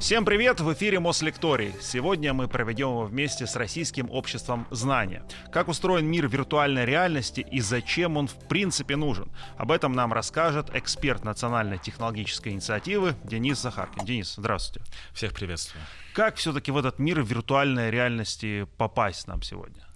Всем 0.00 0.24
привет! 0.24 0.60
В 0.60 0.72
эфире 0.74 1.00
Мослекторий. 1.00 1.74
Сегодня 1.80 2.32
мы 2.32 2.46
проведем 2.46 2.90
его 2.90 3.04
вместе 3.04 3.48
с 3.48 3.56
Российским 3.56 4.08
обществом 4.12 4.68
знания. 4.70 5.24
Как 5.52 5.66
устроен 5.66 6.06
мир 6.06 6.28
виртуальной 6.28 6.84
реальности 6.84 7.40
и 7.40 7.60
зачем 7.60 8.16
он 8.16 8.28
в 8.28 8.34
принципе 8.46 8.94
нужен? 8.94 9.28
Об 9.56 9.72
этом 9.72 9.92
нам 9.94 10.12
расскажет 10.12 10.70
эксперт 10.72 11.24
Национальной 11.24 11.78
технологической 11.78 12.52
инициативы 12.52 13.16
Денис 13.24 13.60
Захаркин. 13.60 14.04
Денис, 14.04 14.34
здравствуйте. 14.36 14.88
Всех 15.12 15.34
приветствую. 15.34 15.82
Как 16.14 16.36
все-таки 16.36 16.70
в 16.70 16.76
этот 16.76 17.00
мир 17.00 17.20
виртуальной 17.20 17.90
реальности 17.90 18.68
попасть 18.76 19.26
нам 19.26 19.42
сегодня? 19.42 19.88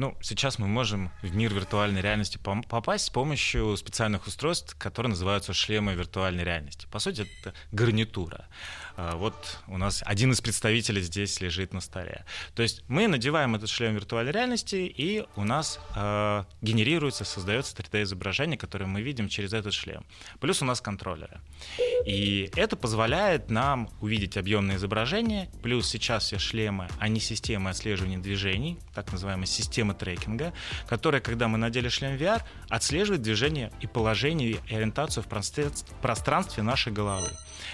Ну, 0.00 0.16
сейчас 0.22 0.58
мы 0.58 0.66
можем 0.66 1.10
в 1.20 1.36
мир 1.36 1.52
виртуальной 1.52 2.00
реальности 2.00 2.38
попасть 2.38 3.04
с 3.04 3.10
помощью 3.10 3.76
специальных 3.76 4.26
устройств, 4.26 4.74
которые 4.78 5.10
называются 5.10 5.52
шлемы 5.52 5.92
виртуальной 5.92 6.42
реальности. 6.42 6.86
По 6.90 7.00
сути, 7.00 7.28
это 7.42 7.52
гарнитура. 7.70 8.46
А, 9.02 9.16
вот 9.16 9.60
у 9.66 9.78
нас 9.78 10.02
один 10.04 10.32
из 10.32 10.42
представителей 10.42 11.00
здесь 11.00 11.40
лежит 11.40 11.72
на 11.72 11.80
столе. 11.80 12.26
То 12.54 12.62
есть 12.62 12.82
мы 12.86 13.08
надеваем 13.08 13.54
этот 13.54 13.70
шлем 13.70 13.94
виртуальной 13.94 14.32
реальности, 14.32 14.76
и 14.76 15.24
у 15.36 15.44
нас 15.44 15.80
э, 15.96 16.44
генерируется, 16.60 17.24
создается 17.24 17.74
3D-изображение, 17.76 18.58
которое 18.58 18.84
мы 18.84 19.00
видим 19.00 19.28
через 19.28 19.54
этот 19.54 19.72
шлем. 19.72 20.04
Плюс 20.38 20.60
у 20.60 20.66
нас 20.66 20.82
контроллеры. 20.82 21.40
И 22.04 22.50
это 22.56 22.76
позволяет 22.76 23.48
нам 23.48 23.88
увидеть 24.02 24.36
объемное 24.36 24.76
изображение. 24.76 25.48
Плюс 25.62 25.88
сейчас 25.88 26.24
все 26.24 26.38
шлемы, 26.38 26.88
они 26.98 27.20
системы 27.20 27.70
отслеживания 27.70 28.18
движений, 28.18 28.78
так 28.94 29.12
называемая 29.12 29.46
система 29.46 29.94
трекинга, 29.94 30.52
которая, 30.86 31.22
когда 31.22 31.48
мы 31.48 31.56
надели 31.56 31.88
шлем 31.88 32.16
VR, 32.16 32.42
отслеживает 32.68 33.22
движение 33.22 33.72
и 33.80 33.86
положение, 33.86 34.50
и 34.50 34.74
ориентацию 34.74 35.24
в 35.24 36.00
пространстве 36.02 36.62
нашей 36.62 36.92
головы. 36.92 37.30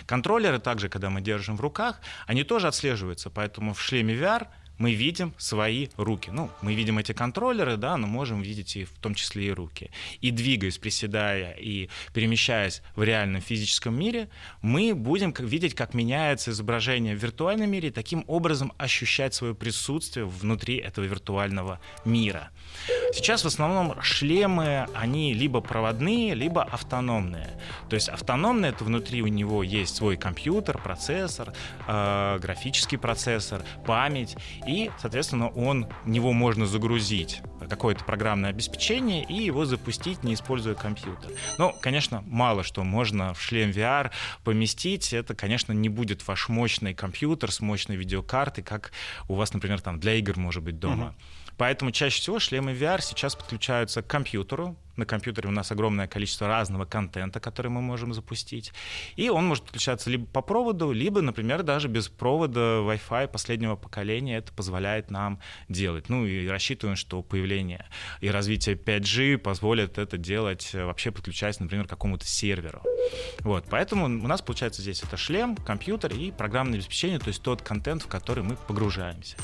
Контроллеры 0.07 0.59
также, 0.59 0.89
когда 0.89 1.11
мы 1.11 1.21
держим 1.21 1.57
в 1.57 1.61
руках, 1.61 2.01
они 2.27 2.45
тоже 2.45 2.69
отслеживаются, 2.69 3.31
поэтому 3.31 3.75
в 3.75 3.81
шлеме 3.81 4.15
VR 4.15 4.47
мы 4.79 4.93
видим 4.93 5.35
свои 5.39 5.89
руки. 5.97 6.31
Ну, 6.31 6.51
мы 6.61 6.75
видим 6.75 6.99
эти 6.99 7.13
контроллеры, 7.13 7.77
да, 7.77 7.97
но 7.97 8.07
можем 8.07 8.43
видеть 8.43 8.77
и 8.77 8.85
в 8.85 8.93
том 9.01 9.15
числе 9.15 9.47
и 9.47 9.51
руки. 9.51 9.91
И 10.21 10.31
двигаясь, 10.31 10.79
приседая 10.79 11.53
и 11.53 11.89
перемещаясь 12.13 12.83
в 12.95 13.03
реальном 13.03 13.41
физическом 13.41 13.99
мире, 13.99 14.29
мы 14.63 14.95
будем 14.95 15.33
видеть, 15.39 15.75
как 15.75 15.95
меняется 15.95 16.51
изображение 16.51 17.17
в 17.17 17.23
виртуальном 17.23 17.71
мире, 17.71 17.89
и 17.89 17.93
таким 17.93 18.25
образом 18.27 18.73
ощущать 18.79 19.35
свое 19.35 19.55
присутствие 19.55 20.27
внутри 20.27 20.77
этого 20.77 21.05
виртуального 21.05 21.81
мира. 22.05 22.51
Сейчас 23.13 23.45
в 23.45 23.47
основном 23.47 24.01
шлемы, 24.03 24.87
они 24.95 25.33
либо 25.33 25.61
проводные, 25.61 26.35
либо 26.35 26.63
автономные. 26.63 27.51
То 27.89 27.95
есть 27.95 28.09
автономные— 28.09 28.71
это 28.73 28.85
внутри 28.85 29.23
у 29.23 29.27
него 29.27 29.63
есть 29.63 29.97
свой 29.97 30.17
компьютер, 30.17 30.79
процессор, 30.79 31.53
э, 31.87 32.39
графический 32.41 32.99
процессор, 32.99 33.63
память, 33.87 34.37
и, 34.67 34.91
соответственно, 34.99 35.49
он, 35.49 35.87
в 36.05 36.09
него 36.09 36.33
можно 36.33 36.67
загрузить 36.67 37.43
какое-то 37.69 38.05
программное 38.05 38.51
обеспечение 38.51 39.25
и 39.25 39.35
его 39.35 39.65
запустить, 39.65 40.23
не 40.23 40.35
используя 40.35 40.75
компьютер. 40.75 41.31
Но, 41.59 41.73
конечно, 41.81 42.23
мало 42.27 42.63
что 42.63 42.85
можно 42.85 43.35
в 43.35 43.41
шлем 43.41 43.71
VR 43.71 44.11
поместить. 44.45 45.13
Это, 45.13 45.35
конечно, 45.35 45.73
не 45.73 45.89
будет 45.89 46.27
ваш 46.27 46.49
мощный 46.49 46.95
компьютер 46.95 47.51
с 47.51 47.61
мощной 47.61 47.97
видеокартой, 47.97 48.63
как 48.63 48.93
у 49.29 49.35
вас, 49.35 49.53
например, 49.53 49.81
там 49.81 49.99
для 50.01 50.15
игр 50.15 50.37
может 50.37 50.63
быть 50.63 50.79
дома. 50.79 51.15
Uh-huh. 51.17 51.46
Поэтому 51.57 51.91
чаще 51.91 52.21
всего 52.21 52.39
шлемы 52.39 52.73
VR 52.73 53.01
сейчас 53.01 53.35
подключаются 53.35 54.03
к 54.03 54.07
компьютеру. 54.07 54.77
На 54.97 55.05
компьютере 55.05 55.49
у 55.49 55.53
нас 55.53 55.71
огромное 55.71 56.07
количество 56.07 56.49
разного 56.49 56.87
контента, 56.87 57.39
который 57.39 57.69
мы 57.69 57.83
можем 57.83 58.15
запустить. 58.15 58.73
И 59.17 59.29
он 59.29 59.47
может 59.47 59.65
подключаться 59.65 60.09
либо 60.09 60.27
по 60.27 60.41
проводу, 60.41 60.91
либо, 60.91 61.21
например, 61.21 61.63
даже 61.63 61.89
без 61.89 62.09
провода 62.09 62.81
Wi-Fi 62.81 63.29
последнего 63.29 63.77
поколения. 63.77 64.39
Это 64.39 64.53
позволяет 64.55 65.11
нам 65.11 65.41
делать. 65.69 66.09
Ну 66.09 66.25
и 66.25 66.47
рассчитываем, 66.49 66.97
что 66.97 67.23
появление 67.23 67.87
и 68.21 68.31
развитие 68.31 68.75
5G 68.75 69.37
позволит 69.37 69.99
это 69.99 70.17
делать, 70.17 70.71
э, 70.73 70.85
вообще 70.85 71.11
подключаясь, 71.11 71.61
например, 71.61 71.87
к 71.87 71.91
какому-то 71.91 72.25
серверу. 72.25 72.83
Вот, 73.41 73.67
поэтому 73.69 74.07
у 74.07 74.29
нас 74.29 74.41
получается 74.41 74.81
здесь 74.81 75.03
это 75.03 75.17
шлем, 75.17 75.57
компьютер 75.57 76.15
и 76.15 76.31
программное 76.31 76.79
обеспечение, 76.79 77.19
то 77.19 77.29
есть 77.29 77.43
тот 77.43 77.61
контент, 77.63 78.03
в 78.03 78.09
который 78.09 78.43
мы 78.43 78.57
погружаемся. 78.57 79.37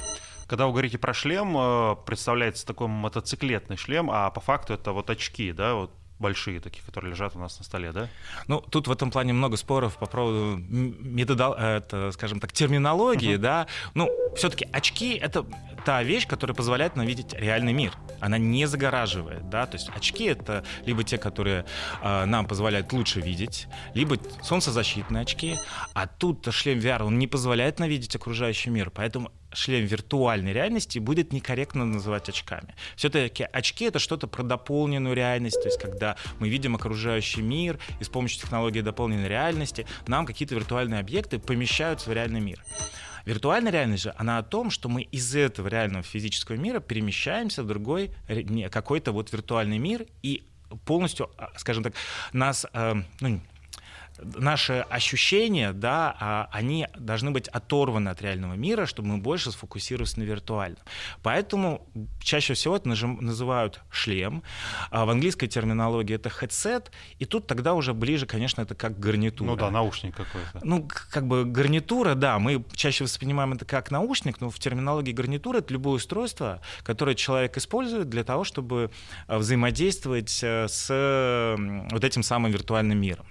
Когда 0.53 0.67
вы 0.67 0.73
говорите 0.73 0.99
про 0.99 1.15
шлем, 1.15 1.57
э, 1.57 1.97
представляется 2.05 2.67
такой 2.67 2.87
мотоциклетный 2.87 3.79
шлем, 3.79 4.11
а 4.13 4.29
по 4.29 4.43
факту 4.43 4.75
это 4.75 4.93
вот 4.93 5.09
очки, 5.09 5.51
да, 5.51 5.73
вот 5.73 5.93
большие 6.19 6.61
такие, 6.61 6.85
которые 6.85 7.13
лежат 7.13 7.35
у 7.35 7.39
нас 7.39 7.59
на 7.59 7.65
столе, 7.65 7.91
да? 7.91 8.11
Ну, 8.49 8.61
тут 8.61 8.87
в 8.87 8.93
этом 8.93 9.11
плане 9.11 9.33
много 9.33 9.57
споров 9.57 9.97
по 9.97 10.05
поводу 10.05 10.59
метода, 10.59 11.55
это, 11.55 12.13
скажем 12.13 12.39
так, 12.39 12.53
терминологии, 12.53 13.37
uh-huh. 13.37 13.39
да. 13.39 13.67
Ну, 13.95 14.11
все-таки 14.37 14.69
очки— 14.71 15.15
это 15.23 15.47
та 15.87 16.03
вещь, 16.03 16.27
которая 16.27 16.55
позволяет 16.55 16.97
нам 16.97 17.07
видеть 17.07 17.33
реальный 17.33 17.73
мир. 17.73 17.95
Она 18.21 18.37
не 18.37 18.67
загораживает, 18.67 19.49
да, 19.49 19.65
то 19.65 19.79
есть 19.79 19.89
очки— 19.89 20.25
это 20.27 20.65
либо 20.84 21.03
те, 21.03 21.17
которые 21.17 21.65
э, 22.03 22.25
нам 22.27 22.45
позволяют 22.45 22.93
лучше 22.93 23.23
видеть, 23.23 23.69
либо 23.95 24.19
солнцезащитные 24.43 25.23
очки, 25.23 25.57
а 25.95 26.07
тут 26.07 26.47
шлем 26.53 26.79
VR, 26.79 27.05
он 27.05 27.19
не 27.19 27.27
позволяет 27.27 27.79
нам 27.79 27.89
видеть 27.89 28.15
окружающий 28.15 28.69
мир, 28.69 28.91
поэтому 28.91 29.33
шлем 29.55 29.85
виртуальной 29.87 30.53
реальности 30.53 30.99
будет 30.99 31.33
некорректно 31.33 31.85
называть 31.85 32.29
очками. 32.29 32.75
Все-таки 32.97 33.45
очки— 33.53 33.85
это 33.87 33.99
что-то 33.99 34.27
про 34.27 34.43
дополненную 34.43 35.15
реальность, 35.15 35.61
то 35.61 35.69
есть 35.69 35.81
когда 35.81 36.17
мы 36.39 36.49
видим 36.49 36.75
окружающий 36.75 37.43
мир, 37.43 37.79
и 38.01 38.05
с 38.05 38.09
помощью 38.09 38.41
технологии 38.41 38.81
дополненной 38.81 39.29
реальности 39.29 39.87
нам 40.07 40.27
какие-то 40.27 40.55
виртуальные 40.55 41.01
объекты 41.01 41.39
помещаются 41.39 42.11
в 42.11 42.13
реальный 42.13 42.41
мир. 42.41 42.63
Виртуальная 43.25 43.71
реальность 43.71 44.03
же, 44.03 44.15
она 44.17 44.39
о 44.39 44.43
том, 44.43 44.71
что 44.71 44.89
мы 44.89 45.03
из 45.03 45.35
этого 45.35 45.69
реального 45.69 46.03
физического 46.03 46.57
мира 46.57 46.81
перемещаемся 46.81 47.63
в 47.63 47.67
другой 47.67 48.11
какой-то 48.71 49.13
вот 49.13 49.33
виртуальный 49.33 49.79
мир 49.79 50.07
и 50.23 50.43
полностью, 50.84 51.31
а, 51.37 51.51
скажем 51.57 51.84
так, 51.84 51.95
нас, 52.33 52.67
э, 52.73 52.95
ну, 53.21 53.41
наши 54.22 54.84
ощущения, 54.91 55.72
да, 55.72 56.16
а, 56.19 56.49
они 56.53 56.87
должны 56.97 57.31
быть 57.31 57.49
оторваны 57.49 58.09
от 58.09 58.22
реального 58.22 58.55
мира, 58.55 58.87
чтобы 58.87 59.09
мы 59.09 59.19
больше 59.19 59.50
сфокусировались 59.53 60.16
на 60.16 60.22
виртуальном. 60.22 60.81
Поэтому 61.22 61.87
чаще 62.21 62.55
всего 62.55 62.77
это 62.77 62.88
называют 62.88 63.81
шлем. 63.91 64.43
А 64.91 65.05
в 65.05 65.10
английской 65.10 65.47
терминологии 65.47 66.15
это 66.15 66.28
headset, 66.28 66.87
и 67.19 67.25
тут 67.25 67.47
тогда 67.47 67.75
уже 67.75 67.94
ближе, 67.94 68.27
конечно, 68.27 68.62
это 68.62 68.75
как 68.75 68.99
гарнитура. 68.99 69.49
Ну 69.49 69.56
да, 69.56 69.71
наушник 69.71 70.16
какой-то. 70.16 70.60
Ну, 70.62 70.89
как 71.10 71.27
бы 71.27 71.44
гарнитура, 71.44 72.15
да, 72.15 72.39
мы 72.39 72.65
чаще 72.75 73.04
воспринимаем 73.04 73.53
это 73.53 73.65
как 73.65 73.91
наушник, 73.91 74.41
но 74.41 74.50
в 74.50 74.59
терминологии 74.59 75.12
гарнитура 75.12 75.59
это 75.59 75.72
любое 75.72 75.97
устройство, 75.97 76.60
которое 76.83 77.15
человек 77.15 77.56
использует 77.56 78.09
для 78.09 78.25
того, 78.25 78.44
чтобы 78.44 78.91
а, 79.27 79.39
взаимодействовать 79.39 80.41
э, 80.43 80.66
с 80.69 81.56
вот 81.91 82.04
этим 82.04 82.22
самым 82.22 82.53
виртуальным 82.53 83.00
миром. 83.00 83.27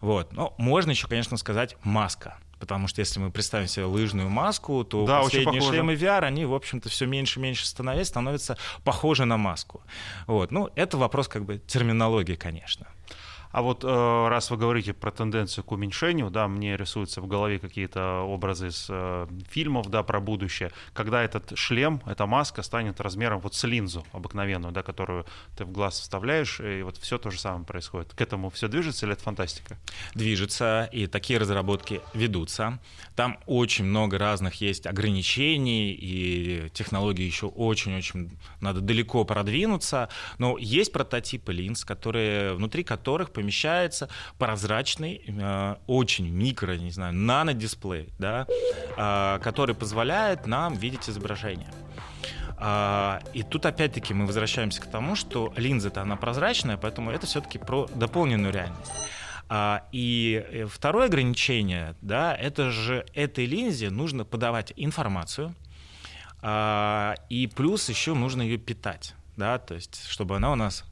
Вот. 0.00 0.32
Но 0.32 0.54
можно 0.58 0.90
еще, 0.90 1.06
конечно, 1.06 1.36
сказать 1.36 1.76
маска. 1.82 2.38
Потому 2.60 2.88
что 2.88 3.00
если 3.00 3.18
мы 3.18 3.30
представим 3.30 3.66
себе 3.66 3.86
лыжную 3.86 4.28
маску, 4.28 4.84
то 4.84 5.06
да, 5.06 5.22
последние 5.22 5.62
шлемы 5.62 5.94
VR, 5.94 6.20
они, 6.24 6.44
в 6.44 6.54
общем-то, 6.54 6.90
все 6.90 7.06
меньше 7.06 7.40
и 7.40 7.42
меньше 7.42 7.66
становясь, 7.66 8.08
становятся 8.08 8.58
похожи 8.84 9.24
на 9.24 9.38
маску. 9.38 9.82
Вот. 10.26 10.50
Ну, 10.50 10.68
это 10.76 10.98
вопрос 10.98 11.26
как 11.26 11.46
бы 11.46 11.58
терминологии, 11.58 12.34
конечно. 12.34 12.86
А 13.52 13.62
вот 13.62 13.84
э, 13.84 14.28
раз 14.28 14.50
вы 14.50 14.56
говорите 14.56 14.92
про 14.92 15.10
тенденцию 15.10 15.64
к 15.64 15.72
уменьшению, 15.72 16.30
да, 16.30 16.46
мне 16.46 16.76
рисуются 16.76 17.20
в 17.20 17.26
голове 17.26 17.58
какие-то 17.58 18.20
образы 18.20 18.68
из 18.68 18.86
э, 18.88 19.26
фильмов, 19.48 19.88
да, 19.88 20.02
про 20.02 20.20
будущее, 20.20 20.70
когда 20.92 21.22
этот 21.22 21.58
шлем, 21.58 22.00
эта 22.06 22.26
маска 22.26 22.62
станет 22.62 23.00
размером 23.00 23.40
вот 23.40 23.54
с 23.54 23.64
линзу 23.64 24.06
обыкновенную, 24.12 24.72
да, 24.72 24.82
которую 24.82 25.26
ты 25.56 25.64
в 25.64 25.72
глаз 25.72 25.98
вставляешь, 25.98 26.60
и 26.60 26.82
вот 26.82 26.96
все 26.98 27.18
то 27.18 27.30
же 27.30 27.40
самое 27.40 27.64
происходит. 27.64 28.14
К 28.14 28.20
этому 28.20 28.50
все 28.50 28.68
движется 28.68 29.06
или 29.06 29.14
это 29.14 29.22
фантастика? 29.22 29.78
Движется, 30.14 30.88
и 30.92 31.06
такие 31.06 31.38
разработки 31.38 32.00
ведутся. 32.14 32.78
Там 33.16 33.38
очень 33.46 33.84
много 33.84 34.18
разных 34.18 34.60
есть 34.60 34.86
ограничений, 34.86 35.92
и 35.92 36.68
технологии 36.72 37.24
еще 37.24 37.46
очень-очень 37.46 38.30
надо 38.60 38.80
далеко 38.80 39.24
продвинуться, 39.24 40.08
но 40.38 40.56
есть 40.56 40.92
прототипы 40.92 41.52
линз, 41.52 41.84
которые, 41.84 42.54
внутри 42.54 42.84
которых 42.84 43.32
помещается 43.40 44.08
прозрачный, 44.38 45.24
э, 45.26 45.76
очень 45.86 46.28
микро, 46.28 46.72
не 46.72 46.90
знаю, 46.90 47.14
нанодисплей, 47.14 48.10
да, 48.18 48.46
э, 48.96 49.38
который 49.42 49.74
позволяет 49.74 50.46
нам 50.46 50.74
видеть 50.74 51.08
изображение. 51.08 51.72
А, 52.62 53.22
и 53.32 53.42
тут 53.42 53.64
опять-таки 53.64 54.12
мы 54.12 54.26
возвращаемся 54.26 54.82
к 54.82 54.86
тому, 54.86 55.16
что 55.16 55.54
линза-то 55.56 56.02
она 56.02 56.16
прозрачная, 56.16 56.76
поэтому 56.76 57.10
это 57.10 57.26
все-таки 57.26 57.58
про 57.58 57.86
дополненную 57.94 58.52
реальность. 58.52 58.92
А, 59.48 59.84
и 59.90 60.44
э, 60.46 60.66
второе 60.66 61.06
ограничение, 61.06 61.94
да, 62.02 62.34
это 62.34 62.70
же 62.70 63.06
этой 63.14 63.46
линзе 63.46 63.88
нужно 63.88 64.24
подавать 64.26 64.74
информацию, 64.76 65.54
и 66.42 67.50
плюс 67.54 67.90
еще 67.90 68.14
нужно 68.14 68.40
ее 68.40 68.56
питать, 68.56 69.14
да, 69.36 69.58
то 69.58 69.74
есть 69.74 70.06
чтобы 70.08 70.36
она 70.36 70.50
у 70.52 70.54
нас 70.54 70.89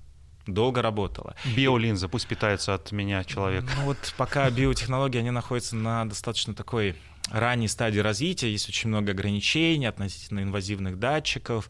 долго 0.48 0.82
работала. 0.82 1.34
Биолинза, 1.56 2.08
пусть 2.08 2.26
питается 2.26 2.74
от 2.74 2.92
меня 2.92 3.24
человек. 3.24 3.64
Ну 3.76 3.84
вот 3.84 4.14
пока 4.16 4.50
биотехнологии, 4.50 5.18
они 5.18 5.30
находятся 5.30 5.76
на 5.76 6.04
достаточно 6.08 6.54
такой 6.54 6.96
ранней 7.30 7.68
стадии 7.68 8.00
развития, 8.00 8.50
есть 8.50 8.68
очень 8.68 8.88
много 8.88 9.12
ограничений 9.12 9.86
относительно 9.86 10.40
инвазивных 10.40 10.98
датчиков. 10.98 11.68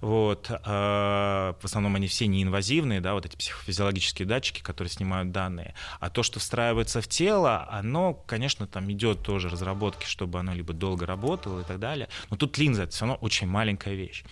Вот. 0.00 0.48
В 0.48 1.56
основном 1.62 1.96
они 1.96 2.06
все 2.06 2.26
неинвазивные, 2.26 3.00
да, 3.00 3.14
вот 3.14 3.26
эти 3.26 3.36
психофизиологические 3.36 4.26
датчики, 4.26 4.60
которые 4.60 4.90
снимают 4.90 5.32
данные. 5.32 5.74
А 6.00 6.10
то, 6.10 6.22
что 6.22 6.40
встраивается 6.40 7.00
в 7.00 7.08
тело, 7.08 7.68
оно, 7.70 8.14
конечно, 8.14 8.66
там 8.66 8.90
идет 8.92 9.22
тоже 9.22 9.48
разработки, 9.48 10.06
чтобы 10.06 10.38
оно 10.38 10.54
либо 10.54 10.72
долго 10.72 11.06
работало 11.06 11.60
и 11.60 11.64
так 11.64 11.78
далее. 11.78 12.08
Но 12.30 12.36
тут 12.36 12.58
линза— 12.58 12.82
это 12.84 12.92
все 12.92 13.06
равно 13.06 13.18
очень 13.20 13.46
маленькая 13.46 13.94
вещь. 13.94 14.24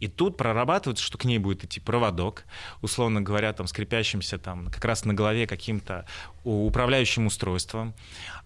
И 0.00 0.08
тут 0.08 0.36
прорабатывается, 0.36 1.04
что 1.04 1.18
к 1.18 1.24
ней 1.24 1.38
будет 1.38 1.64
идти 1.64 1.80
проводок, 1.80 2.44
условно 2.82 3.20
говоря, 3.20 3.52
там, 3.52 3.66
скрипящимся 3.66 4.38
там 4.38 4.70
как 4.70 4.84
раз 4.84 5.04
на 5.04 5.14
голове 5.14 5.46
каким-то 5.46 6.06
управляющим 6.44 7.26
устройством, 7.26 7.94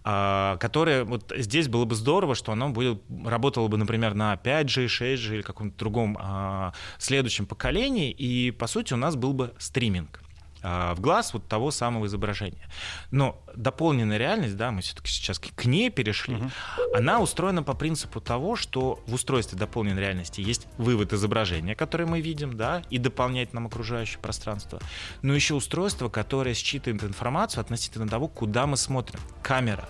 которое 0.03 1.03
вот 1.03 1.31
здесь 1.35 1.67
было 1.67 1.85
бы 1.85 1.95
здорово, 1.95 2.33
что 2.33 2.51
оно 2.51 2.69
будет, 2.69 3.01
работало 3.23 3.67
бы, 3.67 3.77
например, 3.77 4.13
на 4.15 4.33
5G, 4.33 4.85
6G 4.85 5.35
или 5.35 5.41
каком-то 5.41 5.77
другом 5.77 6.17
а, 6.19 6.73
следующем 6.97 7.45
поколении, 7.45 8.11
и, 8.11 8.51
по 8.51 8.67
сути, 8.67 8.93
у 8.93 8.97
нас 8.97 9.15
был 9.15 9.33
бы 9.33 9.53
стриминг. 9.59 10.21
А, 10.63 10.93
в 10.93 11.01
глаз 11.01 11.33
вот 11.33 11.47
того 11.47 11.71
самого 11.71 12.05
изображения. 12.05 12.69
Но 13.09 13.41
дополненная 13.55 14.17
реальность, 14.17 14.55
да, 14.57 14.71
мы 14.71 14.81
все-таки 14.81 15.11
сейчас 15.11 15.39
к 15.39 15.65
ней 15.65 15.89
перешли, 15.89 16.35
угу. 16.35 16.51
она 16.95 17.19
устроена 17.19 17.63
по 17.63 17.73
принципу 17.73 18.21
того, 18.21 18.55
что 18.55 18.99
в 19.07 19.13
устройстве 19.13 19.57
дополненной 19.57 20.01
реальности 20.01 20.41
есть 20.41 20.67
вывод 20.77 21.13
изображения, 21.13 21.75
которое 21.75 22.05
мы 22.05 22.21
видим, 22.21 22.57
да, 22.57 22.83
и 22.89 22.97
дополняет 22.97 23.53
нам 23.53 23.67
окружающее 23.67 24.19
пространство, 24.19 24.79
но 25.21 25.33
еще 25.33 25.55
устройство, 25.55 26.09
которое 26.09 26.53
считывает 26.53 27.03
информацию 27.03 27.61
относительно 27.61 28.07
того, 28.07 28.27
куда 28.27 28.67
мы 28.67 28.77
смотрим. 28.77 29.19
Камера, 29.41 29.87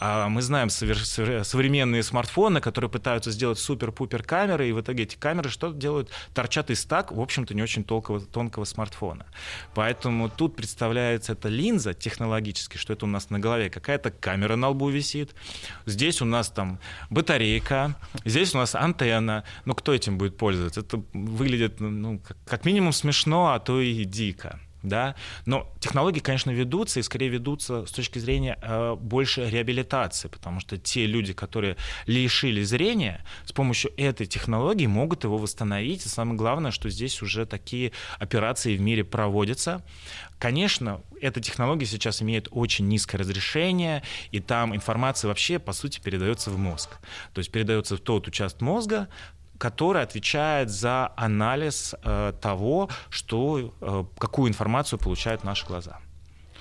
а 0.00 0.28
мы 0.28 0.42
знаем 0.42 0.70
современные 0.70 2.02
смартфоны, 2.02 2.60
которые 2.60 2.90
пытаются 2.90 3.30
сделать 3.30 3.58
супер-пупер 3.58 4.22
камеры, 4.22 4.68
и 4.68 4.72
в 4.72 4.80
итоге 4.80 5.04
эти 5.04 5.16
камеры 5.16 5.50
что 5.50 5.72
делают? 5.72 6.10
Торчат 6.34 6.70
из 6.70 6.84
так, 6.84 7.12
в 7.12 7.20
общем-то, 7.20 7.54
не 7.54 7.62
очень 7.62 7.84
тонкого, 7.84 8.20
тонкого 8.20 8.64
смартфона. 8.64 9.26
Поэтому 9.74 10.28
тут 10.28 10.56
представляется 10.56 11.32
эта 11.32 11.48
линза 11.48 11.94
технологически, 11.94 12.76
что 12.76 12.92
это 12.92 13.06
у 13.06 13.08
нас 13.08 13.30
на 13.30 13.38
голове 13.38 13.70
какая-то 13.70 14.10
камера 14.10 14.56
на 14.56 14.68
лбу 14.68 14.88
висит, 14.88 15.34
здесь 15.86 16.22
у 16.22 16.24
нас 16.24 16.48
там 16.48 16.78
батарейка, 17.10 17.96
здесь 18.24 18.54
у 18.54 18.58
нас 18.58 18.74
антенна. 18.74 19.44
Ну, 19.64 19.74
кто 19.74 19.92
этим 19.94 20.18
будет 20.18 20.36
пользоваться? 20.36 20.80
Это 20.80 21.02
выглядит, 21.12 21.80
ну, 21.80 22.20
как 22.46 22.64
минимум 22.64 22.92
смешно, 22.92 23.52
а 23.52 23.58
то 23.58 23.80
и 23.80 24.04
дико 24.04 24.60
да, 24.82 25.16
но 25.44 25.68
технологии, 25.80 26.20
конечно, 26.20 26.50
ведутся 26.50 27.00
и 27.00 27.02
скорее 27.02 27.28
ведутся 27.28 27.84
с 27.86 27.90
точки 27.90 28.18
зрения 28.18 28.58
э, 28.62 28.94
больше 28.94 29.48
реабилитации, 29.48 30.28
потому 30.28 30.60
что 30.60 30.78
те 30.78 31.06
люди, 31.06 31.32
которые 31.32 31.76
лишили 32.06 32.62
зрения, 32.62 33.24
с 33.44 33.52
помощью 33.52 33.92
этой 33.96 34.26
технологии 34.26 34.86
могут 34.86 35.24
его 35.24 35.36
восстановить, 35.36 36.06
и 36.06 36.08
самое 36.08 36.36
главное, 36.36 36.70
что 36.70 36.88
здесь 36.90 37.22
уже 37.22 37.46
такие 37.46 37.92
операции 38.18 38.76
в 38.76 38.80
мире 38.80 39.04
проводятся. 39.04 39.82
Конечно, 40.38 41.00
эта 41.20 41.40
технология 41.40 41.86
сейчас 41.86 42.22
имеет 42.22 42.46
очень 42.52 42.86
низкое 42.86 43.18
разрешение, 43.18 44.04
и 44.30 44.38
там 44.38 44.74
информация 44.74 45.28
вообще, 45.28 45.58
по 45.58 45.72
сути, 45.72 45.98
передается 46.00 46.50
в 46.50 46.58
мозг. 46.58 46.98
То 47.34 47.40
есть 47.40 47.50
передается 47.50 47.96
в 47.96 48.00
тот 48.00 48.28
участок 48.28 48.60
мозга, 48.60 49.08
который 49.58 50.02
отвечает 50.02 50.70
за 50.70 51.12
анализ 51.16 51.94
э, 52.02 52.32
того, 52.40 52.88
что, 53.10 53.74
э, 53.80 54.04
какую 54.18 54.48
информацию 54.48 54.98
получают 54.98 55.44
наши 55.44 55.66
глаза. 55.66 55.98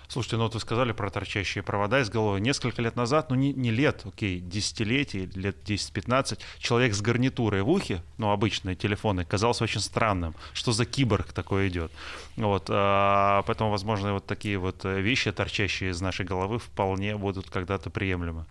Слушайте, 0.09 0.37
ну 0.37 0.43
вот 0.43 0.53
вы 0.53 0.59
сказали 0.61 0.93
про 0.93 1.09
торчащие 1.09 1.63
провода 1.63 1.99
из 1.99 2.09
головы. 2.09 2.39
Несколько 2.39 2.81
лет 2.81 2.95
назад, 2.95 3.29
ну 3.29 3.35
не, 3.35 3.51
не 3.51 3.71
лет, 3.71 4.03
окей, 4.05 4.39
десятилетий, 4.39 5.29
лет 5.35 5.57
10-15, 5.65 6.39
человек 6.59 6.93
с 6.93 7.01
гарнитурой 7.01 7.61
в 7.61 7.69
ухе, 7.69 8.01
ну 8.17 8.31
обычные 8.31 8.75
телефоны, 8.75 9.25
казался 9.25 9.65
очень 9.65 9.81
странным. 9.81 10.33
Что 10.53 10.71
за 10.71 10.85
киборг 10.85 11.33
такой 11.33 11.67
идет? 11.67 11.91
Вот, 12.37 12.67
а, 12.69 13.41
поэтому, 13.43 13.69
возможно, 13.69 14.13
вот 14.13 14.25
такие 14.25 14.57
вот 14.57 14.85
вещи, 14.85 15.31
торчащие 15.33 15.89
из 15.89 15.99
нашей 15.99 16.25
головы, 16.25 16.59
вполне 16.59 17.17
будут 17.17 17.49
когда-то 17.49 17.89
приемлемы. 17.89 18.45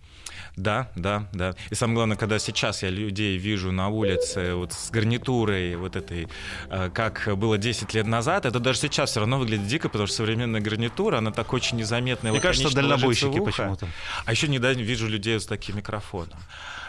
Да, 0.55 0.89
да, 0.95 1.27
да. 1.33 1.53
И 1.69 1.75
самое 1.75 1.97
главное, 1.97 2.17
когда 2.17 2.39
сейчас 2.39 2.81
я 2.83 2.89
людей 2.89 3.37
вижу 3.37 3.71
на 3.71 3.89
улице 3.89 4.55
вот 4.55 4.73
с 4.73 4.89
гарнитурой 4.89 5.75
вот 5.75 5.95
этой, 5.95 6.27
э, 6.69 6.89
как 6.89 7.29
было 7.37 7.57
10 7.57 7.93
лет 7.93 8.07
назад, 8.07 8.45
это 8.45 8.59
даже 8.59 8.79
сейчас 8.79 9.11
все 9.11 9.19
равно 9.19 9.37
выглядит 9.37 9.67
дико, 9.67 9.87
потому 9.87 10.07
что 10.07 10.17
современная 10.17 10.59
гарнитура, 10.59 11.17
она 11.17 11.31
так 11.31 11.46
очень 11.53 11.77
незаметная. 11.77 12.31
Мне 12.31 12.41
кажется, 12.41 12.73
дальнобойщики 12.73 13.39
почему-то. 13.39 13.87
А 14.25 14.31
еще 14.31 14.47
недавно 14.47 14.81
вижу 14.81 15.07
людей 15.07 15.39
с 15.39 15.45
таким 15.45 15.77
микрофоном. 15.77 16.37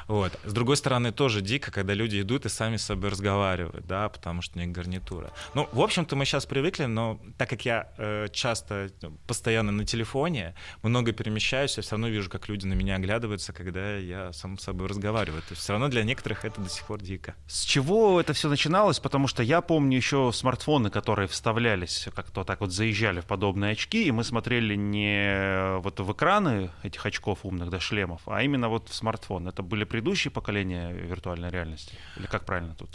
Вот. 0.09 0.33
С 0.45 0.53
другой 0.53 0.77
стороны, 0.77 1.13
тоже 1.13 1.43
дико, 1.43 1.71
когда 1.71 1.95
люди 1.95 2.21
идут 2.21 2.47
и 2.47 2.49
сами 2.49 2.77
с 2.77 2.85
собой 2.85 3.11
разговаривают, 3.11 3.87
да, 3.87 4.09
потому 4.09 4.43
что 4.43 4.59
у 4.59 4.63
них 4.63 4.73
гарнитура. 4.73 5.31
Ну, 5.55 5.69
в 5.73 5.81
общем-то, 5.81 6.17
мы 6.17 6.25
сейчас 6.25 6.47
привыкли, 6.47 6.87
но 6.87 7.21
так 7.37 7.51
как 7.51 7.65
я 7.65 7.93
э, 7.99 8.29
часто, 8.33 8.91
ну, 9.03 9.13
постоянно 9.27 9.71
на 9.71 9.85
телефоне, 9.85 10.55
много 10.83 11.13
перемещаюсь, 11.13 11.77
я 11.77 11.83
все 11.83 11.93
равно 11.93 12.09
вижу, 12.09 12.31
как 12.31 12.49
люди 12.49 12.67
на 12.67 12.73
меня 12.73 12.97
оглядываются, 12.97 13.53
когда 13.53 13.97
я 13.97 14.33
сам 14.33 14.59
с 14.59 14.65
собой 14.65 14.89
разговариваю. 14.89 15.43
То 15.43 15.49
есть 15.51 15.63
все 15.63 15.73
равно 15.73 15.89
для 15.89 16.05
некоторых 16.05 16.45
это 16.45 16.61
до 16.61 16.71
сих 16.71 16.87
пор 16.87 17.01
дико. 17.01 17.35
С 17.47 17.65
чего 17.65 18.19
это 18.19 18.33
все 18.33 18.49
начиналось? 18.49 19.01
Потому 19.01 19.29
что 19.29 19.43
я 19.43 19.61
помню 19.61 19.97
еще 19.97 20.31
смартфоны, 20.33 20.89
которые 20.91 21.29
вставлялись, 21.29 22.09
как-то 22.15 22.45
так 22.45 22.61
вот 22.61 22.73
заезжали 22.73 23.21
в 23.21 23.27
подобные 23.27 23.73
очки, 23.73 24.07
и 24.07 24.11
мы 24.11 24.25
смотрели 24.25 24.75
не 24.75 25.79
вот 25.81 26.01
в 26.01 26.13
экраны 26.13 26.71
этих 26.83 27.05
очков 27.05 27.41
умных, 27.43 27.69
да, 27.69 27.79
шлемов, 27.79 28.23
а 28.27 28.43
именно 28.43 28.71
вот 28.71 28.89
в 28.89 28.95
смартфон. 28.95 29.49
Это 29.49 29.63
были 29.63 29.85
предыдущее 29.99 30.31
поколение 30.31 30.93
виртуальной 30.93 31.51
реальности? 31.51 31.95
Или 32.17 32.27
как 32.27 32.45
правильно 32.45 32.75
тут? 32.75 32.89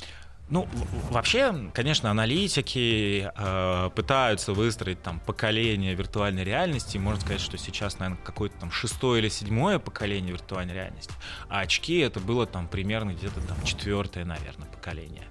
Ну, 0.49 0.67
вообще, 1.09 1.71
конечно, 1.73 2.11
аналитики 2.11 3.31
э, 3.33 3.89
пытаются 3.95 4.53
выстроить 4.53 5.01
там 5.01 5.19
поколение 5.21 5.95
виртуальной 5.95 6.43
реальности. 6.43 6.97
Можно 6.99 7.21
сказать, 7.21 7.41
что 7.41 7.57
сейчас, 7.57 7.97
наверное, 7.97 8.21
какое-то 8.23 8.57
там 8.59 8.69
шестое 8.69 9.21
или 9.21 9.29
седьмое 9.29 9.79
поколение 9.79 10.33
виртуальной 10.33 10.75
реальности. 10.75 11.13
А 11.49 11.61
очки 11.61 11.97
это 11.99 12.19
было 12.19 12.45
там 12.45 12.67
примерно 12.67 13.13
где-то 13.13 13.41
там 13.41 13.63
четвертое, 13.63 14.25
наверное, 14.25 14.67
поколение. 14.67 15.23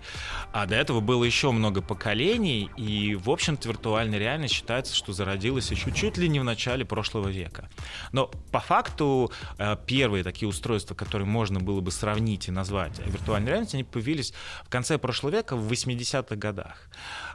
А 0.53 0.67
до 0.67 0.75
этого 0.75 1.01
было 1.01 1.23
еще 1.23 1.53
много 1.53 1.83
поколений, 1.83 2.69
и, 2.77 3.15
в 3.15 3.31
общем-то, 3.31 3.69
виртуальная 3.69 4.19
реальность 4.19 4.55
считается, 4.55 4.95
что 4.95 5.13
зародилась 5.13 5.71
еще 5.71 5.93
чуть 5.93 6.17
ли 6.17 6.29
не 6.29 6.41
в 6.41 6.45
начале 6.45 6.85
прошлого 6.85 7.29
века. 7.29 7.69
Но 8.11 8.27
по 8.51 8.59
факту 8.59 9.31
э, 9.59 9.77
первые 9.87 10.25
такие 10.25 10.49
устройства, 10.49 10.97
которые 10.97 11.29
можно 11.29 11.61
было 11.61 11.81
бы 11.81 11.93
сравнить 11.93 12.49
и 12.49 12.51
назвать 12.51 12.99
виртуальной 13.07 13.51
реальностью, 13.51 13.77
они 13.77 13.85
появились 13.85 14.33
в 14.65 14.69
конце 14.69 14.99
прошлого 14.99 15.12
века, 15.31 15.57
в 15.57 15.71
80-х 15.71 16.37
годах, 16.37 16.89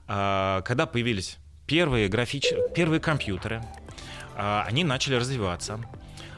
а, 0.08 0.62
когда 0.62 0.86
появились 0.86 1.38
первые, 1.66 2.08
графич... 2.08 2.54
первые 2.76 3.00
компьютеры, 3.00 3.64
а, 4.36 4.64
они 4.68 4.84
начали 4.84 5.16
развиваться. 5.16 5.80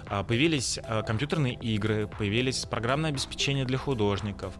А, 0.08 0.24
появились 0.24 0.80
компьютерные 1.06 1.54
игры, 1.54 2.08
появились 2.08 2.66
программное 2.66 3.12
обеспечение 3.12 3.66
для 3.66 3.78
художников. 3.78 4.54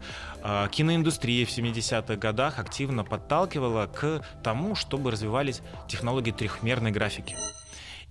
Киноиндустрия 0.70 1.44
в 1.44 1.50
70-х 1.50 2.16
годах 2.16 2.58
активно 2.58 3.04
подталкивала 3.04 3.86
к 3.86 4.24
тому, 4.44 4.74
чтобы 4.74 5.10
развивались 5.10 5.60
технологии 5.88 6.30
трехмерной 6.30 6.92
графики. 6.92 7.34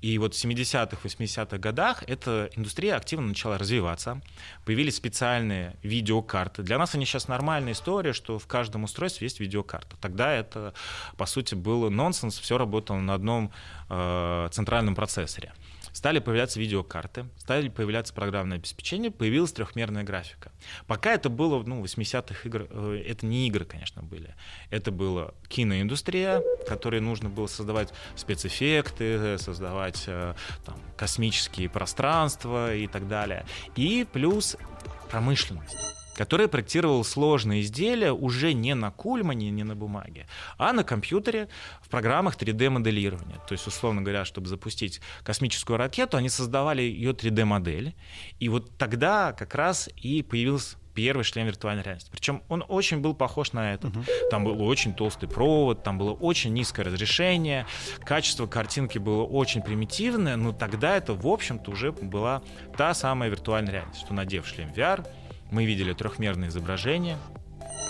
И 0.01 0.17
вот 0.17 0.33
в 0.33 0.43
70-х, 0.43 0.97
80-х 1.03 1.57
годах 1.57 2.03
эта 2.07 2.49
индустрия 2.55 2.95
активно 2.95 3.27
начала 3.27 3.57
развиваться. 3.57 4.21
Появились 4.65 4.95
специальные 4.95 5.75
видеокарты. 5.83 6.63
Для 6.63 6.77
нас 6.77 6.95
они 6.95 7.05
сейчас 7.05 7.27
нормальная 7.27 7.73
история, 7.73 8.13
что 8.13 8.39
в 8.39 8.47
каждом 8.47 8.83
устройстве 8.83 9.25
есть 9.25 9.39
видеокарта. 9.39 9.97
Тогда 9.99 10.31
это, 10.31 10.73
по 11.17 11.25
сути, 11.25 11.55
был 11.55 11.89
нонсенс, 11.89 12.39
все 12.39 12.57
работало 12.57 12.97
на 12.97 13.13
одном 13.13 13.51
э, 13.89 14.47
центральном 14.51 14.95
процессоре. 14.95 15.53
Стали 15.99 16.19
появляться 16.19 16.61
видеокарты, 16.61 17.25
стали 17.35 17.67
появляться 17.67 18.13
программное 18.13 18.55
обеспечение, 18.55 19.11
появилась 19.11 19.51
трехмерная 19.51 20.03
графика. 20.03 20.53
Пока 20.87 21.11
это 21.11 21.27
было, 21.27 21.61
ну, 21.61 21.83
80-х 21.83 22.47
игр, 22.47 22.67
э, 22.69 23.03
это 23.05 23.25
не 23.25 23.49
игры, 23.49 23.65
конечно, 23.65 24.01
были. 24.01 24.33
Это 24.69 24.91
была 24.91 25.33
киноиндустрия, 25.49 26.41
которой 26.69 27.01
нужно 27.01 27.27
было 27.27 27.47
создавать 27.47 27.91
спецэффекты, 28.15 29.37
создавать 29.39 30.05
э, 30.07 30.35
там, 30.65 30.79
космические 30.95 31.67
пространства 31.67 32.73
и 32.73 32.87
так 32.87 33.09
далее. 33.09 33.45
И 33.75 34.07
плюс 34.09 34.55
промышленность 35.11 35.98
который 36.19 36.49
проектировал 36.49 37.05
сложные 37.05 37.61
изделия 37.61 38.11
уже 38.11 38.51
не 38.51 38.75
на 38.75 38.91
кульмане, 38.91 39.51
не 39.51 39.63
на 39.63 39.73
бумаге, 39.73 40.27
а 40.57 40.73
на 40.73 40.83
компьютере 40.83 41.47
в 41.81 41.87
программах 41.87 42.35
3D-моделирования. 42.35 43.39
То 43.47 43.53
есть, 43.53 43.65
условно 43.67 44.01
говоря, 44.01 44.25
чтобы 44.25 44.49
запустить 44.49 44.99
космическую 45.23 45.77
ракету, 45.77 46.17
они 46.17 46.27
создавали 46.27 46.81
ее 46.81 47.11
3D-модель. 47.11 47.95
И 48.37 48.49
вот 48.49 48.69
тогда 48.77 49.31
как 49.31 49.55
раз 49.55 49.89
и 49.95 50.21
появилась 50.21 50.75
первый 50.93 51.23
шлем 51.23 51.47
виртуальной 51.47 51.83
реальности. 51.83 52.11
Причем 52.11 52.43
он 52.49 52.65
очень 52.67 52.99
был 52.99 53.13
похож 53.13 53.53
на 53.53 53.73
этот. 53.73 53.95
Угу. 53.95 54.03
Там 54.29 54.43
был 54.43 54.61
очень 54.61 54.93
толстый 54.93 55.29
провод, 55.29 55.83
там 55.83 55.97
было 55.97 56.11
очень 56.11 56.51
низкое 56.51 56.85
разрешение, 56.85 57.65
качество 58.03 58.45
картинки 58.45 58.97
было 58.97 59.23
очень 59.23 59.61
примитивное, 59.61 60.35
но 60.35 60.51
тогда 60.51 60.97
это, 60.97 61.13
в 61.13 61.25
общем-то, 61.25 61.71
уже 61.71 61.93
была 61.93 62.41
та 62.75 62.93
самая 62.93 63.29
виртуальная 63.29 63.71
реальность, 63.71 64.01
что 64.01 64.13
надев 64.13 64.45
шлем 64.45 64.73
VR, 64.75 65.07
мы 65.51 65.65
видели 65.65 65.93
трехмерное 65.93 66.49
изображение, 66.49 67.17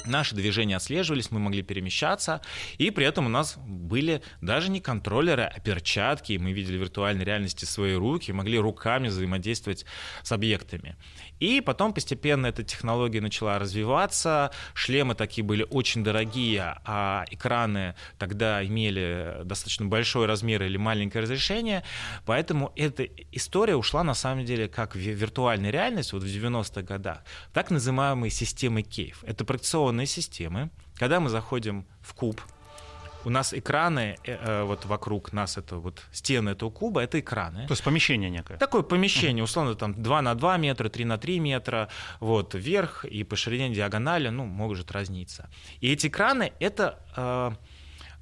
Наши 0.05 0.34
движения 0.34 0.77
отслеживались, 0.77 1.29
мы 1.29 1.39
могли 1.39 1.62
перемещаться, 1.62 2.41
и 2.77 2.89
при 2.89 3.05
этом 3.05 3.25
у 3.25 3.29
нас 3.29 3.58
были 3.58 4.22
даже 4.41 4.72
не 4.72 4.79
контроллеры, 4.79 5.43
а 5.43 5.60
перчатки, 5.60 6.38
мы 6.38 6.51
видели 6.51 6.77
в 6.77 6.81
виртуальной 6.81 7.25
реальности 7.25 7.65
свои 7.65 7.93
руки, 7.93 8.31
могли 8.31 8.58
руками 8.58 9.08
взаимодействовать 9.08 9.86
с 10.24 10.31
объектами. 10.31 10.96
И 11.39 11.62
потом 11.62 11.93
постепенно 11.93 12.48
эта 12.48 12.63
технология 12.63 13.22
начала 13.22 13.60
развиваться, 13.60 14.51
шлемы 14.74 15.15
такие 15.15 15.43
были 15.43 15.65
очень 15.69 16.03
дорогие, 16.03 16.77
а 16.86 17.25
экраны 17.29 17.96
тогда 18.17 18.65
имели 18.65 19.41
достаточно 19.43 19.86
большой 19.86 20.25
размер 20.25 20.63
или 20.63 20.77
маленькое 20.77 21.24
разрешение, 21.24 21.84
поэтому 22.25 22.72
эта 22.75 23.03
история 23.31 23.75
ушла 23.75 24.03
на 24.03 24.13
самом 24.13 24.46
деле 24.46 24.67
как 24.67 24.96
в 24.96 25.00
виртуальную 25.00 25.72
реальность 25.72 26.13
вот 26.13 26.24
в 26.24 26.25
90-х 26.25 26.81
годах, 26.81 27.24
так 27.53 27.69
называемые 27.69 28.31
системы 28.31 28.81
кейв. 28.81 29.24
Это 29.24 29.46
проекционные 29.80 30.08
системы, 30.08 30.70
когда 31.00 31.20
мы 31.20 31.30
заходим 31.30 31.86
в 32.02 32.14
куб, 32.14 32.42
у 33.26 33.30
нас 33.30 33.54
экраны 33.54 34.18
э, 34.24 34.38
э, 34.38 34.64
вот 34.64 34.86
вокруг 34.86 35.34
нас, 35.34 35.58
это 35.58 35.76
вот 35.76 36.02
стены 36.12 36.52
этого 36.52 36.72
куба, 36.72 37.02
это 37.02 37.20
экраны. 37.20 37.68
То 37.68 37.74
есть 37.74 37.84
помещение 37.84 38.30
некое? 38.30 38.58
Такое 38.58 38.82
помещение, 38.82 39.44
условно, 39.44 39.76
там 39.76 39.94
2 39.94 40.22
на 40.22 40.36
2 40.36 40.58
метра, 40.58 40.90
3 40.90 41.06
на 41.06 41.18
3 41.18 41.40
метра, 41.40 41.88
вот, 42.20 42.56
вверх 42.56 43.06
и 43.06 43.24
по 43.24 43.36
ширине 43.36 43.76
диагонали, 43.76 44.30
ну, 44.30 44.46
может 44.46 44.92
разниться. 44.92 45.50
И 45.82 45.92
эти 45.92 46.08
экраны, 46.08 46.52
это... 46.60 46.96
Э, 47.18 47.52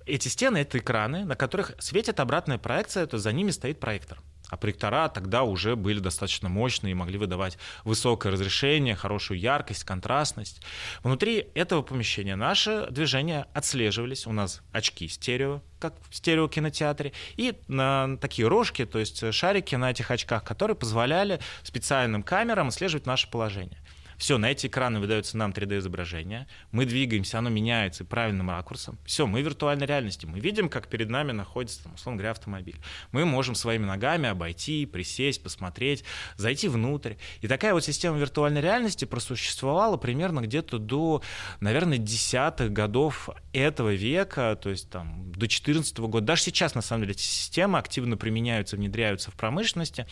эти 0.07 0.29
стены— 0.29 0.57
это 0.59 0.77
экраны, 0.77 1.25
на 1.25 1.35
которых 1.35 1.73
светит 1.79 2.21
обратная 2.21 2.57
проекция, 2.57 3.05
то 3.07 3.17
за 3.17 3.33
ними 3.33 3.51
стоит 3.51 3.79
проектор. 3.79 4.19
А 4.49 4.55
проектора 4.55 5.09
тогда 5.09 5.43
уже 5.43 5.75
были 5.75 5.99
достаточно 5.99 6.47
мощные 6.47 6.91
и 6.91 6.95
могли 6.95 7.17
выдавать 7.17 7.57
высокое 7.83 8.31
разрешение, 8.31 8.95
хорошую 8.95 9.39
яркость, 9.39 9.83
контрастность. 9.83 10.61
Внутри 11.03 11.47
этого 11.53 11.81
помещения 11.81 12.35
наши 12.35 12.87
движения 12.89 13.47
отслеживались. 13.53 14.25
У 14.25 14.31
нас 14.31 14.61
очки 14.71 15.07
стерео, 15.09 15.61
как 15.79 15.95
в 16.09 16.15
стереокинотеатре, 16.15 17.11
и 17.35 17.55
на 17.67 18.17
такие 18.17 18.47
рожки, 18.47 18.85
то 18.85 18.99
есть 18.99 19.33
шарики 19.33 19.75
на 19.75 19.91
этих 19.91 20.11
очках, 20.11 20.43
которые 20.43 20.75
позволяли 20.75 21.39
специальным 21.63 22.23
камерам 22.23 22.69
отслеживать 22.69 23.05
наше 23.05 23.29
положение. 23.29 23.77
Все, 24.17 24.37
на 24.37 24.51
эти 24.51 24.67
экраны 24.67 24.99
выдается 24.99 25.37
нам 25.37 25.51
3D-изображение, 25.51 26.47
мы 26.71 26.85
двигаемся, 26.85 27.37
оно 27.39 27.49
меняется 27.49 28.03
правильным 28.03 28.49
ракурсом. 28.49 28.97
Все, 29.05 29.27
мы 29.27 29.41
в 29.41 29.45
виртуальной 29.45 29.85
реальности, 29.85 30.25
мы 30.25 30.39
видим, 30.39 30.69
как 30.69 30.87
перед 30.87 31.09
нами 31.09 31.31
находится, 31.31 31.83
там, 31.83 31.93
условно 31.93 32.17
говоря, 32.17 32.31
автомобиль. 32.31 32.77
Мы 33.11 33.25
можем 33.25 33.53
своими 33.55 33.85
ногами 33.85 34.27
обойти, 34.27 34.85
присесть, 34.85 35.43
посмотреть, 35.43 36.03
зайти 36.35 36.67
внутрь. 36.67 37.13
И 37.41 37.47
такая 37.47 37.73
вот 37.73 37.83
система 37.83 38.17
виртуальной 38.17 38.61
реальности 38.61 39.05
просуществовала 39.05 39.97
примерно 39.97 40.41
где-то 40.41 40.79
до, 40.79 41.21
наверное, 41.59 41.97
десятых 41.97 42.73
годов 42.73 43.29
этого 43.53 43.93
века, 43.93 44.57
то 44.61 44.69
есть 44.69 44.89
там 44.89 45.31
до 45.31 45.47
14 45.47 45.97
года. 45.99 46.25
Даже 46.25 46.43
сейчас, 46.43 46.73
на 46.73 46.81
самом 46.81 47.03
деле, 47.03 47.13
эти 47.13 47.21
системы 47.21 47.77
активно 47.77 48.17
применяются, 48.17 48.75
внедряются 48.75 49.31
в 49.31 49.35
промышленности 49.35 50.07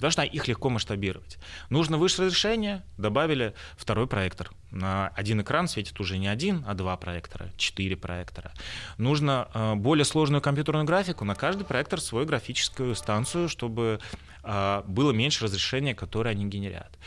потому 0.00 0.12
что 0.12 0.22
их 0.22 0.48
легко 0.48 0.70
масштабировать. 0.70 1.36
Нужно 1.68 1.98
высшее 1.98 2.28
разрешение, 2.28 2.82
добавили 2.96 3.52
второй 3.76 4.06
проектор. 4.06 4.50
На 4.70 5.08
один 5.08 5.42
экран 5.42 5.68
светит 5.68 6.00
уже 6.00 6.16
не 6.16 6.26
один, 6.26 6.64
а 6.66 6.72
два 6.72 6.96
проектора, 6.96 7.50
четыре 7.58 7.98
проектора. 7.98 8.52
Нужно 8.96 9.48
э, 9.52 9.74
более 9.74 10.06
сложную 10.06 10.40
компьютерную 10.40 10.86
графику, 10.86 11.26
на 11.26 11.34
каждый 11.34 11.64
проектор 11.64 12.00
свою 12.00 12.24
графическую 12.24 12.94
станцию, 12.94 13.50
чтобы 13.50 14.00
э, 14.42 14.82
было 14.86 15.12
меньше 15.12 15.44
разрешения, 15.44 15.94
которое 15.94 16.30
они 16.30 16.46
генерят. 16.46 16.98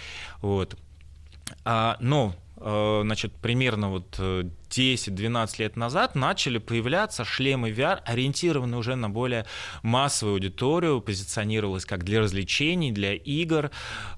Вот. 0.42 0.78
А, 1.66 1.98
но 2.00 2.36
э, 2.58 3.02
значит, 3.04 3.34
примерно 3.34 3.90
вот 3.90 4.20
10-12 4.78 5.56
лет 5.60 5.76
назад 5.76 6.16
начали 6.16 6.58
появляться 6.58 7.24
шлемы 7.24 7.72
VR, 7.72 8.00
ориентированные 8.06 8.78
уже 8.78 8.96
на 8.96 9.10
более 9.10 9.46
массовую 9.82 10.36
аудиторию, 10.36 11.02
позиционировалось 11.02 11.86
как 11.86 12.04
для 12.04 12.22
развлечений, 12.22 12.92
для 12.92 13.14
игр, 13.14 13.72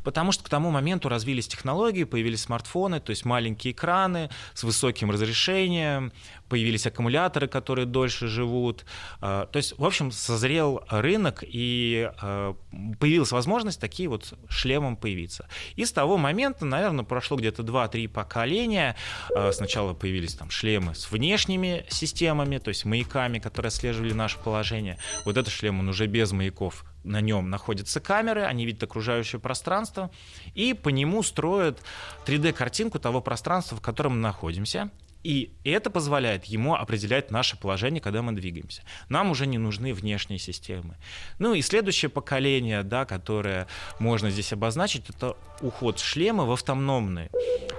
потому 0.04 0.32
что 0.32 0.44
к 0.44 0.50
тому 0.50 0.72
моменту 0.72 1.10
развились 1.10 1.48
технологии, 1.48 2.04
появились 2.04 2.44
смартфоны, 2.44 3.00
то 3.00 3.10
есть 3.10 3.26
маленькие 3.26 3.74
экраны 3.74 4.30
с 4.54 4.64
высоким 4.64 5.12
разрешением, 5.12 6.12
появились 6.50 6.86
аккумуляторы, 6.86 7.48
которые 7.48 7.86
дольше 7.86 8.28
живут. 8.28 8.86
А, 9.22 9.48
то 9.48 9.58
есть, 9.58 9.78
в 9.78 9.84
общем, 9.84 10.12
созрел 10.12 10.84
рынок, 10.90 11.44
и 11.46 12.12
а, 12.22 12.56
появилась 13.00 13.32
возможность 13.32 13.80
такие 13.80 14.10
вот 14.10 14.34
шлемом 14.50 14.96
появиться. 14.96 15.48
И 15.76 15.86
с 15.86 15.92
того 15.92 16.18
момента, 16.18 16.66
наверное, 16.66 17.04
прошло 17.04 17.38
где-то 17.38 17.64
2-3 17.64 18.08
поколения. 18.08 18.96
А, 19.36 19.52
сначала 19.52 19.94
появились 19.94 20.36
там 20.36 20.45
шлемы 20.50 20.96
с 20.96 21.12
внешними 21.12 21.86
системами, 21.90 22.58
то 22.58 22.70
есть 22.70 22.86
маяками, 22.86 23.40
которые 23.40 23.70
отслеживали 23.70 24.14
наше 24.14 24.38
положение. 24.40 24.98
Вот 25.26 25.38
этот 25.38 25.52
шлем, 25.52 25.80
он 25.80 25.90
уже 25.90 26.08
без 26.08 26.32
маяков 26.32 26.86
на 27.04 27.22
нем 27.22 27.50
находятся 27.50 28.00
камеры, 28.00 28.44
они 28.44 28.66
видят 28.66 28.84
окружающее 28.84 29.40
пространство, 29.40 30.12
и 30.54 30.74
по 30.74 30.90
нему 30.90 31.24
строят 31.24 31.82
3D-картинку 32.26 33.00
того 33.00 33.22
пространства, 33.22 33.78
в 33.78 33.82
котором 33.82 34.14
мы 34.14 34.20
находимся. 34.20 34.90
И 35.26 35.52
это 35.64 35.90
позволяет 35.90 36.46
ему 36.46 36.76
определять 36.76 37.32
наше 37.32 37.58
положение, 37.58 38.00
когда 38.00 38.22
мы 38.22 38.34
двигаемся. 38.34 38.84
Нам 39.10 39.32
уже 39.32 39.48
не 39.48 39.58
нужны 39.58 39.92
внешние 39.92 40.38
системы. 40.38 40.98
Ну 41.40 41.56
и 41.56 41.64
следующее 41.64 42.10
поколение, 42.10 42.84
да, 42.84 43.06
которое 43.06 43.66
можно 43.98 44.30
здесь 44.30 44.54
обозначить, 44.54 45.10
это 45.10 45.36
уход 45.62 45.98
шлема 45.98 46.46
в 46.46 46.52
автономный, 46.52 47.32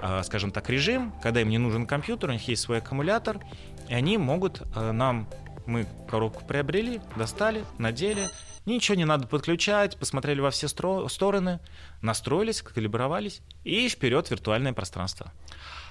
а, 0.03 0.25
скажем 0.25 0.51
так, 0.51 0.69
режим, 0.71 1.13
когда 1.23 1.41
им 1.41 1.49
не 1.49 1.59
нужен 1.59 1.87
компьютер, 1.87 2.31
у 2.31 2.33
них 2.33 2.49
есть 2.49 2.63
свой 2.63 2.79
аккумулятор, 2.79 3.39
и 3.89 3.95
они 3.95 4.19
могут 4.19 4.63
а, 4.75 4.91
нам, 4.91 5.29
мы 5.67 5.87
коробку 6.11 6.45
приобрели, 6.45 7.01
достали, 7.15 7.65
надели, 7.79 8.27
Ничего 8.67 8.97
не 8.97 9.05
надо 9.05 9.29
подключать, 9.29 9.97
посмотрели 9.97 10.41
во 10.41 10.51
все 10.51 10.67
стороны, 10.67 11.61
настроились, 12.03 12.63
калибровались 12.63 13.41
и 13.63 13.89
вперед 13.89 14.29
виртуальное 14.29 14.73
пространство. 14.73 15.33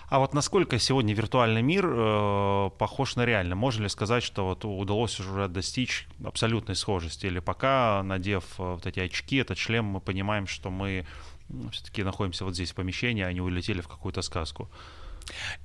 А 0.08 0.20
вот 0.20 0.34
насколько 0.34 0.78
сегодня 0.78 1.14
виртуальный 1.14 1.62
мир 1.62 1.86
э, 1.88 2.70
похож 2.78 3.16
на 3.16 3.26
реальный? 3.26 3.56
Можно 3.56 3.84
ли 3.84 3.90
сказать, 3.90 4.24
что 4.24 4.46
вот 4.46 4.64
удалось 4.64 5.20
уже 5.20 5.48
достичь 5.48 6.08
абсолютной 6.24 6.76
схожести? 6.76 7.26
Или 7.26 7.40
пока, 7.40 8.04
надев 8.04 8.44
э, 8.60 8.74
вот 8.74 8.86
эти 8.86 9.00
очки, 9.00 9.38
этот 9.38 9.58
шлем, 9.58 9.86
мы 9.86 10.02
понимаем, 10.02 10.46
что 10.48 10.70
мы 10.70 11.06
все-таки 11.72 12.04
находимся 12.04 12.46
вот 12.46 12.54
здесь 12.54 12.72
в 12.72 12.76
помещении, 12.76 13.24
а 13.24 13.32
не 13.32 13.42
улетели 13.42 13.82
в 13.82 13.88
какую-то 13.88 14.22
сказку? 14.22 14.70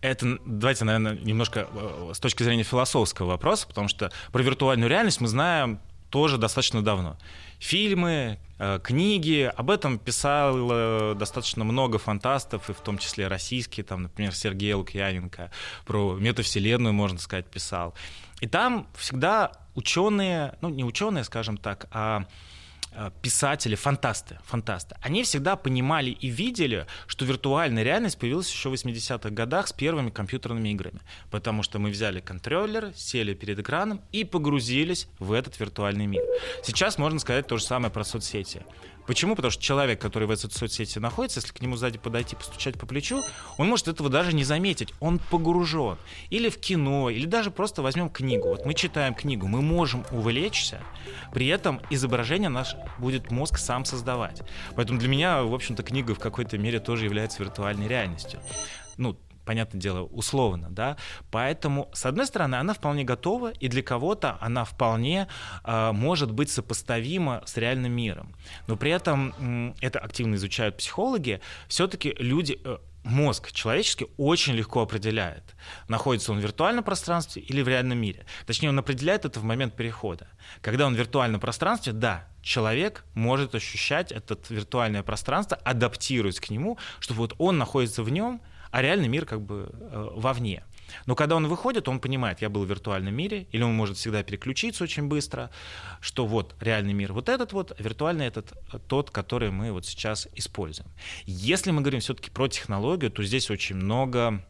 Это, 0.00 0.38
давайте, 0.46 0.84
наверное, 0.84 1.18
немножко 1.18 1.68
э, 1.70 2.12
с 2.14 2.18
точки 2.18 2.42
зрения 2.42 2.62
философского 2.62 3.26
вопроса, 3.26 3.66
потому 3.66 3.88
что 3.88 4.10
про 4.32 4.42
виртуальную 4.42 4.88
реальность 4.88 5.20
мы 5.20 5.28
знаем 5.28 5.80
тоже 6.10 6.38
достаточно 6.38 6.82
давно. 6.82 7.16
Фильмы, 7.58 8.38
э, 8.58 8.80
книги, 8.82 9.50
об 9.56 9.70
этом 9.70 9.98
писал 9.98 11.14
достаточно 11.14 11.64
много 11.64 11.98
фантастов, 11.98 12.68
и 12.68 12.72
в 12.72 12.80
том 12.80 12.98
числе 12.98 13.28
российские, 13.28 13.84
там, 13.84 14.02
например, 14.02 14.34
Сергей 14.34 14.74
Лукьяненко, 14.74 15.50
про 15.86 16.14
метавселенную, 16.14 16.92
можно 16.92 17.18
сказать, 17.18 17.46
писал. 17.46 17.94
И 18.40 18.46
там 18.46 18.88
всегда 18.96 19.52
ученые, 19.74 20.54
ну 20.60 20.68
не 20.68 20.84
ученые, 20.84 21.24
скажем 21.24 21.56
так, 21.56 21.86
а 21.90 22.24
писатели, 23.22 23.74
фантасты, 23.74 24.38
фантасты, 24.44 24.96
они 25.00 25.22
всегда 25.22 25.56
понимали 25.56 26.10
и 26.10 26.28
видели, 26.28 26.86
что 27.06 27.24
виртуальная 27.24 27.82
реальность 27.82 28.18
появилась 28.18 28.50
еще 28.50 28.68
в 28.68 28.72
80-х 28.74 29.30
годах 29.30 29.68
с 29.68 29.72
первыми 29.72 30.10
компьютерными 30.10 30.70
играми. 30.70 31.00
Потому 31.30 31.62
что 31.62 31.78
мы 31.78 31.90
взяли 31.90 32.20
контроллер, 32.20 32.92
сели 32.94 33.34
перед 33.34 33.58
экраном 33.58 34.00
и 34.12 34.24
погрузились 34.24 35.08
в 35.18 35.32
этот 35.32 35.58
виртуальный 35.60 36.06
мир. 36.06 36.22
Сейчас 36.62 36.98
можно 36.98 37.18
сказать 37.18 37.46
то 37.46 37.56
же 37.56 37.64
самое 37.64 37.92
про 37.92 38.04
соцсети. 38.04 38.62
Почему? 39.10 39.34
Потому 39.34 39.50
что 39.50 39.60
человек, 39.60 40.00
который 40.00 40.28
в 40.28 40.30
этой 40.30 40.48
соцсети 40.52 41.00
находится, 41.00 41.40
если 41.40 41.52
к 41.52 41.60
нему 41.60 41.74
сзади 41.74 41.98
подойти, 41.98 42.36
постучать 42.36 42.78
по 42.78 42.86
плечу, 42.86 43.24
он 43.58 43.66
может 43.66 43.88
этого 43.88 44.08
даже 44.08 44.32
не 44.32 44.44
заметить. 44.44 44.94
Он 45.00 45.18
погружен. 45.18 45.98
Или 46.28 46.48
в 46.48 46.60
кино, 46.60 47.10
или 47.10 47.26
даже 47.26 47.50
просто 47.50 47.82
возьмем 47.82 48.08
книгу. 48.08 48.46
Вот 48.46 48.66
мы 48.66 48.72
читаем 48.72 49.14
книгу, 49.14 49.48
мы 49.48 49.62
можем 49.62 50.04
увлечься, 50.12 50.80
при 51.32 51.48
этом 51.48 51.80
изображение 51.90 52.50
наш 52.50 52.76
будет 52.98 53.32
мозг 53.32 53.58
сам 53.58 53.84
создавать. 53.84 54.42
Поэтому 54.76 55.00
для 55.00 55.08
меня, 55.08 55.42
в 55.42 55.54
общем-то, 55.54 55.82
книга 55.82 56.14
в 56.14 56.20
какой-то 56.20 56.56
мере 56.56 56.78
тоже 56.78 57.06
является 57.06 57.42
виртуальной 57.42 57.88
реальностью. 57.88 58.38
Ну, 58.96 59.16
понятное 59.44 59.80
дело, 59.80 60.02
условно, 60.04 60.68
да. 60.70 60.96
Поэтому, 61.30 61.90
с 61.92 62.06
одной 62.06 62.26
стороны, 62.26 62.56
она 62.56 62.74
вполне 62.74 63.04
готова, 63.04 63.50
и 63.50 63.68
для 63.68 63.82
кого-то 63.82 64.38
она 64.40 64.64
вполне 64.64 65.28
э, 65.64 65.92
может 65.92 66.32
быть 66.32 66.50
сопоставима 66.50 67.42
с 67.46 67.56
реальным 67.56 67.92
миром. 67.92 68.34
Но 68.66 68.76
при 68.76 68.90
этом 68.90 69.74
это 69.80 69.98
активно 69.98 70.34
изучают 70.36 70.76
психологи. 70.76 71.40
Все-таки 71.68 72.14
люди 72.18 72.60
э, 72.64 72.78
мозг 73.04 73.52
человеческий 73.52 74.06
очень 74.16 74.54
легко 74.54 74.82
определяет, 74.82 75.54
находится 75.88 76.32
он 76.32 76.38
в 76.38 76.42
виртуальном 76.42 76.84
пространстве 76.84 77.42
или 77.42 77.62
в 77.62 77.68
реальном 77.68 77.98
мире. 77.98 78.26
Точнее, 78.46 78.68
он 78.68 78.78
определяет 78.78 79.24
это 79.24 79.40
в 79.40 79.44
момент 79.44 79.74
перехода. 79.74 80.28
Когда 80.60 80.86
он 80.86 80.94
в 80.94 80.98
виртуальном 80.98 81.40
пространстве, 81.40 81.92
да, 81.92 82.28
человек 82.42 83.04
может 83.14 83.54
ощущать 83.54 84.12
это 84.12 84.38
виртуальное 84.48 85.02
пространство, 85.02 85.58
адаптируясь 85.64 86.40
к 86.40 86.50
нему, 86.50 86.78
что 86.98 87.14
вот 87.14 87.34
он 87.38 87.58
находится 87.58 88.02
в 88.02 88.10
нем, 88.10 88.40
а 88.70 88.82
реальный 88.82 89.08
мир 89.08 89.26
как 89.26 89.40
бы 89.42 89.70
э, 89.72 90.08
вовне. 90.14 90.64
Но 91.06 91.14
когда 91.14 91.36
он 91.36 91.46
выходит, 91.46 91.88
он 91.88 92.00
понимает, 92.00 92.42
я 92.42 92.48
был 92.48 92.64
в 92.64 92.68
виртуальном 92.68 93.14
мире, 93.14 93.46
или 93.52 93.62
он 93.62 93.74
может 93.74 93.96
всегда 93.96 94.22
переключиться 94.22 94.84
очень 94.84 95.04
быстро, 95.04 95.50
что 96.00 96.26
вот 96.26 96.54
реальный 96.60 96.92
мир 96.92 97.12
вот 97.12 97.28
этот 97.28 97.52
вот, 97.52 97.72
а 97.78 97.82
виртуальный 97.82 98.26
этот 98.26 98.52
тот, 98.88 99.10
который 99.10 99.50
мы 99.50 99.72
вот 99.72 99.86
сейчас 99.86 100.28
используем. 100.34 100.90
Если 101.26 101.70
мы 101.70 101.80
говорим 101.80 102.00
все-таки 102.00 102.30
про 102.30 102.48
технологию, 102.48 103.10
то 103.10 103.22
здесь 103.22 103.50
очень 103.50 103.76
много 103.76 104.44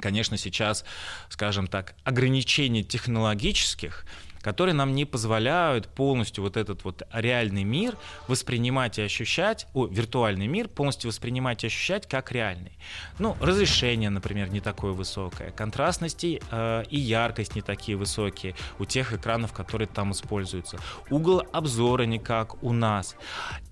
конечно, 0.00 0.36
сейчас, 0.36 0.84
скажем 1.30 1.66
так, 1.66 1.94
ограничений 2.04 2.84
технологических, 2.84 4.04
которые 4.46 4.76
нам 4.76 4.94
не 4.94 5.04
позволяют 5.04 5.88
полностью 5.88 6.44
вот 6.44 6.56
этот 6.56 6.84
вот 6.84 7.02
реальный 7.12 7.64
мир 7.64 7.96
воспринимать 8.28 8.96
и 8.96 9.02
ощущать, 9.02 9.66
о, 9.74 9.86
виртуальный 9.86 10.46
мир 10.46 10.68
полностью 10.68 11.10
воспринимать 11.10 11.64
и 11.64 11.66
ощущать 11.66 12.08
как 12.08 12.30
реальный. 12.30 12.70
Ну, 13.18 13.36
разрешение, 13.40 14.08
например, 14.08 14.48
не 14.50 14.60
такое 14.60 14.92
высокое, 14.92 15.50
контрастность 15.50 16.22
и, 16.22 16.40
э, 16.48 16.84
и 16.88 16.96
яркость 16.96 17.56
не 17.56 17.60
такие 17.60 17.98
высокие 17.98 18.54
у 18.78 18.84
тех 18.84 19.12
экранов, 19.12 19.52
которые 19.52 19.88
там 19.88 20.12
используются, 20.12 20.78
угол 21.10 21.42
обзора 21.52 22.04
не 22.04 22.20
как 22.20 22.62
у 22.62 22.72
нас. 22.72 23.16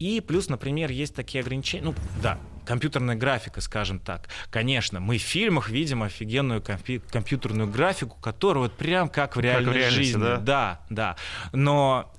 И 0.01 0.21
плюс, 0.21 0.49
например, 0.49 0.91
есть 0.91 1.15
такие 1.15 1.43
ограничения, 1.43 1.85
ну, 1.85 1.95
да, 2.21 2.41
компьютерная 2.65 3.17
графика, 3.17 3.61
скажем 3.61 3.99
так. 3.99 4.29
Конечно, 4.51 5.01
мы 5.01 5.19
в 5.19 5.23
фильмах 5.23 5.71
видим 5.71 6.03
офигенную 6.03 6.63
компью- 6.63 7.03
компьютерную 7.11 7.69
графику, 7.69 8.17
которая 8.21 8.65
вот 8.65 8.77
прям 8.77 9.09
как 9.09 9.37
в 9.37 9.41
реальной 9.41 9.67
как 9.67 9.75
в 9.75 9.77
реальности, 9.77 10.13
жизни. 10.13 10.21
Да? 10.21 10.39
да, 10.39 10.81
да. 10.91 11.17
Но 11.53 12.13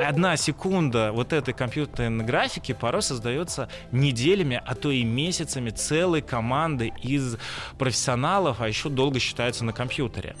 одна 0.00 0.36
секунда 0.36 1.12
вот 1.12 1.32
этой 1.32 1.54
компьютерной 1.54 2.24
графики 2.24 2.72
порой 2.72 3.02
создается 3.02 3.68
неделями, 3.92 4.60
а 4.64 4.74
то 4.74 4.90
и 4.90 5.02
месяцами 5.04 5.70
целой 5.70 6.22
команды 6.22 6.92
из 7.02 7.36
профессионалов, 7.78 8.60
а 8.60 8.68
еще 8.68 8.88
долго 8.88 9.18
считается 9.18 9.64
на 9.64 9.72
компьютере. 9.72 10.36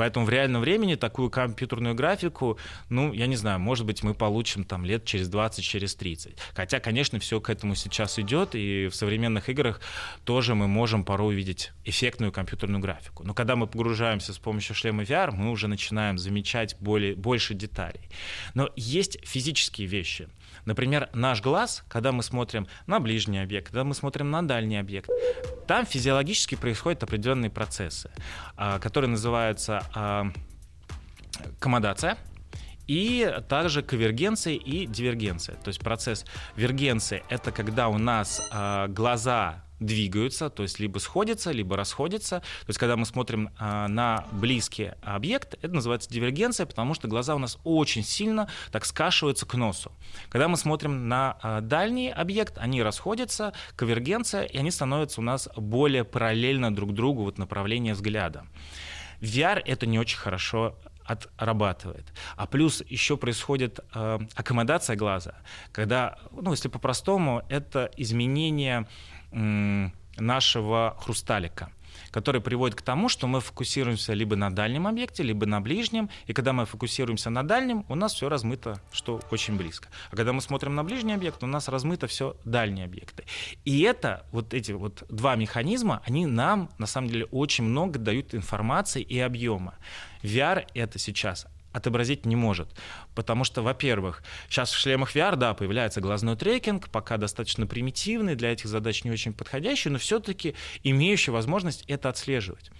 Поэтому 0.00 0.24
в 0.24 0.30
реальном 0.30 0.62
времени 0.62 0.94
такую 0.94 1.28
компьютерную 1.28 1.94
графику, 1.94 2.58
ну, 2.88 3.12
я 3.12 3.26
не 3.26 3.36
знаю, 3.36 3.60
может 3.60 3.84
быть, 3.84 4.02
мы 4.02 4.14
получим 4.14 4.64
там 4.64 4.82
лет 4.82 5.04
через 5.04 5.28
20, 5.28 5.62
через 5.62 5.94
30. 5.94 6.38
Хотя, 6.54 6.80
конечно, 6.80 7.18
все 7.18 7.38
к 7.38 7.50
этому 7.50 7.74
сейчас 7.74 8.18
идет, 8.18 8.54
и 8.54 8.88
в 8.90 8.94
современных 8.94 9.50
играх 9.50 9.82
тоже 10.24 10.54
мы 10.54 10.68
можем 10.68 11.04
порой 11.04 11.34
увидеть 11.34 11.72
эффектную 11.84 12.32
компьютерную 12.32 12.80
графику. 12.80 13.24
Но 13.24 13.34
когда 13.34 13.56
мы 13.56 13.66
погружаемся 13.66 14.32
с 14.32 14.38
помощью 14.38 14.74
шлема 14.74 15.02
VR, 15.02 15.32
мы 15.32 15.50
уже 15.50 15.68
начинаем 15.68 16.16
замечать 16.16 16.76
более, 16.80 17.14
больше 17.14 17.52
деталей. 17.52 18.08
Но 18.54 18.70
есть 18.76 19.18
физические 19.22 19.86
вещи. 19.86 20.30
Например, 20.64 21.08
наш 21.12 21.42
глаз, 21.42 21.84
когда 21.88 22.12
мы 22.12 22.22
смотрим 22.22 22.66
на 22.86 23.00
ближний 23.00 23.38
объект, 23.38 23.68
когда 23.68 23.84
мы 23.84 23.94
смотрим 23.94 24.30
на 24.30 24.46
дальний 24.46 24.76
объект, 24.76 25.10
там 25.66 25.86
физиологически 25.86 26.54
происходят 26.54 27.02
определенные 27.02 27.50
процессы, 27.50 28.10
а, 28.56 28.78
которые 28.78 29.10
называются 29.10 29.82
а, 29.94 30.32
комодация, 31.58 32.16
и 32.86 33.32
также 33.48 33.82
конвергенция 33.82 34.54
и 34.54 34.84
дивергенция. 34.84 35.54
То 35.54 35.68
есть 35.68 35.78
процесс 35.78 36.24
вергенции— 36.56 37.22
это 37.28 37.52
когда 37.52 37.88
у 37.88 37.98
нас 37.98 38.42
э, 38.50 38.88
глаза 38.88 39.62
двигаются, 39.80 40.50
то 40.50 40.62
есть 40.62 40.78
либо 40.78 40.98
сходятся, 40.98 41.50
либо 41.50 41.76
расходятся. 41.76 42.40
То 42.40 42.68
есть 42.68 42.78
когда 42.78 42.96
мы 42.96 43.06
смотрим 43.06 43.50
а, 43.58 43.88
на 43.88 44.26
близкий 44.30 44.92
объект, 45.02 45.54
это 45.62 45.74
называется 45.74 46.10
дивергенция, 46.10 46.66
потому 46.66 46.94
что 46.94 47.08
глаза 47.08 47.34
у 47.34 47.38
нас 47.38 47.58
очень 47.64 48.04
сильно 48.04 48.48
так 48.70 48.84
скашиваются 48.84 49.46
к 49.46 49.54
носу. 49.54 49.92
Когда 50.28 50.48
мы 50.48 50.56
смотрим 50.56 51.08
на 51.08 51.38
а, 51.42 51.60
дальний 51.60 52.10
объект, 52.10 52.58
они 52.58 52.82
расходятся, 52.82 53.52
конвергенция, 53.74 54.44
и 54.44 54.56
они 54.58 54.70
становятся 54.70 55.20
у 55.20 55.24
нас 55.24 55.48
более 55.56 56.04
параллельно 56.04 56.74
друг 56.74 56.92
другу, 56.92 57.24
вот 57.24 57.38
направление 57.38 57.94
взгляда. 57.94 58.46
VR 59.20 59.62
это 59.64 59.86
не 59.86 59.98
очень 59.98 60.18
хорошо 60.18 60.76
отрабатывает. 61.04 62.04
А 62.36 62.46
плюс 62.46 62.82
еще 62.88 63.16
происходит 63.16 63.80
э, 63.94 64.18
аккомодация 64.34 64.96
глаза, 64.96 65.34
когда, 65.72 66.18
ну, 66.30 66.52
если 66.52 66.68
по-простому, 66.68 67.42
это 67.48 67.90
изменение 67.96 68.86
нашего 69.32 70.96
хрусталика 71.00 71.70
который 72.10 72.40
приводит 72.40 72.76
к 72.76 72.82
тому, 72.82 73.08
что 73.08 73.26
мы 73.26 73.40
фокусируемся 73.40 74.12
либо 74.14 74.36
на 74.36 74.50
дальнем 74.50 74.86
объекте, 74.86 75.22
либо 75.22 75.46
на 75.46 75.60
ближнем, 75.60 76.10
и 76.26 76.32
когда 76.32 76.52
мы 76.52 76.66
фокусируемся 76.66 77.30
на 77.30 77.42
дальнем, 77.42 77.84
у 77.88 77.94
нас 77.94 78.14
все 78.14 78.28
размыто, 78.28 78.80
что 78.92 79.20
очень 79.30 79.56
близко. 79.56 79.88
А 80.10 80.16
когда 80.16 80.32
мы 80.32 80.40
смотрим 80.40 80.74
на 80.74 80.84
ближний 80.84 81.12
объект, 81.12 81.42
у 81.42 81.46
нас 81.46 81.68
размыто 81.68 82.06
все 82.06 82.36
дальние 82.44 82.84
объекты. 82.84 83.24
И 83.64 83.82
это, 83.82 84.26
вот 84.32 84.54
эти 84.54 84.72
вот 84.72 85.04
два 85.08 85.36
механизма, 85.36 86.02
они 86.04 86.26
нам, 86.26 86.70
на 86.78 86.86
самом 86.86 87.08
деле, 87.08 87.26
очень 87.26 87.64
много 87.64 87.98
дают 87.98 88.34
информации 88.34 89.02
и 89.02 89.18
объема. 89.18 89.74
VR— 90.22 90.66
это 90.74 90.98
сейчас 90.98 91.46
отобразить 91.72 92.26
не 92.26 92.36
может. 92.36 92.68
Потому 93.14 93.44
что, 93.44 93.62
во-первых, 93.62 94.22
сейчас 94.48 94.72
в 94.72 94.78
шлемах 94.78 95.14
VR, 95.14 95.36
да, 95.36 95.54
появляется 95.54 96.00
глазной 96.00 96.36
трекинг, 96.36 96.88
пока 96.90 97.16
достаточно 97.16 97.66
примитивный, 97.66 98.34
для 98.34 98.52
этих 98.52 98.66
задач 98.66 99.04
не 99.04 99.10
очень 99.10 99.32
подходящий, 99.32 99.90
но 99.90 99.98
все-таки 99.98 100.54
имеющий 100.82 101.30
возможность 101.30 101.84
это 101.86 102.08
отслеживать. 102.08 102.70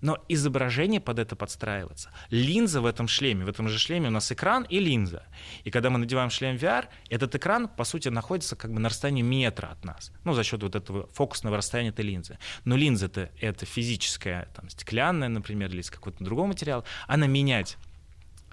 Но 0.00 0.18
изображение 0.28 1.00
под 1.00 1.18
это 1.18 1.34
подстраивается. 1.34 2.12
Линза 2.30 2.80
в 2.80 2.86
этом 2.86 3.08
шлеме, 3.08 3.44
в 3.44 3.48
этом 3.48 3.68
же 3.68 3.78
шлеме 3.78 4.08
у 4.08 4.10
нас 4.10 4.30
экран 4.30 4.64
и 4.68 4.78
линза. 4.78 5.24
И 5.64 5.70
когда 5.70 5.90
мы 5.90 5.98
надеваем 5.98 6.30
шлем 6.30 6.56
VR, 6.56 6.86
этот 7.10 7.34
экран, 7.34 7.68
по 7.68 7.84
сути, 7.84 8.08
находится 8.08 8.54
как 8.54 8.72
бы 8.72 8.78
на 8.78 8.88
расстоянии 8.88 9.22
метра 9.22 9.68
от 9.68 9.84
нас. 9.84 10.12
Ну, 10.24 10.34
за 10.34 10.44
счет 10.44 10.62
вот 10.62 10.76
этого 10.76 11.08
фокусного 11.08 11.56
расстояния 11.56 11.90
этой 11.90 12.04
линзы. 12.04 12.38
Но 12.64 12.76
линза-то 12.76 13.30
это 13.40 13.66
физическая, 13.66 14.48
там, 14.54 14.68
стеклянная, 14.68 15.28
например, 15.28 15.70
или 15.70 15.80
из 15.80 15.90
какого-то 15.90 16.22
другого 16.22 16.46
материала. 16.46 16.84
Она 17.08 17.26
менять 17.26 17.76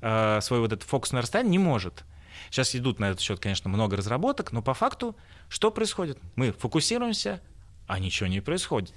э, 0.05 0.39
свой 0.41 0.59
вот 0.59 0.71
этот 0.71 0.87
фокусное 0.87 1.21
расстояние 1.21 1.51
не 1.51 1.59
может. 1.59 2.03
Сейчас 2.51 2.75
идут 2.75 2.99
на 2.99 3.09
этот 3.09 3.21
счет, 3.21 3.39
конечно, 3.39 3.69
много 3.69 3.97
разработок, 3.97 4.51
но 4.51 4.61
по 4.61 4.73
факту 4.73 5.15
что 5.49 5.71
происходит? 5.71 6.19
Мы 6.35 6.51
фокусируемся, 6.51 7.41
а 7.87 7.99
ничего 7.99 8.27
не 8.27 8.39
происходит. 8.39 8.93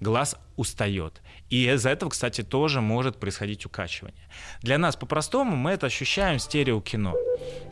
Глаз 0.00 0.36
устает. 0.56 1.22
И 1.48 1.70
из-за 1.70 1.90
этого, 1.90 2.10
кстати, 2.10 2.42
тоже 2.42 2.80
может 2.80 3.20
происходить 3.20 3.64
укачивание. 3.66 4.24
Для 4.60 4.78
нас 4.78 4.96
по-простому 4.96 5.54
мы 5.54 5.70
это 5.70 5.86
ощущаем 5.86 6.38
в 6.38 6.42
стереокино. 6.42 7.14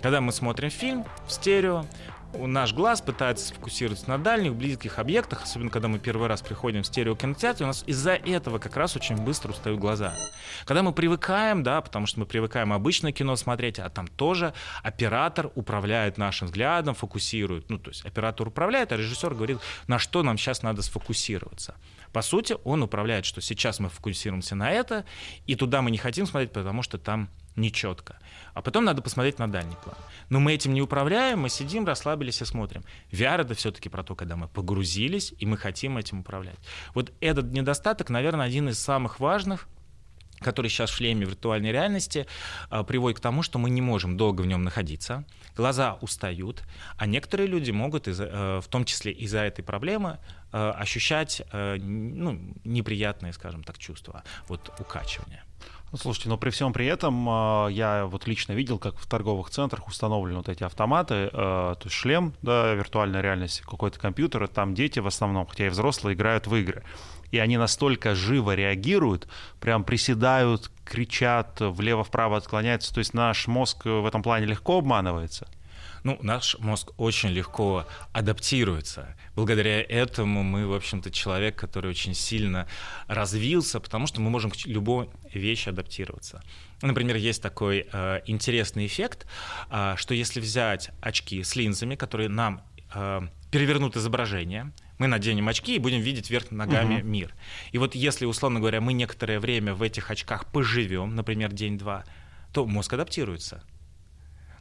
Когда 0.00 0.20
мы 0.20 0.32
смотрим 0.32 0.70
фильм 0.70 1.04
в 1.26 1.32
стерео, 1.32 1.86
наш 2.34 2.72
глаз 2.72 3.00
пытается 3.00 3.46
сфокусироваться 3.46 4.08
на 4.08 4.18
дальних, 4.18 4.54
близких 4.54 4.98
объектах, 4.98 5.42
особенно 5.42 5.70
когда 5.70 5.88
мы 5.88 5.98
первый 5.98 6.28
раз 6.28 6.42
приходим 6.42 6.82
в 6.82 6.86
стереокинотеатр, 6.86 7.64
у 7.64 7.66
нас 7.66 7.84
из-за 7.86 8.12
этого 8.12 8.58
как 8.58 8.76
раз 8.76 8.96
очень 8.96 9.16
быстро 9.16 9.50
устают 9.50 9.80
глаза. 9.80 10.14
Когда 10.64 10.82
мы 10.82 10.92
привыкаем, 10.92 11.62
да, 11.62 11.80
потому 11.80 12.06
что 12.06 12.20
мы 12.20 12.26
привыкаем 12.26 12.72
обычное 12.72 13.12
кино 13.12 13.36
смотреть, 13.36 13.78
а 13.78 13.88
там 13.90 14.06
тоже 14.06 14.54
оператор 14.82 15.50
управляет 15.54 16.18
нашим 16.18 16.46
взглядом, 16.46 16.94
фокусирует. 16.94 17.70
Ну, 17.70 17.78
то 17.78 17.90
есть 17.90 18.04
оператор 18.04 18.48
управляет, 18.48 18.92
а 18.92 18.96
режиссер 18.96 19.34
говорит, 19.34 19.58
на 19.86 19.98
что 19.98 20.22
нам 20.22 20.38
сейчас 20.38 20.62
надо 20.62 20.82
сфокусироваться. 20.82 21.74
По 22.12 22.22
сути, 22.22 22.56
он 22.64 22.82
управляет, 22.82 23.24
что 23.24 23.40
сейчас 23.40 23.78
мы 23.78 23.88
фокусируемся 23.88 24.54
на 24.54 24.70
это, 24.70 25.04
и 25.46 25.54
туда 25.54 25.80
мы 25.80 25.90
не 25.90 25.98
хотим 25.98 26.26
смотреть, 26.26 26.52
потому 26.52 26.82
что 26.82 26.98
там 26.98 27.28
нечетко. 27.60 28.18
А 28.54 28.62
потом 28.62 28.84
надо 28.84 29.02
посмотреть 29.02 29.38
на 29.38 29.50
дальний 29.50 29.76
план. 29.84 29.96
Но 30.28 30.40
мы 30.40 30.54
этим 30.54 30.74
не 30.74 30.82
управляем, 30.82 31.40
мы 31.40 31.48
сидим, 31.48 31.86
расслабились 31.86 32.42
и 32.42 32.44
смотрим. 32.44 32.82
VR 33.12 33.42
это 33.42 33.54
все-таки 33.54 33.88
про 33.88 34.02
то, 34.02 34.14
когда 34.14 34.36
мы 34.36 34.48
погрузились, 34.48 35.34
и 35.38 35.46
мы 35.46 35.56
хотим 35.56 35.98
этим 35.98 36.20
управлять. 36.20 36.58
Вот 36.94 37.12
этот 37.20 37.52
недостаток, 37.52 38.10
наверное, 38.10 38.46
один 38.46 38.68
из 38.68 38.78
самых 38.78 39.20
важных, 39.20 39.68
который 40.40 40.68
сейчас 40.68 40.90
в 40.90 40.94
шлеме 40.94 41.26
виртуальной 41.26 41.70
реальности 41.70 42.26
э, 42.70 42.82
приводит 42.84 43.18
к 43.18 43.22
тому, 43.22 43.42
что 43.42 43.58
мы 43.58 43.70
не 43.70 43.82
можем 43.82 44.16
долго 44.16 44.40
в 44.40 44.46
нем 44.46 44.62
находиться, 44.62 45.24
глаза 45.56 45.98
устают, 46.00 46.62
а 46.96 47.06
некоторые 47.06 47.46
люди 47.46 47.70
могут, 47.70 48.08
э, 48.08 48.60
в 48.60 48.68
том 48.68 48.84
числе 48.84 49.12
из-за 49.12 49.40
этой 49.40 49.62
проблемы, 49.62 50.18
э, 50.52 50.70
ощущать 50.70 51.42
э, 51.52 51.76
ну, 51.76 52.54
неприятные, 52.64 53.32
скажем 53.32 53.62
так, 53.62 53.78
чувства, 53.78 54.22
вот 54.48 54.72
укачивания. 54.78 55.44
Ну, 55.92 55.98
слушайте, 55.98 56.28
но 56.28 56.38
при 56.38 56.50
всем 56.50 56.72
при 56.72 56.86
этом 56.86 57.26
а, 57.28 57.66
я 57.66 58.06
вот 58.06 58.28
лично 58.28 58.52
видел, 58.52 58.78
как 58.78 58.96
в 58.96 59.08
торговых 59.08 59.50
центрах 59.50 59.88
установлены 59.88 60.38
вот 60.38 60.48
эти 60.48 60.62
автоматы, 60.62 61.30
а, 61.32 61.74
то 61.74 61.86
есть 61.86 61.96
шлем, 61.96 62.32
да, 62.42 62.74
виртуальная 62.74 63.20
реальность, 63.20 63.62
какой-то 63.62 63.98
компьютер, 63.98 64.44
и 64.44 64.46
там 64.46 64.74
дети 64.74 65.00
в 65.00 65.08
основном, 65.08 65.46
хотя 65.46 65.66
и 65.66 65.68
взрослые, 65.68 66.14
играют 66.14 66.46
в 66.46 66.54
игры. 66.54 66.84
И 67.32 67.38
они 67.38 67.56
настолько 67.56 68.14
живо 68.14 68.54
реагируют, 68.54 69.28
прям 69.58 69.82
приседают, 69.82 70.70
кричат, 70.84 71.60
влево-вправо 71.60 72.36
отклоняются. 72.36 72.92
То 72.94 72.98
есть 72.98 73.14
наш 73.14 73.46
мозг 73.48 73.84
в 73.84 74.06
этом 74.06 74.22
плане 74.22 74.46
легко 74.46 74.78
обманывается. 74.78 75.48
Ну, 76.04 76.18
наш 76.22 76.56
мозг 76.58 76.92
очень 76.96 77.30
легко 77.30 77.86
адаптируется. 78.12 79.16
Благодаря 79.36 79.82
этому 79.82 80.42
мы, 80.42 80.66
в 80.66 80.74
общем-то, 80.74 81.10
человек, 81.10 81.56
который 81.56 81.90
очень 81.90 82.14
сильно 82.14 82.66
развился, 83.06 83.80
потому 83.80 84.06
что 84.06 84.20
мы 84.20 84.30
можем 84.30 84.50
к 84.50 84.56
любой 84.66 85.10
вещи 85.32 85.68
адаптироваться. 85.68 86.42
Например, 86.82 87.16
есть 87.16 87.42
такой 87.42 87.86
э, 87.92 88.20
интересный 88.26 88.86
эффект, 88.86 89.26
э, 89.70 89.94
что 89.96 90.14
если 90.14 90.40
взять 90.40 90.90
очки 91.00 91.42
с 91.42 91.54
линзами, 91.56 91.94
которые 91.94 92.28
нам 92.28 92.62
э, 92.94 93.20
перевернут 93.50 93.96
изображение, 93.96 94.72
мы 94.98 95.06
наденем 95.06 95.48
очки 95.48 95.76
и 95.76 95.78
будем 95.78 96.00
видеть 96.00 96.30
вверх 96.30 96.50
ногами 96.50 97.00
угу. 97.00 97.06
мир. 97.06 97.34
И 97.72 97.78
вот 97.78 97.94
если, 97.94 98.26
условно 98.26 98.60
говоря, 98.60 98.80
мы 98.80 98.92
некоторое 98.92 99.40
время 99.40 99.74
в 99.74 99.82
этих 99.82 100.10
очках 100.10 100.46
поживем, 100.46 101.14
например, 101.14 101.52
день-два, 101.52 102.04
то 102.52 102.66
мозг 102.66 102.92
адаптируется. 102.92 103.62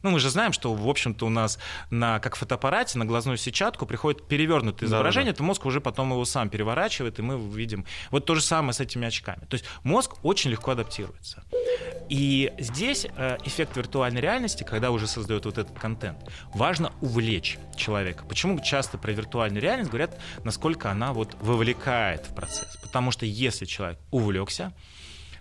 Ну, 0.02 0.10
мы 0.10 0.20
же 0.20 0.30
знаем, 0.30 0.52
что, 0.52 0.72
в 0.72 0.88
общем-то, 0.88 1.26
у 1.26 1.30
нас 1.30 1.58
на, 1.90 2.20
как 2.20 2.36
в 2.36 2.38
фотоаппарате 2.38 2.98
на 2.98 3.04
глазную 3.04 3.36
сетчатку 3.36 3.86
приходит 3.86 4.26
перевернутое 4.26 4.88
изображение, 4.88 5.32
да, 5.32 5.36
да. 5.36 5.38
то 5.38 5.44
мозг 5.44 5.66
уже 5.66 5.80
потом 5.80 6.10
его 6.10 6.24
сам 6.24 6.48
переворачивает, 6.48 7.18
и 7.18 7.22
мы 7.22 7.38
видим. 7.38 7.84
Вот 8.10 8.24
то 8.24 8.34
же 8.34 8.40
самое 8.40 8.72
с 8.72 8.80
этими 8.80 9.06
очками. 9.06 9.44
То 9.46 9.54
есть 9.54 9.64
мозг 9.82 10.16
очень 10.22 10.50
легко 10.50 10.72
адаптируется. 10.72 11.44
И 12.08 12.52
здесь 12.58 13.06
э, 13.16 13.38
эффект 13.44 13.76
виртуальной 13.76 14.20
реальности, 14.20 14.64
когда 14.64 14.90
уже 14.90 15.06
создает 15.06 15.44
вот 15.44 15.58
этот 15.58 15.78
контент, 15.78 16.18
важно 16.54 16.92
увлечь 17.00 17.58
человека. 17.76 18.24
Почему 18.24 18.58
часто 18.60 18.98
про 18.98 19.12
виртуальную 19.12 19.62
реальность 19.62 19.90
говорят, 19.90 20.20
насколько 20.44 20.90
она 20.90 21.12
вот 21.12 21.36
вовлекает 21.40 22.26
в 22.26 22.34
процесс? 22.34 22.76
Потому 22.82 23.12
что 23.12 23.26
если 23.26 23.64
человек 23.64 23.98
увлекся, 24.10 24.72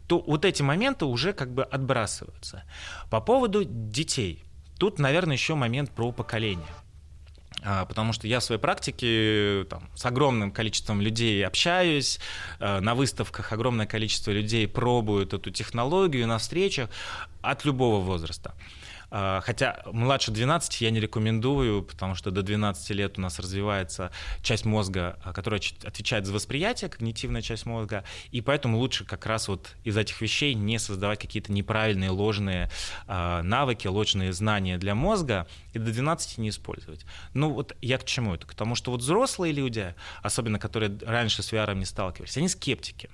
то 0.08 0.20
вот 0.20 0.44
эти 0.46 0.62
моменты 0.62 1.06
уже 1.06 1.34
как 1.34 1.54
бы 1.54 1.64
отбрасываются. 1.64 2.64
По 3.10 3.22
поводу 3.22 3.64
детей. 3.64 4.44
Тут, 4.80 4.98
наверное, 4.98 5.36
еще 5.36 5.56
момент 5.56 5.92
про 5.92 6.12
поколение. 6.12 6.66
А, 7.62 7.86
потому 7.86 8.14
что 8.14 8.28
я 8.28 8.40
в 8.40 8.44
своей 8.44 8.62
практике 8.62 9.66
там, 9.70 9.90
с 9.94 10.06
огромным 10.06 10.52
количеством 10.52 11.02
людей 11.02 11.46
общаюсь, 11.46 12.20
а, 12.60 12.80
на 12.80 12.96
выставках 12.96 13.52
огромное 13.52 13.86
количество 13.86 14.32
людей 14.32 14.68
пробуют 14.68 15.34
эту 15.34 15.52
технологию 15.52 16.26
на 16.28 16.38
встречах 16.38 16.90
от 17.42 17.66
любого 17.66 18.00
возраста. 18.00 18.54
А, 19.12 19.42
хотя 19.42 19.82
младше 19.92 20.32
12 20.32 20.82
я 20.82 20.92
не 20.92 21.00
рекомендую, 21.00 21.84
потому 21.84 22.16
что 22.16 22.32
до 22.32 22.42
12 22.42 22.90
лет 22.92 23.18
у 23.18 23.22
нас 23.22 23.40
развивается 23.40 24.12
часть 24.42 24.66
мозга, 24.66 25.20
а, 25.24 25.34
которая 25.34 25.62
отвечает 25.84 26.26
за 26.26 26.34
восприятие, 26.34 26.90
когнитивная 26.90 27.42
часть 27.42 27.66
мозга, 27.66 28.04
и 28.32 28.42
поэтому 28.42 28.78
лучше 28.78 29.06
как 29.06 29.26
раз 29.26 29.48
вот 29.48 29.76
из 29.84 29.98
этих 29.98 30.22
вещей 30.22 30.54
не 30.54 30.80
создавать 30.80 31.20
какие-то 31.20 31.52
неправильные, 31.52 32.10
ложные 32.10 32.70
а, 33.08 33.42
навыки, 33.44 33.88
ложные 33.88 34.34
знания 34.34 34.78
для 34.78 34.96
мозга, 34.96 35.48
и 35.74 35.80
до 35.80 35.92
12 35.92 36.38
не 36.38 36.50
использовать. 36.50 37.06
Ну 37.34 37.52
вот 37.52 37.76
я 37.82 37.98
к 37.98 38.06
чему 38.06 38.36
это? 38.36 38.46
К 38.46 38.54
тому, 38.54 38.76
что 38.76 38.92
вот 38.92 39.02
взрослые 39.02 39.54
люди, 39.54 39.96
особенно 40.22 40.60
которые 40.60 40.98
раньше 41.02 41.44
с 41.44 41.52
VR 41.52 41.76
не 41.76 41.86
сталкивались, 41.86 42.38
они 42.38 42.48
скептики. 42.48 43.10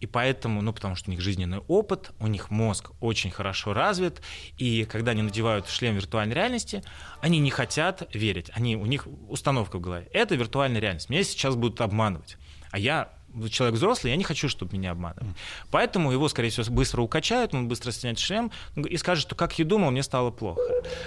И 0.00 0.06
поэтому, 0.06 0.62
ну, 0.62 0.72
потому 0.72 0.94
что 0.94 1.10
у 1.10 1.12
них 1.12 1.20
жизненный 1.20 1.58
опыт, 1.68 2.12
у 2.20 2.26
них 2.26 2.50
мозг 2.50 2.90
очень 3.00 3.30
хорошо 3.30 3.72
развит, 3.72 4.20
и 4.58 4.84
когда 4.84 5.12
они 5.12 5.22
надевают 5.22 5.68
шлем 5.68 5.94
виртуальной 5.94 6.34
реальности, 6.34 6.82
они 7.20 7.38
не 7.38 7.50
хотят 7.50 8.08
верить. 8.14 8.50
Они, 8.54 8.76
у 8.76 8.86
них 8.86 9.06
установка 9.28 9.78
в 9.78 9.80
голове. 9.80 10.08
Это 10.12 10.34
виртуальная 10.34 10.80
реальность. 10.80 11.08
Меня 11.08 11.24
сейчас 11.24 11.56
будут 11.56 11.80
обманывать. 11.80 12.36
А 12.70 12.78
я 12.78 13.15
человек 13.50 13.76
взрослый, 13.76 14.10
я 14.10 14.16
не 14.16 14.24
хочу, 14.24 14.48
чтобы 14.48 14.76
меня 14.76 14.92
обманывали. 14.92 15.34
Поэтому 15.70 16.12
его, 16.12 16.28
скорее 16.28 16.50
всего, 16.50 16.66
быстро 16.74 17.02
укачают, 17.02 17.54
он 17.54 17.68
быстро 17.68 17.90
снять 17.92 18.18
шлем 18.18 18.50
и 18.76 18.96
скажет, 18.96 19.22
что 19.22 19.34
как 19.34 19.58
я 19.58 19.64
думал, 19.64 19.90
мне 19.90 20.02
стало 20.02 20.30
плохо. 20.30 20.60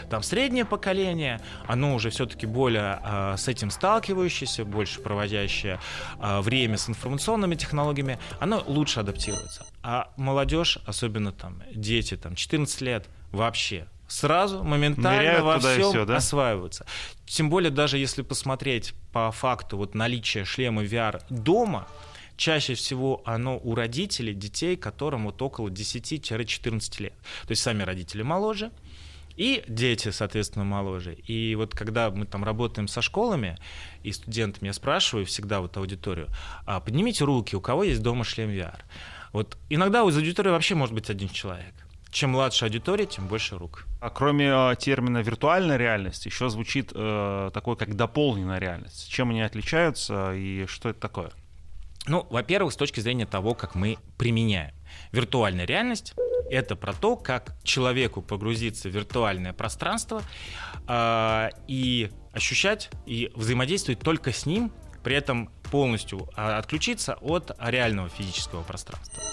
Там 0.09 0.23
среднее 0.23 0.65
поколение, 0.65 1.41
оно 1.67 1.95
уже 1.95 2.09
все-таки 2.09 2.45
более 2.45 2.99
э, 3.03 3.35
с 3.37 3.47
этим 3.47 3.71
сталкивающееся, 3.71 4.65
больше 4.65 5.01
проводящее 5.01 5.79
э, 6.19 6.41
время 6.41 6.77
с 6.77 6.89
информационными 6.89 7.55
технологиями, 7.55 8.19
оно 8.39 8.63
лучше 8.67 8.99
адаптируется. 8.99 9.65
А 9.83 10.11
молодежь, 10.17 10.79
особенно 10.85 11.31
там 11.31 11.63
дети, 11.73 12.17
там 12.17 12.35
14 12.35 12.81
лет, 12.81 13.07
вообще 13.31 13.87
сразу, 14.09 14.63
моментально 14.63 15.17
Ныряют 15.17 15.45
во 15.45 15.59
всем 15.59 15.91
все, 15.91 16.05
да? 16.05 16.17
осваиваются. 16.17 16.85
Тем 17.25 17.49
более, 17.49 17.71
даже 17.71 17.97
если 17.97 18.21
посмотреть 18.21 18.93
по 19.13 19.31
факту 19.31 19.77
вот 19.77 19.95
наличия 19.95 20.45
шлема 20.45 20.83
VR 20.83 21.21
дома, 21.29 21.87
чаще 22.39 22.73
всего 22.73 23.21
оно 23.25 23.59
у 23.61 23.75
родителей 23.75 24.33
детей, 24.33 24.77
которым 24.77 25.25
вот 25.25 25.41
около 25.41 25.67
10-14 25.67 27.03
лет. 27.03 27.13
То 27.43 27.51
есть 27.51 27.61
сами 27.61 27.83
родители 27.83 28.21
моложе, 28.23 28.71
и 29.35 29.63
дети, 29.67 30.09
соответственно, 30.11 30.65
моложе. 30.65 31.13
И 31.13 31.55
вот 31.55 31.73
когда 31.73 32.09
мы 32.09 32.25
там 32.25 32.43
работаем 32.43 32.87
со 32.87 33.01
школами 33.01 33.57
и 34.03 34.11
студентами, 34.11 34.67
я 34.67 34.73
спрашиваю 34.73 35.25
всегда 35.25 35.59
вот 35.59 35.77
аудиторию, 35.77 36.27
а 36.65 36.79
поднимите 36.79 37.25
руки, 37.25 37.55
у 37.55 37.61
кого 37.61 37.83
есть 37.83 38.01
дома 38.01 38.23
шлем 38.23 38.49
VR. 38.49 38.79
Вот 39.33 39.57
иногда 39.69 40.03
из 40.03 40.17
аудитории 40.17 40.49
вообще 40.49 40.75
может 40.75 40.95
быть 40.95 41.09
один 41.09 41.29
человек. 41.29 41.73
Чем 42.09 42.31
младше 42.31 42.65
аудитория, 42.65 43.05
тем 43.05 43.27
больше 43.27 43.57
рук. 43.57 43.85
А 44.01 44.09
кроме 44.09 44.47
э, 44.47 44.75
термина 44.79 45.19
виртуальная 45.19 45.77
реальность, 45.77 46.25
еще 46.25 46.49
звучит 46.49 46.91
э, 46.95 47.51
такое, 47.53 47.75
как 47.75 47.95
дополненная 47.95 48.59
реальность. 48.59 49.09
Чем 49.09 49.29
они 49.29 49.41
отличаются 49.41 50.33
и 50.33 50.65
что 50.65 50.89
это 50.89 50.99
такое? 50.99 51.31
Ну, 52.09 52.25
во-первых, 52.31 52.73
с 52.73 52.75
точки 52.75 53.01
зрения 53.01 53.27
того, 53.27 53.53
как 53.53 53.75
мы 53.75 53.97
применяем. 54.17 54.73
Виртуальная 55.11 55.65
реальность— 55.65 56.15
это 56.49 56.75
про 56.75 56.91
то, 56.93 57.15
как 57.15 57.55
человеку 57.63 58.23
погрузиться 58.23 58.89
в 58.89 58.91
виртуальное 58.91 59.53
пространство 59.53 60.23
э, 60.87 61.49
и 61.67 62.09
ощущать 62.33 62.89
и 63.05 63.31
взаимодействовать 63.35 63.99
только 63.99 64.31
с 64.33 64.47
ним, 64.47 64.71
при 65.03 65.15
этом 65.15 65.51
полностью 65.71 66.27
а, 66.35 66.57
отключиться 66.57 67.13
от 67.21 67.55
реального 67.59 68.09
физического 68.09 68.63
пространства. 68.63 69.23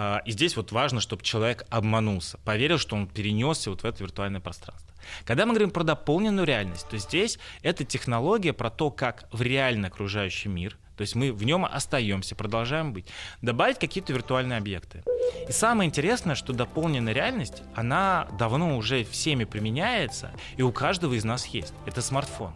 А, 0.00 0.22
и 0.24 0.30
здесь 0.30 0.56
вот 0.56 0.70
важно, 0.70 1.00
чтобы 1.00 1.24
человек 1.24 1.66
обманулся, 1.70 2.38
поверил, 2.44 2.78
что 2.78 2.94
он 2.94 3.08
перенесся 3.08 3.70
вот 3.70 3.82
в 3.82 3.84
это 3.84 4.04
виртуальное 4.04 4.40
пространство. 4.40 4.94
Когда 5.24 5.44
мы 5.44 5.54
говорим 5.54 5.72
про 5.72 5.82
дополненную 5.82 6.46
реальность, 6.46 6.88
то 6.88 6.96
здесь 6.98 7.40
это 7.62 7.84
технология 7.84 8.52
про 8.52 8.70
то, 8.70 8.92
как 8.92 9.28
в 9.32 9.42
реальный 9.42 9.88
окружающий 9.88 10.48
мир– 10.48 10.78
то 10.98 11.02
есть 11.02 11.14
мы 11.14 11.32
в 11.32 11.44
нем 11.44 11.64
остаемся, 11.64 12.34
продолжаем 12.34 12.92
быть. 12.92 13.06
Добавить 13.40 13.78
какие-то 13.78 14.12
виртуальные 14.12 14.58
объекты. 14.58 15.04
И 15.48 15.52
самое 15.52 15.86
интересное, 15.86 16.34
что 16.34 16.52
дополненная 16.52 17.12
реальность, 17.12 17.62
она 17.76 18.26
давно 18.36 18.76
уже 18.76 19.04
всеми 19.04 19.44
применяется, 19.44 20.32
и 20.56 20.62
у 20.62 20.72
каждого 20.72 21.14
из 21.14 21.24
нас 21.24 21.46
есть. 21.46 21.72
Это 21.86 22.02
смартфон. 22.02 22.52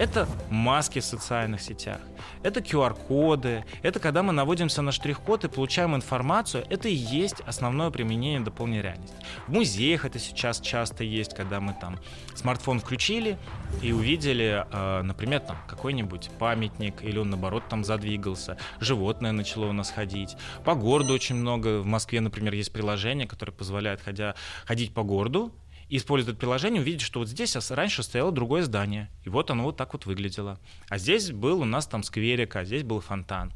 Это 0.00 0.26
маски 0.48 1.00
в 1.00 1.04
социальных 1.04 1.60
сетях, 1.60 2.00
это 2.42 2.60
QR-коды, 2.60 3.66
это 3.82 4.00
когда 4.00 4.22
мы 4.22 4.32
наводимся 4.32 4.80
на 4.80 4.92
штрих-код 4.92 5.44
и 5.44 5.48
получаем 5.48 5.94
информацию, 5.94 6.64
это 6.70 6.88
и 6.88 6.94
есть 6.94 7.40
основное 7.40 7.90
применение 7.90 8.40
дополненной 8.40 8.80
реальности. 8.80 9.14
В 9.46 9.52
музеях 9.52 10.06
это 10.06 10.18
сейчас 10.18 10.58
часто 10.62 11.04
есть, 11.04 11.34
когда 11.34 11.60
мы 11.60 11.76
там 11.78 11.98
смартфон 12.34 12.80
включили 12.80 13.36
и 13.82 13.92
увидели, 13.92 14.64
э, 14.72 15.02
например, 15.02 15.40
там 15.40 15.58
какой-нибудь 15.68 16.30
памятник, 16.38 17.02
или 17.02 17.18
он 17.18 17.28
наоборот 17.28 17.64
там 17.68 17.84
задвигался, 17.84 18.56
животное 18.80 19.32
начало 19.32 19.66
у 19.66 19.72
нас 19.74 19.90
ходить. 19.90 20.34
По 20.64 20.76
городу 20.76 21.12
очень 21.12 21.36
много, 21.36 21.80
в 21.80 21.84
Москве, 21.84 22.22
например, 22.22 22.54
есть 22.54 22.72
приложение, 22.72 23.28
которое 23.28 23.52
позволяет 23.52 24.00
ходя, 24.00 24.34
ходить 24.64 24.94
по 24.94 25.02
городу, 25.02 25.52
и 25.90 25.96
используя 25.96 26.32
это 26.32 26.40
приложение, 26.40 26.80
увидеть, 26.80 27.02
что 27.02 27.18
вот 27.18 27.28
здесь 27.28 27.56
раньше 27.70 28.04
стояло 28.04 28.30
другое 28.30 28.62
здание, 28.62 29.10
и 29.24 29.28
вот 29.28 29.50
оно 29.50 29.64
вот 29.64 29.76
так 29.76 29.92
вот 29.92 30.06
выглядело. 30.06 30.58
А 30.88 30.98
здесь 30.98 31.32
был 31.32 31.60
у 31.60 31.64
нас 31.64 31.86
там 31.86 32.04
скверик, 32.04 32.54
а 32.54 32.64
здесь 32.64 32.84
был 32.84 33.00
фонтан. 33.00 33.52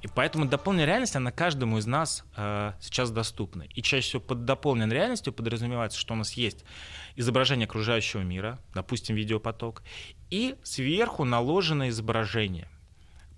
И 0.00 0.06
поэтому 0.06 0.46
дополненная 0.46 0.86
реальность, 0.86 1.14
она 1.16 1.30
каждому 1.30 1.78
из 1.78 1.86
нас 1.86 2.24
э, 2.36 2.72
сейчас 2.80 3.10
доступна. 3.10 3.62
И 3.62 3.82
чаще 3.82 4.06
всего 4.06 4.22
под 4.22 4.44
дополненной 4.44 4.94
реальностью 4.94 5.32
подразумевается, 5.32 5.98
что 5.98 6.14
у 6.14 6.16
нас 6.16 6.32
есть 6.32 6.64
изображение 7.16 7.66
окружающего 7.66 8.20
мира, 8.20 8.58
допустим, 8.74 9.14
видеопоток, 9.14 9.82
и 10.30 10.56
сверху 10.62 11.24
наложенное 11.24 11.90
изображение. 11.90 12.68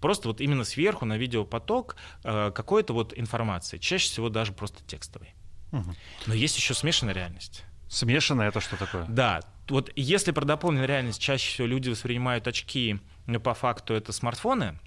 Просто 0.00 0.28
вот 0.28 0.40
именно 0.40 0.64
сверху 0.64 1.04
на 1.04 1.16
видеопоток 1.16 1.96
э, 2.22 2.52
какой-то 2.52 2.92
вот 2.94 3.12
информации, 3.16 3.78
чаще 3.78 4.08
всего 4.08 4.28
даже 4.28 4.52
просто 4.52 4.84
текстовой. 4.84 5.34
Угу. 5.72 5.94
Но 6.26 6.34
есть 6.34 6.56
еще 6.56 6.74
смешанная 6.74 7.14
реальность. 7.14 7.64
Смешано 7.88 8.42
это 8.42 8.60
что 8.60 8.76
такое? 8.76 9.04
Да. 9.08 9.40
Вот 9.68 9.90
если 9.96 10.30
про 10.30 10.44
дополненную 10.44 10.88
реальность 10.88 11.20
чаще 11.20 11.50
всего 11.50 11.66
люди 11.66 11.88
воспринимают 11.88 12.46
очки, 12.46 12.98
но 13.26 13.40
по 13.40 13.54
факту 13.54 13.94
это 13.94 14.12
смартфоны, 14.12 14.78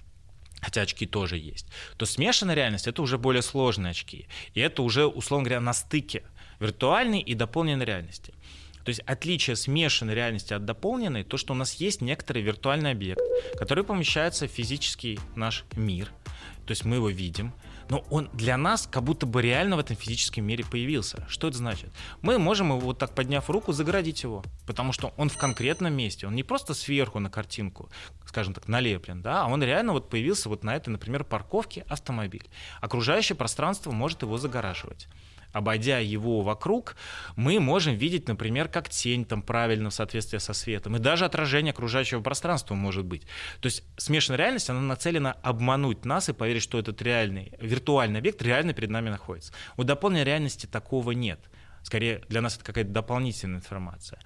хотя 0.60 0.82
очки 0.82 1.06
тоже 1.06 1.36
есть, 1.36 1.66
то 1.96 2.06
смешанная 2.06 2.54
реальность— 2.54 2.86
это 2.88 3.02
уже 3.02 3.18
более 3.18 3.42
сложные 3.42 3.90
очки. 3.90 4.26
И 4.54 4.60
это 4.60 4.82
уже, 4.82 5.06
условно 5.06 5.44
говоря, 5.44 5.60
на 5.60 5.72
стыке 5.72 6.22
виртуальной 6.60 7.20
и 7.20 7.34
дополненной 7.34 7.84
реальности. 7.84 8.34
То 8.84 8.88
есть 8.88 9.00
отличие 9.00 9.56
смешанной 9.56 10.14
реальности 10.14 10.54
от 10.54 10.64
дополненной, 10.64 11.24
то, 11.24 11.36
что 11.36 11.52
у 11.52 11.56
нас 11.56 11.74
есть 11.74 12.00
некоторый 12.00 12.42
виртуальный 12.42 12.92
объект, 12.92 13.20
который 13.58 13.84
помещается 13.84 14.48
в 14.48 14.50
физический 14.50 15.20
наш 15.36 15.64
мир, 15.76 16.10
то 16.66 16.70
есть 16.70 16.84
мы 16.84 16.96
его 16.96 17.10
видим, 17.10 17.52
но 17.90 18.04
он 18.08 18.30
для 18.32 18.56
нас 18.56 18.88
как 18.90 19.02
будто 19.02 19.26
бы 19.26 19.42
реально 19.42 19.76
в 19.76 19.80
этом 19.80 19.96
физическом 19.96 20.44
мире 20.44 20.64
появился. 20.64 21.26
Что 21.28 21.48
это 21.48 21.58
значит? 21.58 21.90
Мы 22.22 22.38
можем 22.38 22.68
его 22.68 22.78
вот 22.78 22.98
так 22.98 23.14
подняв 23.14 23.50
руку 23.50 23.72
заградить 23.72 24.22
его, 24.22 24.44
потому 24.66 24.92
что 24.92 25.12
он 25.16 25.28
в 25.28 25.36
конкретном 25.36 25.92
месте, 25.92 26.26
он 26.26 26.34
не 26.34 26.44
просто 26.44 26.72
сверху 26.72 27.18
на 27.18 27.30
картинку, 27.30 27.90
скажем 28.26 28.54
так, 28.54 28.68
налеплен, 28.68 29.22
да, 29.22 29.42
а 29.42 29.48
он 29.48 29.62
реально 29.62 29.92
вот 29.92 30.08
появился 30.08 30.48
вот 30.48 30.62
на 30.62 30.76
этой, 30.76 30.90
например, 30.90 31.24
парковке 31.24 31.84
автомобиль. 31.88 32.48
Окружающее 32.80 33.36
пространство 33.36 33.90
может 33.90 34.22
его 34.22 34.38
загораживать 34.38 35.08
обойдя 35.52 35.98
его 35.98 36.42
вокруг, 36.42 36.96
мы 37.36 37.60
можем 37.60 37.94
видеть, 37.94 38.28
например, 38.28 38.68
как 38.68 38.88
тень 38.88 39.24
там 39.24 39.42
правильно 39.42 39.90
в 39.90 39.94
соответствии 39.94 40.38
со 40.38 40.52
светом, 40.52 40.96
и 40.96 40.98
даже 40.98 41.24
отражение 41.24 41.72
окружающего 41.72 42.20
пространства 42.20 42.74
может 42.74 43.04
быть. 43.04 43.22
То 43.60 43.66
есть 43.66 43.84
смешанная 43.96 44.38
реальность, 44.38 44.70
она 44.70 44.80
нацелена 44.80 45.32
обмануть 45.42 46.04
нас 46.04 46.28
и 46.28 46.32
поверить, 46.32 46.62
что 46.62 46.78
этот 46.78 47.02
реальный, 47.02 47.52
виртуальный 47.60 48.20
объект 48.20 48.42
реально 48.42 48.72
перед 48.72 48.90
нами 48.90 49.10
находится. 49.10 49.52
У 49.76 49.84
дополненной 49.84 50.24
реальности 50.24 50.66
такого 50.66 51.12
нет. 51.12 51.40
Скорее, 51.82 52.22
для 52.28 52.42
нас 52.42 52.56
это 52.56 52.64
какая-то 52.64 52.90
дополнительная 52.90 53.58
информация. 53.58 54.20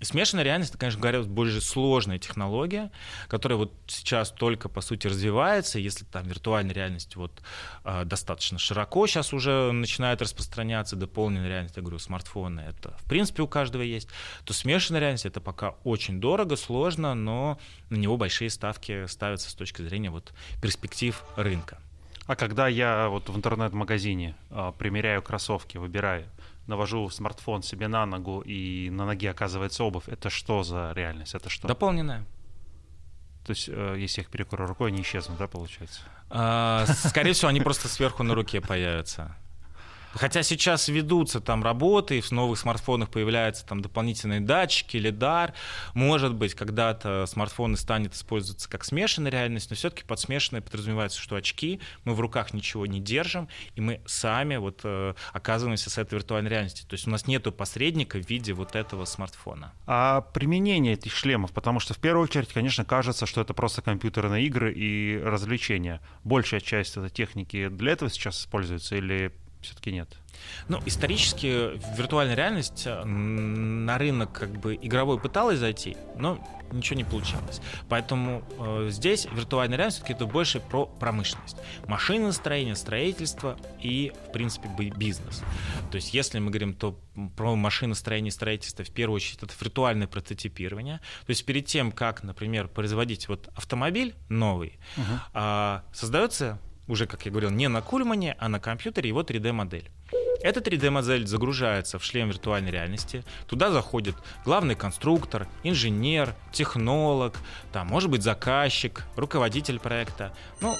Смешанная 0.00 0.44
реальность, 0.44 0.70
это, 0.70 0.78
конечно, 0.78 1.00
говоря, 1.00 1.22
более 1.22 1.60
сложная 1.60 2.18
технология, 2.18 2.90
которая 3.26 3.58
вот 3.58 3.72
сейчас 3.88 4.30
только, 4.30 4.68
по 4.68 4.80
сути, 4.80 5.08
развивается. 5.08 5.78
Если 5.80 6.04
там 6.04 6.26
виртуальная 6.26 6.74
реальность 6.74 7.16
вот 7.16 7.42
э, 7.84 8.04
достаточно 8.04 8.58
широко 8.58 9.06
сейчас 9.06 9.32
уже 9.32 9.72
начинает 9.72 10.22
распространяться, 10.22 10.94
дополненная 10.94 11.48
реальность, 11.48 11.76
я 11.76 11.82
говорю, 11.82 11.98
смартфоны, 11.98 12.60
это 12.60 12.96
в 12.98 13.04
принципе 13.04 13.42
у 13.42 13.48
каждого 13.48 13.82
есть, 13.82 14.08
то 14.44 14.52
смешанная 14.52 15.00
реальность 15.00 15.26
это 15.26 15.40
пока 15.40 15.70
очень 15.82 16.20
дорого, 16.20 16.56
сложно, 16.56 17.14
но 17.14 17.58
на 17.90 17.96
него 17.96 18.16
большие 18.16 18.50
ставки 18.50 19.06
ставятся 19.06 19.50
с 19.50 19.54
точки 19.54 19.82
зрения 19.82 20.10
вот 20.10 20.32
перспектив 20.62 21.24
рынка. 21.36 21.80
А 22.28 22.36
когда 22.36 22.68
я 22.68 23.08
вот 23.08 23.30
в 23.30 23.36
интернет-магазине 23.36 24.36
э, 24.50 24.72
примеряю 24.78 25.22
кроссовки, 25.22 25.78
выбираю, 25.78 26.26
навожу 26.68 27.08
смартфон 27.10 27.62
себе 27.62 27.88
на 27.88 28.06
ногу, 28.06 28.40
и 28.40 28.90
на 28.90 29.06
ноге 29.06 29.30
оказывается 29.30 29.84
обувь, 29.84 30.08
это 30.08 30.30
что 30.30 30.62
за 30.62 30.92
реальность? 30.94 31.34
Это 31.34 31.48
что? 31.48 31.66
Дополненная. 31.66 32.24
То 33.44 33.52
есть, 33.52 33.68
э, 33.68 33.96
если 33.98 34.20
я 34.20 34.24
их 34.24 34.30
перекрою 34.30 34.68
рукой, 34.68 34.90
они 34.90 35.00
исчезнут, 35.00 35.38
да, 35.38 35.48
получается? 35.48 36.02
А, 36.30 36.84
скорее 36.86 37.32
всего, 37.32 37.48
они 37.48 37.60
просто 37.60 37.88
сверху 37.88 38.22
на 38.22 38.34
руке 38.34 38.60
появятся. 38.60 39.34
Хотя 40.12 40.42
сейчас 40.42 40.88
ведутся 40.88 41.40
там 41.40 41.62
работы, 41.62 42.18
и 42.18 42.20
в 42.20 42.30
новых 42.32 42.58
смартфонах 42.58 43.10
появляются 43.10 43.66
там 43.66 43.80
дополнительные 43.80 44.40
датчики, 44.40 44.96
лидар. 44.96 45.54
Может 45.94 46.34
быть, 46.34 46.54
когда-то 46.54 47.26
смартфоны 47.26 47.76
станет 47.76 48.14
использоваться 48.14 48.68
как 48.68 48.84
смешанная 48.84 49.30
реальность, 49.30 49.70
но 49.70 49.76
все-таки 49.76 50.04
под 50.04 50.18
смешанной 50.18 50.62
подразумевается, 50.62 51.20
что 51.20 51.36
очки, 51.36 51.80
мы 52.04 52.14
в 52.14 52.20
руках 52.20 52.52
ничего 52.52 52.86
не 52.86 53.00
держим, 53.00 53.48
и 53.74 53.80
мы 53.80 54.00
сами 54.06 54.56
вот 54.56 54.80
э, 54.84 55.14
оказываемся 55.32 55.90
с 55.90 55.98
этой 55.98 56.14
виртуальной 56.14 56.50
реальностью. 56.50 56.86
То 56.86 56.94
есть 56.94 57.06
у 57.06 57.10
нас 57.10 57.26
нету 57.26 57.52
посредника 57.52 58.18
в 58.18 58.28
виде 58.28 58.52
вот 58.52 58.74
этого 58.76 59.04
смартфона. 59.04 59.72
А 59.86 60.22
применение 60.22 60.94
этих 60.94 61.14
шлемов, 61.14 61.52
потому 61.52 61.80
что 61.80 61.94
в 61.94 61.98
первую 61.98 62.24
очередь, 62.24 62.52
конечно, 62.52 62.84
кажется, 62.84 63.26
что 63.26 63.40
это 63.40 63.54
просто 63.54 63.82
компьютерные 63.82 64.46
игры 64.46 64.72
и 64.72 65.20
развлечения. 65.22 66.00
Большая 66.24 66.60
часть 66.60 66.96
этой 66.96 67.10
техники 67.10 67.68
для 67.68 67.92
этого 67.92 68.10
сейчас 68.10 68.40
используется 68.40 68.96
или 68.96 69.32
все-таки 69.68 69.92
нет? 69.92 70.16
Ну, 70.68 70.80
исторически 70.86 71.78
виртуальная 71.96 72.34
реальность 72.34 72.84
э, 72.86 73.04
на 73.04 73.98
рынок 73.98 74.32
как 74.32 74.50
бы 74.50 74.78
игровой 74.80 75.18
пыталась 75.18 75.58
зайти, 75.58 75.96
но 76.16 76.38
ничего 76.72 76.96
не 76.96 77.04
получалось. 77.04 77.60
Поэтому 77.88 78.42
э, 78.58 78.88
здесь 78.90 79.26
виртуальная 79.32 79.76
реальность 79.76 79.98
все-таки 79.98 80.14
это 80.14 80.26
больше 80.26 80.60
про 80.60 80.86
промышленность. 80.86 81.56
Машиностроение, 81.86 82.76
строительство 82.76 83.58
и, 83.80 84.12
в 84.28 84.32
принципе, 84.32 84.68
бизнес. 84.96 85.42
То 85.90 85.96
есть, 85.96 86.14
если 86.14 86.38
мы 86.38 86.50
говорим 86.50 86.74
то 86.74 86.98
про 87.36 87.56
машиностроение 87.56 88.28
и 88.28 88.32
строительство, 88.32 88.84
в 88.84 88.90
первую 88.90 89.16
очередь, 89.16 89.42
это 89.42 89.54
виртуальное 89.58 90.06
прототипирование. 90.06 90.98
То 91.26 91.30
есть, 91.30 91.44
перед 91.44 91.66
тем, 91.66 91.92
как, 91.92 92.22
например, 92.22 92.68
производить 92.68 93.28
вот 93.28 93.48
автомобиль 93.54 94.14
новый, 94.28 94.78
uh-huh. 94.96 95.80
э, 95.80 95.94
создается 95.94 96.58
уже, 96.88 97.06
как 97.06 97.24
я 97.26 97.30
говорил, 97.30 97.50
не 97.50 97.68
на 97.68 97.82
Кульмане, 97.82 98.34
а 98.38 98.48
на 98.48 98.58
компьютере 98.58 99.08
его 99.08 99.22
3D-модель. 99.22 99.90
Эта 100.40 100.60
3D-модель 100.60 101.26
загружается 101.26 101.98
в 101.98 102.04
шлем 102.04 102.28
виртуальной 102.28 102.70
реальности. 102.70 103.24
Туда 103.46 103.70
заходит 103.70 104.16
главный 104.44 104.74
конструктор, 104.74 105.48
инженер, 105.64 106.34
технолог, 106.52 107.34
там, 107.72 107.88
может 107.88 108.10
быть, 108.10 108.22
заказчик, 108.22 109.04
руководитель 109.16 109.80
проекта. 109.80 110.34
Ну, 110.60 110.76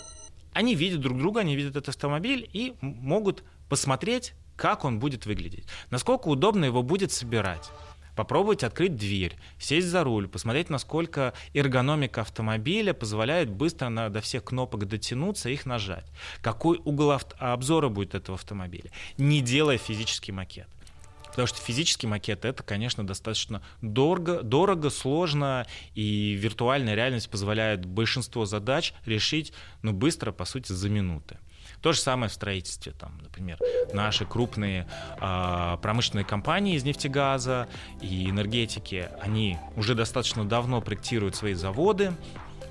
они 0.53 0.75
видят 0.75 1.01
друг 1.01 1.18
друга, 1.18 1.40
они 1.40 1.57
видят 1.57 1.73
этот 1.73 1.90
автомобиль 1.90 2.49
и 2.53 2.75
могут 2.81 3.42
посмотреть, 3.68 4.35
как 4.57 4.85
он 4.85 4.99
будет 4.99 5.27
выглядеть, 5.27 5.66
насколько 5.90 6.29
удобно 6.29 6.64
его 6.64 6.83
будет 6.83 7.12
собирать 7.12 7.71
попробовать 8.18 8.64
открыть 8.64 8.96
дверь, 8.96 9.37
сесть 9.61 9.87
за 9.87 10.02
руль, 10.02 10.26
посмотреть, 10.26 10.70
насколько 10.70 11.35
эргономика 11.54 12.22
автомобиля 12.22 12.92
позволяет 12.92 13.48
быстро 13.48 13.90
на, 13.90 14.09
до 14.09 14.20
всех 14.20 14.42
кнопок 14.42 14.88
дотянуться 14.88 15.50
и 15.50 15.52
их 15.52 15.66
нажать. 15.66 16.04
Какой 16.42 16.81
угол 16.85 17.16
обзора 17.38 17.88
будет 17.90 18.16
этого 18.16 18.35
автомобиля, 18.37 18.90
не 19.18 19.40
делая 19.40 19.78
физический 19.78 20.33
макет. 20.33 20.66
Потому 21.28 21.46
что 21.46 21.61
физический 21.61 22.09
макет 22.09 22.44
это, 22.44 22.64
конечно, 22.64 23.07
достаточно 23.07 23.62
дорого, 23.83 24.42
дорого, 24.42 24.90
сложно, 24.90 25.68
и 25.94 26.33
виртуальная 26.33 26.96
реальность 26.96 27.31
позволяет 27.31 27.87
большинство 27.87 28.46
задач 28.46 28.94
решить 29.07 29.52
ну, 29.83 29.92
быстро, 29.92 30.33
по 30.33 30.44
сути, 30.44 30.72
за 30.72 30.88
минуты. 30.90 31.38
То 31.83 31.93
же 31.93 32.01
самое 32.01 32.29
в 32.29 32.33
строительстве. 32.33 32.93
Там, 32.93 33.19
например, 33.23 33.59
наши 33.93 34.25
крупные 34.25 34.87
э, 35.21 35.77
промышленные 35.81 36.25
компании 36.25 36.75
из 36.75 36.85
нефтегаза 36.85 37.69
и 38.01 38.29
энергетики, 38.29 39.09
они 39.21 39.59
уже 39.77 39.95
достаточно 39.95 40.45
давно 40.45 40.81
проектируют 40.81 41.37
свои 41.37 41.55
заводы, 41.55 42.12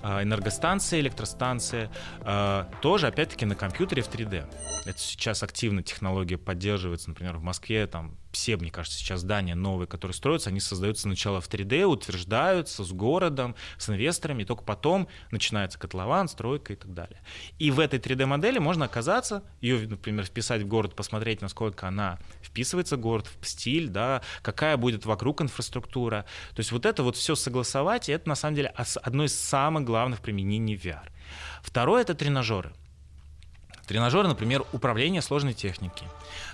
а, 0.01 0.23
энергостанции, 0.23 0.99
электростанции, 0.99 1.89
а, 2.21 2.69
тоже, 2.81 3.07
опять-таки, 3.07 3.45
на 3.45 3.55
компьютере 3.55 4.03
в 4.03 4.09
3D. 4.09 4.45
Это 4.85 4.97
сейчас 4.97 5.43
активно 5.43 5.83
технология 5.83 6.37
поддерживается, 6.37 7.09
например, 7.09 7.37
в 7.37 7.43
Москве 7.43 7.87
там 7.87 8.15
все, 8.31 8.57
мне 8.57 8.71
кажется, 8.71 8.97
сейчас 8.97 9.21
здания 9.21 9.55
новые, 9.55 9.87
которые 9.87 10.15
строятся, 10.15 10.49
они 10.49 10.59
создаются 10.59 11.03
сначала 11.03 11.41
в 11.41 11.49
3D, 11.49 11.83
утверждаются 11.83 12.83
с 12.83 12.91
городом, 12.91 13.55
с 13.77 13.89
инвесторами, 13.89 14.43
и 14.43 14.45
только 14.45 14.63
потом 14.63 15.07
начинается 15.31 15.79
котлован, 15.79 16.27
стройка 16.27 16.73
и 16.73 16.75
так 16.75 16.93
далее. 16.93 17.21
И 17.59 17.71
в 17.71 17.79
этой 17.79 17.99
3D-модели 17.99 18.59
можно 18.59 18.85
оказаться, 18.85 19.43
ее, 19.61 19.87
например, 19.87 20.25
вписать 20.25 20.61
в 20.61 20.67
город, 20.67 20.95
посмотреть, 20.95 21.41
насколько 21.41 21.87
она 21.87 22.19
вписывается 22.41 22.97
в 22.97 22.99
город, 22.99 23.29
в 23.39 23.47
стиль, 23.47 23.87
да, 23.87 24.21
какая 24.41 24.77
будет 24.77 25.05
вокруг 25.05 25.41
инфраструктура. 25.41 26.25
То 26.53 26.59
есть 26.59 26.71
вот 26.71 26.85
это 26.85 27.03
вот 27.03 27.15
все 27.15 27.35
согласовать, 27.35 28.09
и 28.09 28.11
это 28.11 28.29
на 28.29 28.35
самом 28.35 28.55
деле 28.55 28.69
одно 28.69 29.23
из 29.23 29.35
самых 29.35 29.83
главных 29.83 30.21
применений 30.21 30.75
VR. 30.75 31.09
Второе— 31.61 32.01
это 32.03 32.13
тренажеры. 32.13 32.73
Тренажер, 33.87 34.27
например, 34.27 34.65
управление 34.73 35.21
сложной 35.21 35.53
техники. 35.53 36.05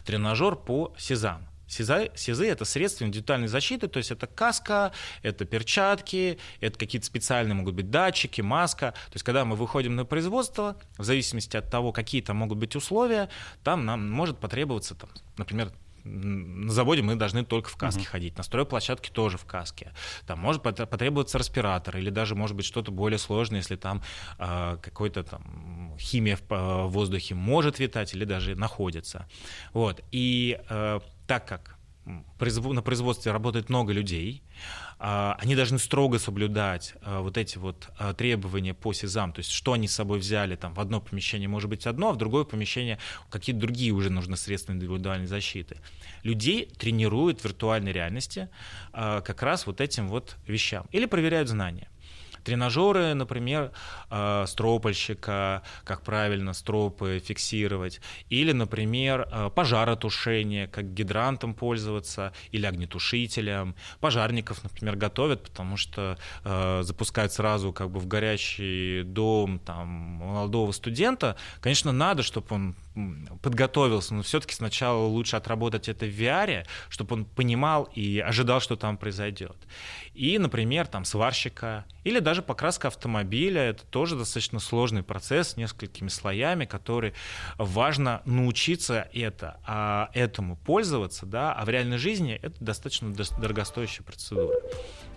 Тренажер 0.05 0.55
по 0.55 0.93
СИЗАМ. 0.97 1.52
СИЗы, 1.73 2.11
СИЗы— 2.15 2.47
это 2.49 2.65
средства 2.65 3.05
индивидуальной 3.05 3.47
защиты, 3.47 3.87
то 3.87 3.97
есть 3.97 4.11
это 4.11 4.27
каска, 4.27 4.91
это 5.21 5.45
перчатки, 5.45 6.37
это 6.59 6.77
какие-то 6.77 7.05
специальные 7.05 7.55
могут 7.55 7.75
быть 7.75 7.89
датчики, 7.89 8.41
маска. 8.41 8.91
То 8.91 9.13
есть 9.13 9.23
когда 9.23 9.45
мы 9.45 9.55
выходим 9.55 9.95
на 9.95 10.05
производство, 10.05 10.77
в 10.97 11.03
зависимости 11.03 11.57
от 11.57 11.69
того, 11.69 11.91
какие 11.91 12.21
там 12.21 12.37
могут 12.37 12.57
быть 12.57 12.75
условия, 12.75 13.29
там 13.63 13.85
нам 13.85 14.09
может 14.09 14.39
потребоваться, 14.39 14.95
там, 14.95 15.09
например, 15.37 15.71
на 16.03 16.71
заводе 16.71 17.01
мы 17.01 17.15
должны 17.15 17.45
только 17.45 17.69
в 17.69 17.77
каске 17.77 18.01
uh-huh. 18.01 18.07
ходить, 18.07 18.37
на 18.37 18.43
стройплощадке 18.43 19.11
тоже 19.11 19.37
в 19.37 19.45
каске. 19.45 19.93
Там 20.27 20.39
может 20.39 20.61
потребоваться 20.61 21.37
респиратор 21.37 21.97
или 21.97 22.09
даже 22.09 22.35
может 22.35 22.55
быть 22.55 22.65
что-то 22.65 22.91
более 22.91 23.17
сложное, 23.17 23.59
если 23.59 23.75
там 23.75 24.01
э, 24.37 24.77
какой-то 24.81 25.23
там 25.23 25.95
химия 25.99 26.35
в, 26.35 26.41
в 26.49 26.87
воздухе 26.87 27.35
может 27.35 27.79
витать 27.79 28.13
или 28.13 28.25
даже 28.25 28.55
находится. 28.55 29.27
Вот. 29.71 30.01
И 30.11 30.59
э, 30.69 30.99
так 31.27 31.47
как 31.47 31.77
на 32.05 32.81
производстве 32.81 33.31
работает 33.31 33.69
много 33.69 33.93
людей, 33.93 34.43
а, 34.99 35.37
они 35.39 35.55
должны 35.55 35.79
строго 35.79 36.19
соблюдать 36.19 36.95
а, 37.01 37.21
вот 37.21 37.37
эти 37.37 37.57
вот 37.57 37.89
а, 37.97 38.13
требования 38.13 38.73
по 38.73 38.93
СИЗам, 38.93 39.31
то 39.31 39.39
есть 39.39 39.51
что 39.51 39.73
они 39.73 39.87
с 39.87 39.95
собой 39.95 40.19
взяли, 40.19 40.55
там 40.55 40.73
в 40.73 40.79
одно 40.79 40.99
помещение 40.99 41.47
может 41.47 41.69
быть 41.69 41.87
одно, 41.87 42.09
а 42.09 42.13
в 42.13 42.17
другое 42.17 42.43
помещение 42.43 42.99
какие-то 43.29 43.61
другие 43.61 43.91
уже 43.93 44.09
нужны 44.09 44.35
средства 44.35 44.73
индивидуальной 44.73 45.27
защиты. 45.27 45.77
Людей 46.23 46.65
тренируют 46.65 47.39
в 47.39 47.45
виртуальной 47.45 47.93
реальности 47.93 48.49
как 48.91 49.41
раз 49.41 49.65
вот 49.65 49.81
этим 49.81 50.07
вот 50.07 50.37
вещам 50.45 50.85
или 50.91 51.05
проверяют 51.05 51.49
знания. 51.49 51.87
Тренажеры, 52.43 53.13
например, 53.13 53.71
э, 54.09 54.45
стропольщика, 54.47 55.63
как 55.83 56.01
правильно 56.01 56.53
стропы 56.53 57.21
фиксировать, 57.23 58.01
или, 58.29 58.51
например, 58.51 59.27
э, 59.31 59.49
пожаротушение, 59.53 60.67
как 60.67 60.93
гидрантом 60.93 61.53
пользоваться, 61.53 62.33
или 62.51 62.65
огнетушителем. 62.65 63.75
Пожарников, 63.99 64.63
например, 64.63 64.95
готовят, 64.95 65.43
потому 65.43 65.77
что 65.77 66.17
э, 66.43 66.81
запускают 66.83 67.31
сразу 67.31 67.71
как 67.71 67.89
бы 67.89 67.99
в 67.99 68.07
горящий 68.07 69.03
дом 69.03 69.59
там, 69.59 69.87
молодого 69.87 70.71
студента. 70.71 71.35
Конечно, 71.61 71.91
надо, 71.91 72.23
чтобы 72.23 72.47
он 72.49 72.75
подготовился, 73.41 74.13
но 74.13 74.23
все-таки 74.23 74.53
сначала 74.53 75.05
лучше 75.05 75.35
отработать 75.35 75.89
это 75.89 76.05
в 76.05 76.09
VR, 76.09 76.65
чтобы 76.89 77.15
он 77.15 77.25
понимал 77.25 77.89
и 77.95 78.19
ожидал, 78.19 78.59
что 78.59 78.75
там 78.75 78.97
произойдет. 78.97 79.55
И, 80.13 80.37
например, 80.37 80.87
там 80.87 81.05
сварщика 81.05 81.85
или 82.03 82.19
даже 82.19 82.41
покраска 82.41 82.89
автомобиля, 82.89 83.61
это 83.61 83.85
тоже 83.85 84.15
достаточно 84.15 84.59
сложный 84.59 85.03
процесс 85.03 85.49
с 85.49 85.57
несколькими 85.57 86.07
слоями, 86.07 86.65
который 86.65 87.13
важно 87.57 88.21
научиться 88.25 89.07
это, 89.13 89.59
а 89.65 90.09
этому 90.13 90.55
пользоваться, 90.55 91.25
да, 91.25 91.53
а 91.53 91.65
в 91.65 91.69
реальной 91.69 91.97
жизни 91.97 92.39
это 92.41 92.55
достаточно 92.63 93.13
дорогостоящая 93.13 94.03
процедура. 94.03 94.55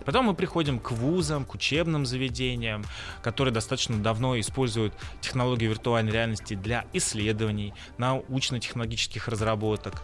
Потом 0.05 0.25
мы 0.25 0.33
приходим 0.33 0.79
к 0.79 0.91
вузам, 0.91 1.45
к 1.45 1.53
учебным 1.53 2.05
заведениям, 2.05 2.85
которые 3.21 3.53
достаточно 3.53 3.97
давно 3.97 4.39
используют 4.39 4.93
технологии 5.21 5.65
виртуальной 5.65 6.11
реальности 6.11 6.53
для 6.53 6.85
исследований, 6.93 7.73
научно-технологических 7.97 9.27
разработок, 9.27 10.01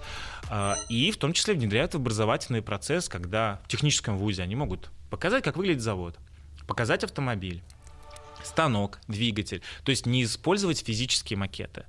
а, 0.49 0.75
и 0.89 1.11
в 1.11 1.17
том 1.17 1.33
числе 1.33 1.53
внедряют 1.53 1.93
в 1.93 1.97
образовательный 1.97 2.61
процесс, 2.61 3.07
когда 3.09 3.61
в 3.65 3.67
техническом 3.67 4.17
вузе 4.17 4.43
они 4.43 4.55
могут 4.55 4.89
показать, 5.09 5.43
как 5.43 5.57
выглядит 5.57 5.81
завод, 5.81 6.17
показать 6.67 7.03
автомобиль, 7.03 7.63
станок, 8.43 8.99
двигатель. 9.07 9.61
То 9.83 9.89
есть 9.89 10.05
не 10.05 10.23
использовать 10.23 10.79
физические 10.85 11.37
макеты. 11.37 11.85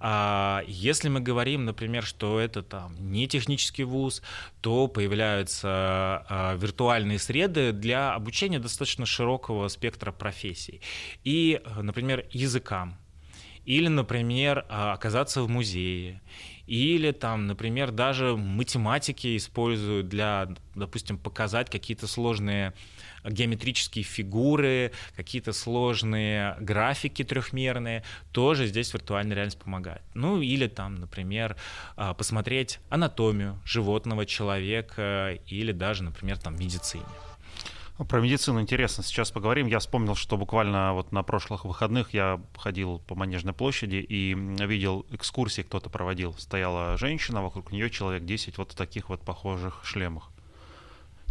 А 0.00 0.62
если 0.66 1.08
мы 1.08 1.20
говорим, 1.20 1.64
например, 1.64 2.04
что 2.04 2.40
это 2.40 2.62
там 2.62 3.12
не 3.12 3.28
технический 3.28 3.84
вуз, 3.84 4.22
то 4.60 4.88
появляются 4.88 5.68
а, 5.68 6.56
виртуальные 6.56 7.18
среды 7.18 7.72
для 7.72 8.14
обучения 8.14 8.58
достаточно 8.58 9.06
широкого 9.06 9.68
спектра 9.68 10.12
профессий. 10.12 10.80
И, 11.24 11.60
например, 11.76 12.26
языкам. 12.30 12.96
Или, 13.64 13.88
например, 13.88 14.66
а, 14.68 14.92
оказаться 14.92 15.42
в 15.42 15.48
музее. 15.48 16.20
Или 16.66 17.12
там, 17.12 17.46
например, 17.46 17.90
даже 17.90 18.36
математики 18.36 19.36
используют 19.36 20.08
для, 20.08 20.48
допустим, 20.74 21.18
показать 21.18 21.70
какие-то 21.70 22.06
сложные 22.06 22.72
геометрические 23.24 24.04
фигуры, 24.04 24.92
какие-то 25.16 25.52
сложные 25.52 26.56
графики 26.60 27.24
трехмерные, 27.24 28.04
тоже 28.32 28.66
здесь 28.66 28.92
виртуальная 28.92 29.36
реальность 29.36 29.58
помогает. 29.58 30.02
Ну 30.14 30.40
или 30.40 30.66
там, 30.66 30.96
например, 30.96 31.56
а, 31.96 32.14
посмотреть 32.14 32.80
анатомию 32.88 33.60
животного 33.64 34.26
человека 34.26 35.38
или 35.46 35.72
даже, 35.72 36.02
например, 36.02 36.38
там 36.38 36.58
медицине. 36.58 37.04
Про 38.08 38.20
медицину 38.20 38.60
интересно 38.60 39.04
сейчас 39.04 39.30
поговорим. 39.30 39.66
Я 39.66 39.78
вспомнил, 39.78 40.14
что 40.14 40.36
буквально 40.36 40.92
вот 40.94 41.12
на 41.12 41.22
прошлых 41.22 41.64
выходных 41.64 42.14
я 42.14 42.40
ходил 42.56 42.98
по 43.00 43.14
Манежной 43.14 43.52
площади 43.52 43.96
и 43.96 44.34
видел 44.34 45.06
экскурсии, 45.10 45.62
кто-то 45.62 45.90
проводил. 45.90 46.34
Стояла 46.34 46.96
женщина, 46.96 47.42
вокруг 47.42 47.70
нее 47.70 47.90
человек 47.90 48.24
10 48.24 48.58
вот 48.58 48.72
в 48.72 48.74
таких 48.74 49.08
вот 49.08 49.20
похожих 49.20 49.82
шлемах. 49.84 50.31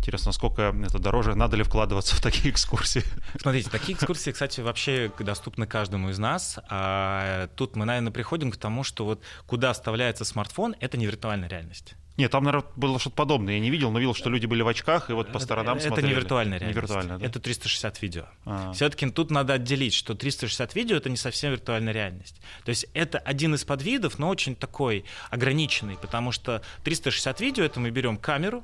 Интересно, 0.02 0.30
насколько 0.30 0.76
это 0.84 0.98
дороже, 0.98 1.36
надо 1.36 1.56
ли 1.58 1.64
вкладываться 1.64 2.16
в 2.16 2.22
такие 2.22 2.50
экскурсии? 2.50 3.04
Смотрите, 3.40 3.70
такие 3.70 3.96
экскурсии, 3.96 4.32
кстати, 4.32 4.60
вообще 4.60 5.12
доступны 5.20 5.68
каждому 5.68 6.10
из 6.10 6.18
нас. 6.18 6.58
А 6.72 7.50
тут 7.56 7.76
мы, 7.76 7.86
наверное, 7.86 8.12
приходим 8.12 8.50
к 8.50 8.58
тому, 8.58 8.84
что 8.84 9.06
вот 9.06 9.22
куда 9.46 9.74
вставляется 9.74 10.26
смартфон, 10.26 10.76
это 10.80 10.98
не 10.98 11.06
виртуальная 11.06 11.48
реальность. 11.48 11.94
Нет, 12.18 12.32
там, 12.32 12.44
наверное, 12.44 12.68
было 12.76 13.00
что-то 13.00 13.16
подобное. 13.16 13.54
Я 13.54 13.60
не 13.60 13.70
видел, 13.70 13.92
но 13.92 14.00
видел, 14.00 14.16
что 14.16 14.32
люди 14.32 14.48
были 14.48 14.64
в 14.64 14.68
очках 14.68 15.12
и 15.12 15.14
вот 15.14 15.32
по 15.32 15.38
сторонам 15.38 15.78
это, 15.78 15.88
смотрели. 15.88 16.08
Это 16.08 16.16
не 16.16 16.20
виртуальная 16.20 16.58
реальность. 16.58 16.76
Не 16.76 16.82
виртуальная, 16.82 17.18
да? 17.20 17.26
Это 17.26 17.40
360 17.40 18.02
видео. 18.02 18.26
А-а-а. 18.46 18.74
Все-таки 18.74 19.08
тут 19.12 19.30
надо 19.30 19.54
отделить, 19.54 19.94
что 19.94 20.16
360 20.16 20.76
видео— 20.76 20.96
это 20.98 21.10
не 21.10 21.18
совсем 21.18 21.52
виртуальная 21.52 21.94
реальность. 21.94 22.42
То 22.66 22.70
есть 22.70 22.88
это 22.96 23.20
один 23.20 23.54
из 23.54 23.64
подвидов, 23.66 24.18
но 24.18 24.30
очень 24.30 24.56
такой 24.56 25.06
ограниченный, 25.30 25.96
потому 25.96 26.32
что 26.32 26.64
360 26.84 27.40
видео— 27.40 27.64
это 27.66 27.80
мы 27.80 27.92
берем 27.92 28.18
камеру, 28.18 28.64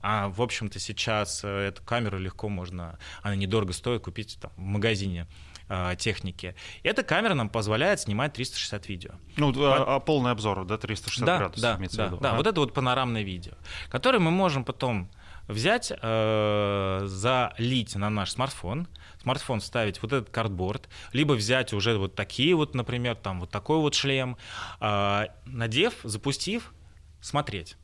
а, 0.00 0.28
в 0.28 0.40
общем-то, 0.40 0.78
сейчас 0.78 1.42
э, 1.44 1.48
эту 1.48 1.82
камеру 1.82 2.18
легко 2.18 2.48
можно, 2.48 2.98
она 3.22 3.34
недорого 3.34 3.72
стоит 3.72 4.02
купить 4.02 4.38
там, 4.40 4.52
в 4.56 4.60
магазине 4.60 5.26
э, 5.68 5.94
техники. 5.98 6.54
Эта 6.82 7.02
камера 7.02 7.34
нам 7.34 7.48
позволяет 7.48 8.00
снимать 8.00 8.32
360 8.32 8.88
видео. 8.88 9.10
Ну, 9.36 9.52
а, 9.64 9.96
а 9.96 10.00
полный 10.00 10.30
обзор, 10.30 10.64
да, 10.64 10.78
360 10.78 11.26
да, 11.26 11.38
градусов 11.38 11.62
да, 11.62 11.76
да, 11.76 11.82
виду. 11.82 12.16
Да, 12.18 12.28
ага. 12.28 12.36
вот 12.36 12.46
это 12.46 12.60
вот 12.60 12.74
панорамное 12.74 13.22
видео, 13.22 13.54
которое 13.90 14.18
мы 14.18 14.30
можем 14.30 14.64
потом 14.64 15.10
взять, 15.48 15.90
э, 15.90 17.00
залить 17.04 17.96
на 17.96 18.10
наш 18.10 18.30
смартфон, 18.30 18.86
смартфон 19.22 19.60
вставить 19.60 20.00
вот 20.02 20.12
этот 20.12 20.30
картборд, 20.30 20.88
либо 21.12 21.32
взять 21.32 21.72
уже 21.72 21.96
вот 21.98 22.14
такие 22.14 22.54
вот, 22.54 22.74
например, 22.74 23.16
там 23.16 23.40
вот 23.40 23.50
такой 23.50 23.78
вот 23.78 23.94
шлем, 23.94 24.36
э, 24.80 25.26
надев, 25.46 25.94
запустив, 26.04 26.72
смотреть. 27.20 27.76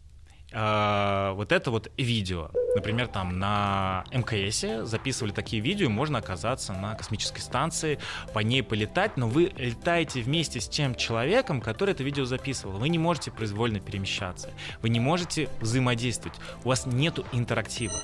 А, 0.54 1.32
вот 1.32 1.50
это 1.50 1.70
вот 1.70 1.90
видео. 1.96 2.50
Например, 2.76 3.08
там 3.08 3.38
на 3.38 4.04
МКС 4.12 4.88
записывали 4.88 5.32
такие 5.32 5.60
видео, 5.60 5.88
можно 5.88 6.18
оказаться 6.18 6.72
на 6.72 6.94
космической 6.94 7.40
станции, 7.40 7.98
по 8.32 8.38
ней 8.38 8.62
полетать, 8.62 9.16
но 9.16 9.28
вы 9.28 9.52
летаете 9.56 10.22
вместе 10.22 10.60
с 10.60 10.68
тем 10.68 10.94
человеком, 10.94 11.60
который 11.60 11.90
это 11.90 12.04
видео 12.04 12.24
записывал. 12.24 12.78
Вы 12.78 12.88
не 12.88 12.98
можете 12.98 13.30
произвольно 13.30 13.80
перемещаться, 13.80 14.50
вы 14.80 14.88
не 14.88 15.00
можете 15.00 15.48
взаимодействовать, 15.60 16.38
у 16.64 16.68
вас 16.68 16.86
нету 16.86 17.24
интерактива. 17.32 17.94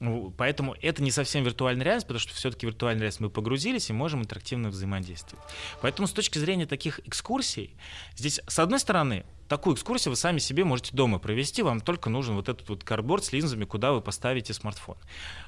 Ну, 0.00 0.32
поэтому 0.34 0.74
это 0.80 1.02
не 1.02 1.10
совсем 1.10 1.44
виртуальная 1.44 1.84
реальность, 1.84 2.06
потому 2.06 2.20
что 2.20 2.34
все-таки 2.34 2.64
виртуальная 2.64 3.02
реальность 3.02 3.20
мы 3.20 3.28
погрузились 3.28 3.90
и 3.90 3.92
можем 3.92 4.22
интерактивно 4.22 4.70
взаимодействовать. 4.70 5.44
Поэтому 5.82 6.08
с 6.08 6.12
точки 6.12 6.38
зрения 6.38 6.64
таких 6.64 7.00
экскурсий, 7.06 7.76
здесь, 8.16 8.40
с 8.46 8.58
одной 8.58 8.80
стороны, 8.80 9.26
такую 9.46 9.76
экскурсию 9.76 10.12
вы 10.12 10.16
сами 10.16 10.38
себе 10.38 10.64
можете 10.64 10.96
дома 10.96 11.18
провести, 11.18 11.62
вам 11.62 11.82
только 11.82 12.08
нужен 12.08 12.34
вот 12.34 12.48
этот 12.48 12.66
вот 12.70 12.82
карборд 12.82 13.24
с 13.26 13.32
линзами, 13.32 13.66
куда 13.66 13.92
вы 13.92 14.00
поставите 14.00 14.54
смартфон. 14.54 14.96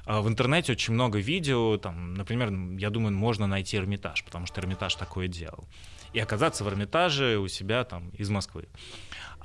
А 0.05 0.21
в 0.21 0.27
интернете 0.27 0.73
очень 0.73 0.93
много 0.93 1.17
видео, 1.17 1.77
там, 1.77 2.13
например, 2.13 2.51
я 2.77 2.91
думаю, 2.91 3.11
можно 3.15 3.47
найти 3.47 3.77
Эрмитаж, 3.77 4.23
потому 4.23 4.45
что 4.45 4.61
Эрмитаж 4.61 4.93
такое 4.93 5.27
делал. 5.27 5.67
И 6.13 6.19
оказаться 6.19 6.63
в 6.63 6.69
Эрмитаже 6.69 7.37
у 7.37 7.47
себя 7.47 7.83
там 7.83 8.09
из 8.09 8.29
Москвы. 8.29 8.67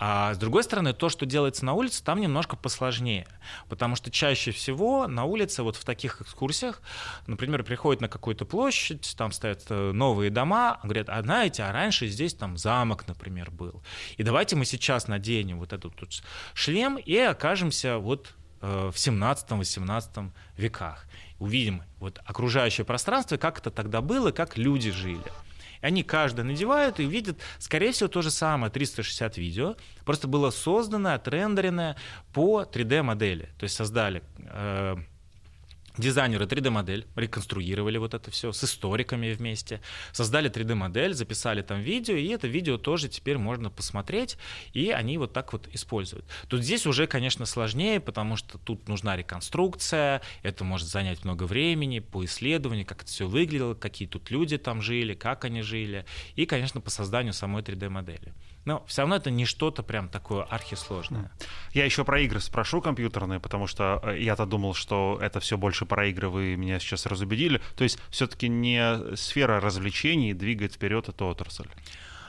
А 0.01 0.33
с 0.33 0.39
другой 0.39 0.63
стороны, 0.63 0.93
то, 0.93 1.09
что 1.09 1.27
делается 1.27 1.65
на 1.65 1.73
улице, 1.73 2.05
там 2.05 2.21
немножко 2.21 2.57
посложнее. 2.57 3.27
Потому 3.69 3.97
что 3.97 4.13
чаще 4.13 4.53
всего 4.53 5.09
на 5.09 5.25
улице, 5.25 5.65
вот 5.65 5.75
в 5.75 5.85
таких 5.85 6.21
экскурсиях, 6.21 6.81
например, 7.27 7.65
приходят 7.65 8.01
на 8.01 8.09
какую-то 8.09 8.45
площадь, 8.45 9.15
там 9.19 9.33
стоят 9.33 9.65
э, 9.71 9.91
новые 9.93 10.31
дома, 10.31 10.79
говорят, 10.85 11.09
а 11.09 11.21
знаете, 11.23 11.65
а 11.65 11.73
раньше 11.73 12.07
здесь 12.07 12.35
там 12.35 12.57
замок, 12.57 13.09
например, 13.09 13.51
был. 13.51 13.83
И 14.17 14.23
давайте 14.23 14.55
мы 14.55 14.65
сейчас 14.65 15.09
наденем 15.09 15.59
вот 15.59 15.73
этот 15.73 15.97
тут 15.97 16.23
шлем 16.55 16.97
и 16.97 17.17
окажемся 17.17 17.99
вот 17.99 18.35
э, 18.61 18.91
в 18.93 18.97
17-18 18.97 20.31
веках. 20.57 21.07
Увидим 21.41 21.83
вот 21.99 22.21
окружающее 22.25 22.85
пространство, 22.85 23.37
как 23.37 23.59
это 23.59 23.73
тогда 23.73 24.01
было, 24.01 24.31
как 24.31 24.57
люди 24.57 24.93
жили. 24.93 25.25
Они 25.81 26.03
каждый 26.03 26.45
надевают 26.45 27.01
и 27.01 27.05
видят, 27.05 27.39
скорее 27.59 27.93
всего, 27.93 28.09
то 28.09 28.23
же 28.23 28.31
самое 28.31 28.73
360 28.73 29.37
видео, 29.39 29.77
просто 30.05 30.29
было 30.29 30.51
создано, 30.51 31.15
отрендеренное 31.15 31.97
по 32.33 32.63
3D-модели. 32.63 33.51
То 33.59 33.65
есть 33.65 33.77
создали 33.77 34.23
э, 34.39 34.97
Дизайнеры 35.99 36.45
3D-модель 36.45 37.07
реконструировали 37.17 37.99
вот 37.99 38.15
это 38.15 38.31
все 38.31 38.53
с 38.53 38.63
историками 38.63 39.33
вместе, 39.33 39.81
создали 40.13 40.49
3D-модель, 40.49 41.13
записали 41.13 41.63
там 41.63 41.81
видео, 41.81 42.15
и 42.15 42.29
это 42.29 42.47
видео 42.47 42.79
тоже 42.79 43.09
теперь 43.09 43.37
можно 43.37 43.69
посмотреть, 43.69 44.39
и 44.73 44.91
они 44.91 45.19
вот 45.19 45.33
так 45.33 45.53
вот 45.53 45.69
используют. 45.73 46.25
Тут 46.49 46.63
здесь 46.63 46.87
уже, 46.87 47.09
конечно, 47.09 47.47
сложнее, 47.47 47.99
потому 47.99 48.37
что 48.37 48.59
тут 48.59 48.89
нужна 48.89 49.17
реконструкция, 49.17 50.23
это 50.43 50.63
может 50.63 50.89
занять 50.89 51.25
много 51.25 51.45
времени 51.45 51.99
по 51.99 52.25
исследованию, 52.25 52.87
как 52.87 53.03
это 53.03 53.11
все 53.11 53.27
выглядело, 53.27 53.75
какие 53.75 54.07
тут 54.07 54.31
люди 54.31 54.57
там 54.57 54.81
жили, 54.81 55.15
как 55.15 55.45
они 55.45 55.63
жили, 55.63 56.07
и, 56.37 56.47
конечно, 56.47 56.81
по 56.81 56.91
созданию 56.91 57.33
самой 57.33 57.63
3D-модели. 57.63 58.35
Но 58.65 58.85
все 58.87 59.03
равно 59.03 59.17
это 59.17 59.31
не 59.31 59.47
что-то 59.47 59.83
прям 59.83 60.09
такое 60.09 60.43
архисложное. 60.45 61.31
Я 61.73 61.87
еще 61.87 62.05
про 62.05 62.21
игры 62.21 62.39
спрошу 62.39 62.83
компьютерные, 62.83 63.41
потому 63.41 63.67
что 63.67 64.01
э, 64.03 64.21
я-то 64.21 64.45
думал, 64.45 64.75
что 64.75 65.19
это 65.23 65.41
все 65.41 65.57
больше 65.57 65.87
про 65.89 66.07
игры, 66.07 66.29
вы 66.29 66.57
меня 66.57 66.79
сейчас 66.79 67.07
разубедили. 67.07 67.61
То 67.77 67.85
есть 67.85 67.99
все-таки 68.11 68.49
не 68.49 69.17
сфера 69.17 69.61
развлечений 69.61 70.35
двигает 70.35 70.75
вперед 70.75 71.09
эту 71.09 71.27
отрасль. 71.27 71.67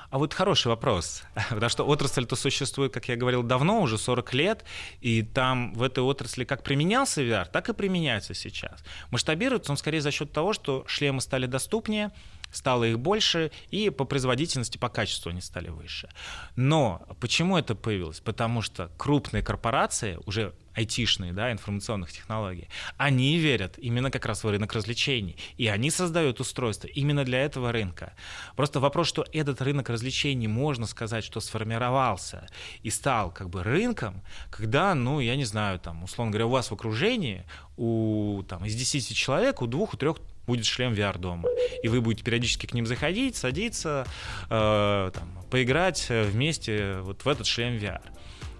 А 0.09 0.17
вот 0.17 0.33
хороший 0.33 0.69
вопрос, 0.69 1.23
потому 1.49 1.69
что 1.69 1.85
отрасль-то 1.85 2.35
существует, 2.35 2.91
как 2.91 3.07
я 3.07 3.15
говорил, 3.15 3.43
давно, 3.43 3.81
уже 3.81 3.97
40 3.97 4.33
лет, 4.33 4.65
и 5.01 5.21
там 5.21 5.73
в 5.73 5.83
этой 5.83 5.99
отрасли 5.99 6.45
как 6.45 6.63
применялся 6.63 7.21
VR, 7.21 7.45
так 7.45 7.69
и 7.69 7.73
применяется 7.73 8.33
сейчас. 8.33 8.83
Масштабируется 9.11 9.71
он 9.71 9.77
скорее 9.77 10.01
за 10.01 10.11
счет 10.11 10.31
того, 10.31 10.53
что 10.53 10.83
шлемы 10.87 11.21
стали 11.21 11.45
доступнее, 11.45 12.11
стало 12.51 12.85
их 12.85 12.99
больше, 12.99 13.51
и 13.69 13.89
по 13.89 14.05
производительности, 14.05 14.77
по 14.77 14.89
качеству 14.89 15.29
они 15.29 15.41
стали 15.41 15.69
выше. 15.69 16.09
Но 16.55 17.01
почему 17.19 17.57
это 17.57 17.75
появилось? 17.75 18.19
Потому 18.19 18.61
что 18.61 18.91
крупные 18.97 19.43
корпорации, 19.43 20.19
уже 20.25 20.53
айтишные, 20.79 21.33
да, 21.33 21.51
информационных 21.51 22.11
технологий, 22.11 22.69
они 22.97 23.37
верят 23.37 23.77
именно 23.77 24.11
как 24.11 24.25
раз 24.25 24.43
в 24.43 24.49
рынок 24.49 24.73
развлечений, 24.73 25.35
и 25.57 25.67
они 25.67 25.91
создают 25.91 26.39
устройства 26.39 26.87
именно 26.87 27.25
для 27.25 27.41
этого 27.43 27.71
рынка. 27.71 28.13
Просто 28.55 28.79
вопрос, 28.79 29.07
что 29.07 29.25
этот 29.33 29.61
рынок 29.61 29.89
развлечений, 29.89 30.47
можно 30.47 30.85
сказать, 30.85 31.23
что 31.23 31.41
сформировался 31.41 32.47
и 32.81 32.89
стал 32.89 33.31
как 33.31 33.49
бы 33.49 33.63
рынком, 33.63 34.21
когда, 34.49 34.95
ну, 34.95 35.19
я 35.19 35.35
не 35.35 35.45
знаю, 35.45 35.79
там, 35.79 36.03
условно 36.03 36.31
говоря, 36.31 36.45
у 36.45 36.49
вас 36.49 36.71
в 36.71 36.73
окружении 36.73 37.45
у, 37.75 38.43
там, 38.47 38.65
из 38.65 38.75
10 38.75 39.15
человек, 39.15 39.61
у 39.61 39.67
двух, 39.67 39.93
у 39.93 39.97
трех 39.97 40.17
будет 40.49 40.65
шлем 40.65 40.93
VR 40.93 41.17
дома. 41.17 41.47
И 41.83 41.87
вы 41.87 42.01
будете 42.01 42.23
периодически 42.23 42.65
к 42.65 42.73
ним 42.73 42.85
заходить, 42.85 43.35
садиться, 43.35 44.05
э, 44.49 45.11
там, 45.13 45.29
поиграть 45.51 46.07
вместе 46.09 46.97
вот 47.01 47.23
в 47.23 47.27
этот 47.27 47.45
шлем 47.45 47.75
VR. 47.75 48.01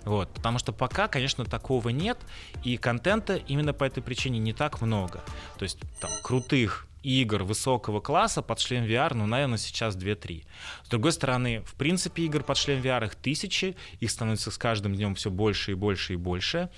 Вот, 0.06 0.30
потому 0.34 0.60
что 0.60 0.72
пока, 0.72 1.08
конечно, 1.08 1.46
такого 1.46 1.90
нет, 1.90 2.18
и 2.64 2.78
контента 2.78 3.36
именно 3.36 3.74
по 3.74 3.84
этой 3.84 4.02
причине 4.02 4.40
не 4.40 4.54
так 4.54 4.82
много. 4.82 5.24
То 5.58 5.64
есть 5.64 5.80
там 6.00 6.12
крутых 6.24 6.88
игр 7.04 7.44
высокого 7.44 8.00
класса 8.02 8.42
под 8.42 8.60
шлем 8.60 8.86
VR, 8.86 9.14
ну, 9.14 9.26
наверное, 9.26 9.58
сейчас 9.58 9.96
2-3. 9.96 10.46
С 10.84 10.90
другой 10.90 11.12
стороны, 11.12 11.62
в 11.66 11.74
принципе, 11.76 12.24
игр 12.24 12.44
под 12.44 12.58
шлем 12.58 12.82
VR 12.82 13.06
их 13.06 13.16
тысячи, 13.16 13.76
их 14.00 14.12
становится 14.12 14.52
с 14.52 14.58
каждым 14.58 14.96
днем 14.96 15.16
все 15.16 15.30
больше 15.30 15.72
и 15.72 15.76
больше 15.76 16.14
и 16.14 16.18
больше. 16.18 16.70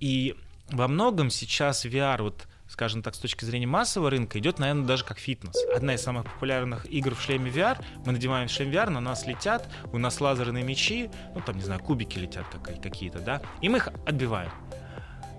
И 0.00 0.36
во 0.70 0.88
многом 0.88 1.30
сейчас 1.30 1.84
VR, 1.84 2.22
вот 2.22 2.46
скажем 2.68 3.02
так, 3.02 3.14
с 3.14 3.18
точки 3.18 3.44
зрения 3.44 3.66
массового 3.66 4.10
рынка, 4.10 4.38
идет, 4.38 4.58
наверное, 4.58 4.86
даже 4.86 5.04
как 5.04 5.18
фитнес. 5.18 5.56
Одна 5.74 5.94
из 5.94 6.02
самых 6.02 6.24
популярных 6.24 6.86
игр 6.86 7.14
в 7.14 7.22
шлеме 7.22 7.50
VR. 7.50 7.82
Мы 8.04 8.12
надеваем 8.12 8.48
шлем 8.48 8.70
VR, 8.70 8.90
на 8.90 9.00
нас 9.00 9.26
летят, 9.26 9.68
у 9.92 9.98
нас 9.98 10.20
лазерные 10.20 10.64
мечи, 10.64 11.10
ну 11.34 11.40
там, 11.40 11.56
не 11.56 11.62
знаю, 11.62 11.80
кубики 11.80 12.18
летят 12.18 12.46
какие-то, 12.82 13.18
да, 13.20 13.42
и 13.60 13.68
мы 13.68 13.78
их 13.78 13.88
отбиваем. 14.06 14.50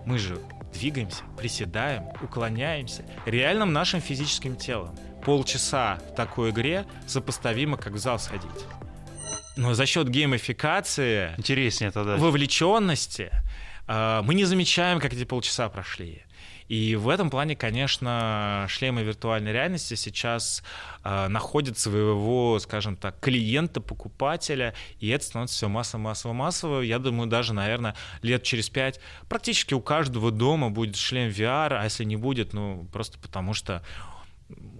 Мы 0.05 0.17
же 0.17 0.39
двигаемся, 0.73 1.23
приседаем, 1.37 2.05
уклоняемся 2.21 3.05
реальным 3.25 3.73
нашим 3.73 4.01
физическим 4.01 4.55
телом. 4.55 4.97
Полчаса 5.23 5.99
в 6.11 6.15
такой 6.15 6.51
игре 6.51 6.85
сопоставимо, 7.05 7.77
как 7.77 7.93
в 7.93 7.97
зал 7.97 8.19
сходить. 8.19 8.49
Но 9.57 9.73
за 9.73 9.85
счет 9.85 10.07
геймификации, 10.07 11.33
интереснее 11.37 11.91
тогда, 11.91 12.15
вовлеченности, 12.15 13.29
а, 13.87 14.21
мы 14.21 14.35
не 14.35 14.45
замечаем, 14.45 14.99
как 14.99 15.13
эти 15.13 15.25
полчаса 15.25 15.67
прошли. 15.67 16.23
И 16.69 16.95
в 16.95 17.09
этом 17.09 17.31
плане, 17.31 17.55
конечно, 17.55 18.67
шлемы 18.69 19.01
виртуальной 19.01 19.51
реальности 19.51 19.95
сейчас 19.95 20.63
э, 21.03 21.27
находят 21.27 21.79
своего, 21.79 22.59
скажем 22.59 22.95
так, 22.95 23.19
клиента, 23.19 23.81
покупателя, 23.81 24.75
и 24.99 25.09
это 25.09 25.25
становится 25.25 25.55
все 25.55 25.67
массово, 25.67 26.01
массово, 26.01 26.33
массово. 26.33 26.81
Я 26.81 26.99
думаю, 26.99 27.27
даже, 27.27 27.53
наверное, 27.53 27.95
лет 28.21 28.43
через 28.43 28.69
пять 28.69 28.99
практически 29.27 29.73
у 29.73 29.81
каждого 29.81 30.31
дома 30.31 30.69
будет 30.69 30.95
шлем 30.95 31.29
VR, 31.29 31.73
а 31.73 31.83
если 31.85 32.03
не 32.03 32.17
будет, 32.17 32.53
ну, 32.53 32.87
просто 32.93 33.17
потому 33.17 33.55
что 33.55 33.83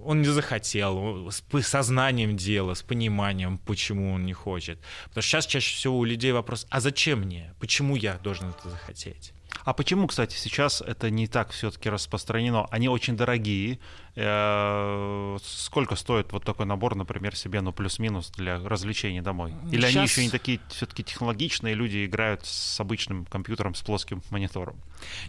он 0.04 0.22
не 0.22 0.28
захотел, 0.28 1.28
с 1.30 1.42
сознанием 1.62 2.36
дела, 2.36 2.74
с 2.74 2.82
пониманием, 2.82 3.58
почему 3.58 4.12
он 4.14 4.26
не 4.26 4.32
хочет. 4.32 4.78
Потому 5.08 5.22
что 5.22 5.30
сейчас 5.30 5.46
чаще 5.46 5.74
всего 5.74 5.98
у 5.98 6.04
людей 6.04 6.30
вопрос, 6.30 6.68
а 6.70 6.80
зачем 6.80 7.22
мне? 7.22 7.52
Почему 7.58 7.96
я 7.96 8.18
должен 8.18 8.50
это 8.50 8.70
захотеть? 8.70 9.32
А 9.64 9.72
почему, 9.72 10.06
кстати, 10.06 10.36
сейчас 10.36 10.80
это 10.80 11.10
не 11.10 11.26
так 11.26 11.50
все-таки 11.50 11.88
распространено? 11.88 12.66
Они 12.70 12.88
очень 12.88 13.16
дорогие. 13.16 13.78
Э, 14.16 15.38
сколько 15.42 15.96
стоит 15.96 16.32
вот 16.32 16.44
такой 16.44 16.66
набор, 16.66 16.94
например, 16.94 17.36
себе, 17.36 17.60
ну, 17.60 17.72
плюс-минус 17.72 18.30
для 18.30 18.58
развлечений 18.58 19.20
домой? 19.20 19.54
Или 19.70 19.82
сейчас... 19.82 19.96
они 19.96 20.04
еще 20.04 20.22
не 20.24 20.30
такие 20.30 20.60
все-таки 20.68 21.04
технологичные, 21.04 21.74
люди 21.74 22.06
играют 22.06 22.44
с 22.44 22.80
обычным 22.80 23.24
компьютером, 23.26 23.74
с 23.74 23.82
плоским 23.82 24.22
монитором? 24.30 24.80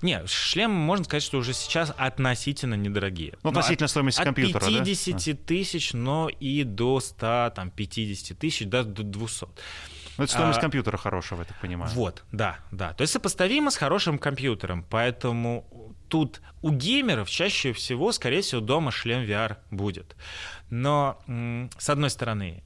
Не, 0.02 0.26
шлем, 0.28 0.72
можно 0.72 1.06
сказать, 1.06 1.24
что 1.24 1.38
уже 1.38 1.54
сейчас 1.54 1.94
относительно 1.98 2.76
недорогие. 2.76 3.38
Ну, 3.44 3.50
относительно 3.50 3.86
от, 3.86 3.92
стоимости 3.92 4.24
компьютера, 4.24 4.66
От 4.66 4.86
50 4.86 5.26
да? 5.26 5.44
тысяч, 5.46 5.94
но 5.94 6.30
и 6.30 6.64
до 6.64 7.00
100, 7.00 7.54
там, 7.56 7.72
50 7.72 8.38
тысяч, 8.38 8.68
даже 8.68 8.90
до 8.90 9.04
200. 9.04 9.48
Ну, 10.18 10.24
это 10.24 10.34
стоимость 10.34 10.60
а, 10.60 10.62
компьютера 10.62 10.98
хорошего, 10.98 11.40
я 11.40 11.46
так 11.46 11.60
понимаю. 11.60 11.92
Вот, 11.94 12.24
да, 12.32 12.58
да. 12.72 12.94
То 12.94 13.02
есть 13.02 13.14
сопоставимо 13.14 13.72
с 13.72 13.78
хорошим 13.78 14.18
компьютером. 14.18 14.86
Поэтому 14.90 15.96
тут 16.10 16.42
у 16.62 16.72
геймеров 16.72 17.30
чаще 17.30 17.74
всего, 17.74 18.12
скорее 18.12 18.42
всего, 18.42 18.62
дома 18.62 18.92
шлем 18.92 19.24
VR 19.24 19.58
будет. 19.72 20.16
Но, 20.70 21.20
с 21.78 21.90
одной 21.90 22.10
стороны, 22.10 22.64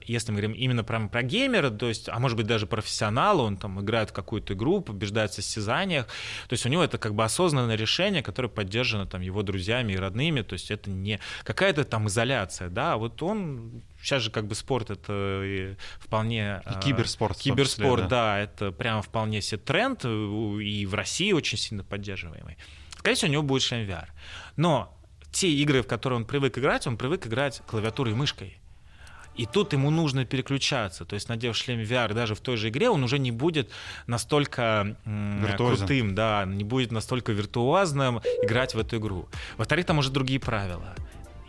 если 0.00 0.32
мы 0.32 0.38
говорим 0.38 0.52
именно 0.52 0.82
прямо 0.82 1.08
про 1.08 1.22
геймера, 1.22 1.70
то 1.70 1.88
есть, 1.88 2.08
а 2.08 2.18
может 2.18 2.36
быть 2.36 2.46
даже 2.46 2.66
профессионала, 2.66 3.42
он 3.42 3.56
там 3.56 3.80
играет 3.80 4.10
в 4.10 4.12
какую-то 4.12 4.54
игру, 4.54 4.80
побеждает 4.80 5.30
в 5.30 5.34
состязаниях, 5.34 6.06
то 6.06 6.52
есть 6.52 6.66
у 6.66 6.68
него 6.68 6.82
это 6.82 6.98
как 6.98 7.14
бы 7.14 7.22
осознанное 7.22 7.76
решение, 7.76 8.22
которое 8.22 8.48
поддержано 8.48 9.06
там 9.06 9.20
его 9.20 9.42
друзьями 9.42 9.92
и 9.92 9.96
родными, 9.96 10.42
то 10.42 10.54
есть 10.54 10.70
это 10.70 10.90
не 10.90 11.20
какая-то 11.44 11.84
там 11.84 12.08
изоляция, 12.08 12.70
да, 12.70 12.94
а 12.94 12.96
вот 12.96 13.22
он 13.22 13.82
сейчас 14.00 14.22
же 14.22 14.30
как 14.30 14.46
бы 14.46 14.54
спорт 14.54 14.90
это 14.90 15.76
вполне... 16.00 16.60
И 16.68 16.84
киберспорт. 16.84 17.38
Киберспорт, 17.38 18.02
да. 18.02 18.08
да, 18.08 18.40
это 18.40 18.72
прямо 18.72 19.00
вполне 19.00 19.40
себе 19.42 19.60
тренд, 19.60 20.04
и 20.04 20.86
в 20.86 20.94
России 20.94 21.32
очень 21.32 21.58
сильно 21.58 21.84
поддерживаемый. 21.84 22.56
Скорее 22.98 23.14
всего, 23.14 23.28
у 23.28 23.32
него 23.32 23.42
будет 23.42 23.62
шлем 23.62 23.88
VR. 23.88 24.08
Но 24.56 24.98
те 25.30 25.50
игры, 25.50 25.82
в 25.82 25.86
которые 25.86 26.18
он 26.18 26.24
привык 26.24 26.58
играть, 26.58 26.86
он 26.86 26.96
привык 26.96 27.26
играть 27.26 27.62
клавиатурой 27.66 28.12
и 28.12 28.16
мышкой. 28.16 28.58
И 29.36 29.46
тут 29.46 29.72
ему 29.72 29.90
нужно 29.90 30.24
переключаться. 30.24 31.04
То 31.04 31.14
есть, 31.14 31.28
надев 31.28 31.56
шлем 31.56 31.80
VR 31.80 32.12
даже 32.14 32.34
в 32.34 32.40
той 32.40 32.56
же 32.56 32.68
игре, 32.68 32.90
он 32.90 33.02
уже 33.02 33.18
не 33.18 33.30
будет 33.30 33.70
настолько 34.06 34.96
крутым, 35.56 36.14
да, 36.14 36.44
не 36.44 36.64
будет 36.64 36.92
настолько 36.92 37.32
виртуозным 37.32 38.20
играть 38.42 38.74
в 38.74 38.78
эту 38.78 38.96
игру. 38.96 39.28
Во-вторых, 39.56 39.86
там 39.86 39.98
уже 39.98 40.10
другие 40.10 40.40
правила 40.40 40.94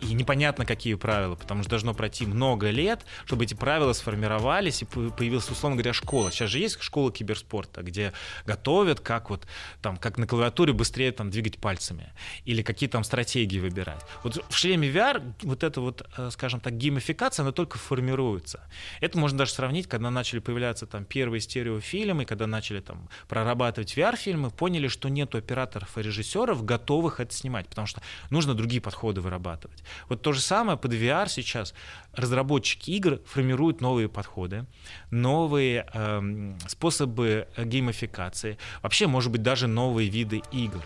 и 0.03 0.13
непонятно, 0.13 0.65
какие 0.65 0.95
правила, 0.95 1.35
потому 1.35 1.61
что 1.61 1.69
должно 1.69 1.93
пройти 1.93 2.25
много 2.25 2.69
лет, 2.69 3.05
чтобы 3.25 3.45
эти 3.45 3.53
правила 3.53 3.93
сформировались 3.93 4.81
и 4.81 4.85
появилась, 4.85 5.49
условно 5.49 5.77
говоря, 5.77 5.93
школа. 5.93 6.31
Сейчас 6.31 6.49
же 6.49 6.59
есть 6.59 6.81
школа 6.81 7.11
киберспорта, 7.11 7.81
где 7.81 8.13
готовят, 8.45 8.99
как 8.99 9.29
вот 9.29 9.47
там, 9.81 9.97
как 9.97 10.17
на 10.17 10.27
клавиатуре 10.27 10.73
быстрее 10.73 11.11
там 11.11 11.29
двигать 11.29 11.57
пальцами 11.57 12.13
или 12.45 12.61
какие 12.61 12.89
там 12.89 13.03
стратегии 13.03 13.59
выбирать. 13.59 14.01
Вот 14.23 14.43
в 14.49 14.55
шлеме 14.55 14.89
VR 14.89 15.33
вот 15.43 15.63
эта 15.63 15.81
вот, 15.81 16.07
э, 16.17 16.29
скажем 16.31 16.59
так, 16.59 16.77
геймификация, 16.77 17.43
она 17.43 17.51
только 17.51 17.77
формируется. 17.77 18.61
Это 18.99 19.17
можно 19.17 19.37
даже 19.39 19.51
сравнить, 19.51 19.87
когда 19.87 20.09
начали 20.09 20.39
появляться 20.39 20.85
там 20.85 21.05
первые 21.05 21.41
стереофильмы, 21.41 22.25
когда 22.25 22.47
начали 22.47 22.79
там 22.79 23.09
прорабатывать 23.27 23.97
VR-фильмы, 23.97 24.49
поняли, 24.51 24.87
что 24.87 25.09
нету 25.09 25.37
операторов 25.37 25.97
и 25.97 26.01
режиссеров, 26.01 26.63
готовых 26.65 27.19
это 27.19 27.33
снимать, 27.33 27.67
потому 27.67 27.87
что 27.87 28.01
нужно 28.29 28.53
другие 28.53 28.81
подходы 28.81 29.21
вырабатывать. 29.21 29.83
Вот 30.09 30.21
то 30.21 30.31
же 30.33 30.41
самое 30.41 30.77
под 30.77 30.93
VR 30.93 31.29
сейчас. 31.29 31.73
Разработчики 32.13 32.91
игр 32.91 33.19
формируют 33.25 33.81
новые 33.81 34.09
подходы, 34.09 34.65
новые 35.11 35.87
э, 35.93 36.53
способы 36.67 37.47
геймификации, 37.57 38.57
вообще, 38.81 39.07
может 39.07 39.31
быть, 39.31 39.41
даже 39.41 39.67
новые 39.67 40.09
виды 40.09 40.41
игр. 40.51 40.83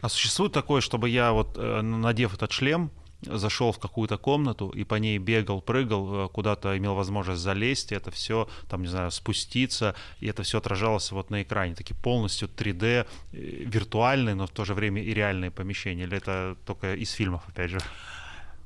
А 0.00 0.08
существует 0.08 0.52
такое, 0.52 0.80
чтобы 0.80 1.08
я 1.08 1.32
вот, 1.32 1.56
э, 1.56 1.80
надев 1.82 2.34
этот 2.34 2.52
шлем, 2.52 2.90
зашел 3.22 3.72
в 3.72 3.78
какую-то 3.78 4.16
комнату 4.16 4.70
и 4.70 4.84
по 4.84 4.94
ней 4.94 5.18
бегал, 5.18 5.60
прыгал, 5.60 6.26
э, 6.26 6.28
куда-то 6.28 6.76
имел 6.78 6.94
возможность 6.94 7.40
залезть, 7.40 7.92
и 7.92 7.94
это 7.94 8.10
все, 8.10 8.48
там, 8.68 8.82
не 8.82 8.88
знаю, 8.88 9.10
спуститься, 9.10 9.94
и 10.20 10.26
это 10.28 10.42
все 10.42 10.58
отражалось 10.58 11.10
вот 11.10 11.30
на 11.30 11.42
экране. 11.42 11.74
Такие 11.74 11.96
полностью 11.96 12.48
3D, 12.48 12.84
э, 12.84 13.04
виртуальные, 13.32 14.34
но 14.34 14.46
в 14.46 14.50
то 14.50 14.64
же 14.64 14.74
время 14.74 15.02
и 15.02 15.12
реальные 15.12 15.50
помещения. 15.50 16.04
Или 16.04 16.16
это 16.16 16.56
только 16.64 16.94
из 16.94 17.10
фильмов, 17.10 17.42
опять 17.48 17.70
же? 17.70 17.78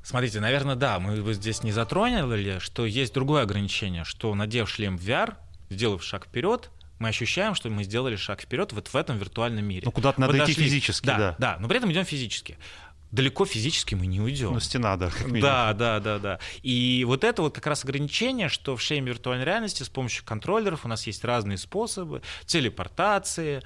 Смотрите, 0.03 0.39
наверное, 0.39 0.75
да, 0.75 0.99
мы 0.99 1.33
здесь 1.33 1.63
не 1.63 1.71
затронули, 1.71 2.59
что 2.59 2.85
есть 2.85 3.13
другое 3.13 3.43
ограничение, 3.43 4.03
что 4.03 4.35
надев 4.35 4.69
шлем 4.69 4.97
VR, 4.97 5.35
сделав 5.69 6.03
шаг 6.03 6.25
вперед, 6.25 6.69
мы 6.99 7.09
ощущаем, 7.09 7.55
что 7.55 7.69
мы 7.69 7.83
сделали 7.83 8.15
шаг 8.15 8.41
вперед 8.41 8.71
вот 8.73 8.89
в 8.89 8.95
этом 8.95 9.17
виртуальном 9.17 9.65
мире. 9.65 9.83
Ну, 9.85 9.91
куда-то 9.91 10.21
надо 10.21 10.37
идти 10.43 10.53
физически, 10.53 11.05
да. 11.05 11.17
Да, 11.17 11.35
да, 11.39 11.57
но 11.59 11.67
при 11.67 11.77
этом 11.77 11.91
идем 11.91 12.05
физически 12.05 12.57
далеко 13.13 13.45
физически 13.45 13.93
мы 13.93 14.07
не 14.07 14.19
уйдем. 14.19 14.53
Ну, 14.53 14.59
стена, 14.59 14.97
да. 14.97 15.11
Да, 15.27 15.73
да, 15.73 15.99
да, 15.99 16.17
да. 16.17 16.39
И 16.63 17.03
вот 17.07 17.23
это 17.23 17.43
вот 17.43 17.53
как 17.53 17.67
раз 17.67 17.85
ограничение, 17.85 18.49
что 18.49 18.75
в 18.75 18.81
шлеме 18.81 19.11
виртуальной 19.11 19.45
реальности 19.45 19.83
с 19.83 19.89
помощью 19.89 20.25
контроллеров 20.25 20.83
у 20.83 20.87
нас 20.87 21.05
есть 21.05 21.23
разные 21.23 21.59
способы 21.59 22.23
телепортации, 22.47 23.61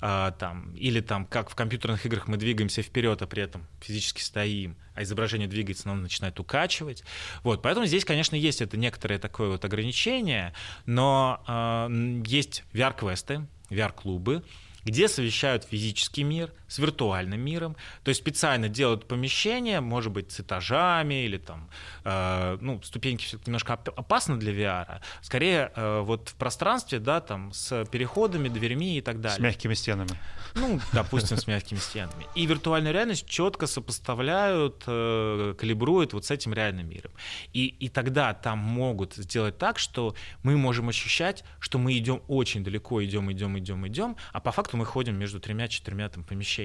а, 0.00 0.30
там, 0.32 0.74
или 0.74 1.00
там, 1.00 1.26
как 1.26 1.50
в 1.50 1.54
компьютерных 1.54 2.06
играх 2.06 2.28
мы 2.28 2.36
двигаемся 2.36 2.82
вперед, 2.82 3.20
а 3.22 3.26
при 3.26 3.42
этом 3.42 3.66
физически 3.80 4.20
стоим, 4.20 4.76
а 4.94 5.02
изображение 5.02 5.48
двигается, 5.48 5.90
оно 5.90 6.02
начинает 6.02 6.38
укачивать. 6.38 7.02
Вот, 7.42 7.62
поэтому 7.62 7.86
здесь, 7.86 8.04
конечно, 8.04 8.36
есть 8.36 8.62
это 8.62 8.76
некоторое 8.76 9.18
такое 9.18 9.48
вот 9.48 9.64
ограничение, 9.64 10.54
но 10.86 11.42
э, 11.48 12.22
есть 12.26 12.64
VR-квесты, 12.72 13.46
VR-клубы, 13.70 14.44
где 14.84 15.08
совещают 15.08 15.64
физический 15.64 16.22
мир 16.22 16.52
с 16.68 16.78
виртуальным 16.78 17.40
миром. 17.40 17.76
То 18.04 18.10
есть 18.10 18.20
специально 18.20 18.68
делают 18.68 19.08
помещение, 19.08 19.80
может 19.80 20.12
быть, 20.12 20.30
с 20.30 20.40
этажами 20.40 21.24
или 21.24 21.38
там, 21.38 21.68
э, 22.04 22.58
ну, 22.60 22.80
ступеньки 22.82 23.24
все 23.24 23.38
немножко 23.46 23.72
опасно 23.72 24.38
для 24.38 24.52
VR. 24.52 25.00
Скорее, 25.22 25.72
э, 25.74 26.00
вот 26.00 26.28
в 26.28 26.34
пространстве, 26.34 26.98
да, 26.98 27.20
там, 27.20 27.52
с 27.52 27.84
переходами, 27.86 28.48
дверьми 28.48 28.98
и 28.98 29.00
так 29.00 29.20
далее. 29.20 29.36
С 29.36 29.40
мягкими 29.40 29.74
стенами. 29.74 30.10
Ну, 30.54 30.80
допустим, 30.92 31.36
с 31.36 31.46
мягкими 31.46 31.78
стенами. 31.78 32.26
И 32.34 32.46
виртуальную 32.46 32.92
реальность 32.92 33.26
четко 33.28 33.66
сопоставляют, 33.66 34.84
э, 34.86 35.54
калибруют 35.58 36.12
вот 36.12 36.24
с 36.24 36.30
этим 36.30 36.52
реальным 36.52 36.88
миром. 36.88 37.12
И, 37.52 37.66
и 37.66 37.88
тогда 37.88 38.34
там 38.34 38.58
могут 38.58 39.14
сделать 39.14 39.58
так, 39.58 39.78
что 39.78 40.14
мы 40.42 40.56
можем 40.56 40.88
ощущать, 40.88 41.44
что 41.60 41.78
мы 41.78 41.96
идем 41.96 42.22
очень 42.28 42.62
далеко, 42.62 43.02
идем, 43.04 43.32
идем, 43.32 43.58
идем, 43.58 43.86
идем, 43.86 44.16
а 44.32 44.40
по 44.40 44.52
факту 44.52 44.76
мы 44.76 44.84
ходим 44.84 45.16
между 45.16 45.40
тремя-четырьмя 45.40 46.08
там 46.08 46.24
помещениями. 46.24 46.57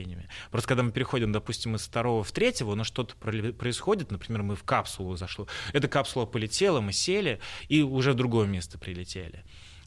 Просто 0.52 0.68
когда 0.68 0.84
мы 0.84 0.92
переходим, 0.92 1.32
допустим, 1.32 1.76
из 1.76 1.82
второго 1.82 2.24
в 2.24 2.32
третьего, 2.32 2.76
но 2.76 2.84
что-то 2.84 3.16
происходит, 3.16 4.12
например, 4.12 4.44
мы 4.44 4.56
в 4.56 4.64
капсулу 4.64 5.16
зашло, 5.16 5.48
эта 5.74 5.88
капсула 5.88 6.26
полетела, 6.26 6.82
мы 6.82 6.94
сели 6.94 7.40
и 7.68 7.82
уже 7.82 8.14
в 8.14 8.16
другое 8.16 8.48
место 8.48 8.78
прилетели. 8.78 9.44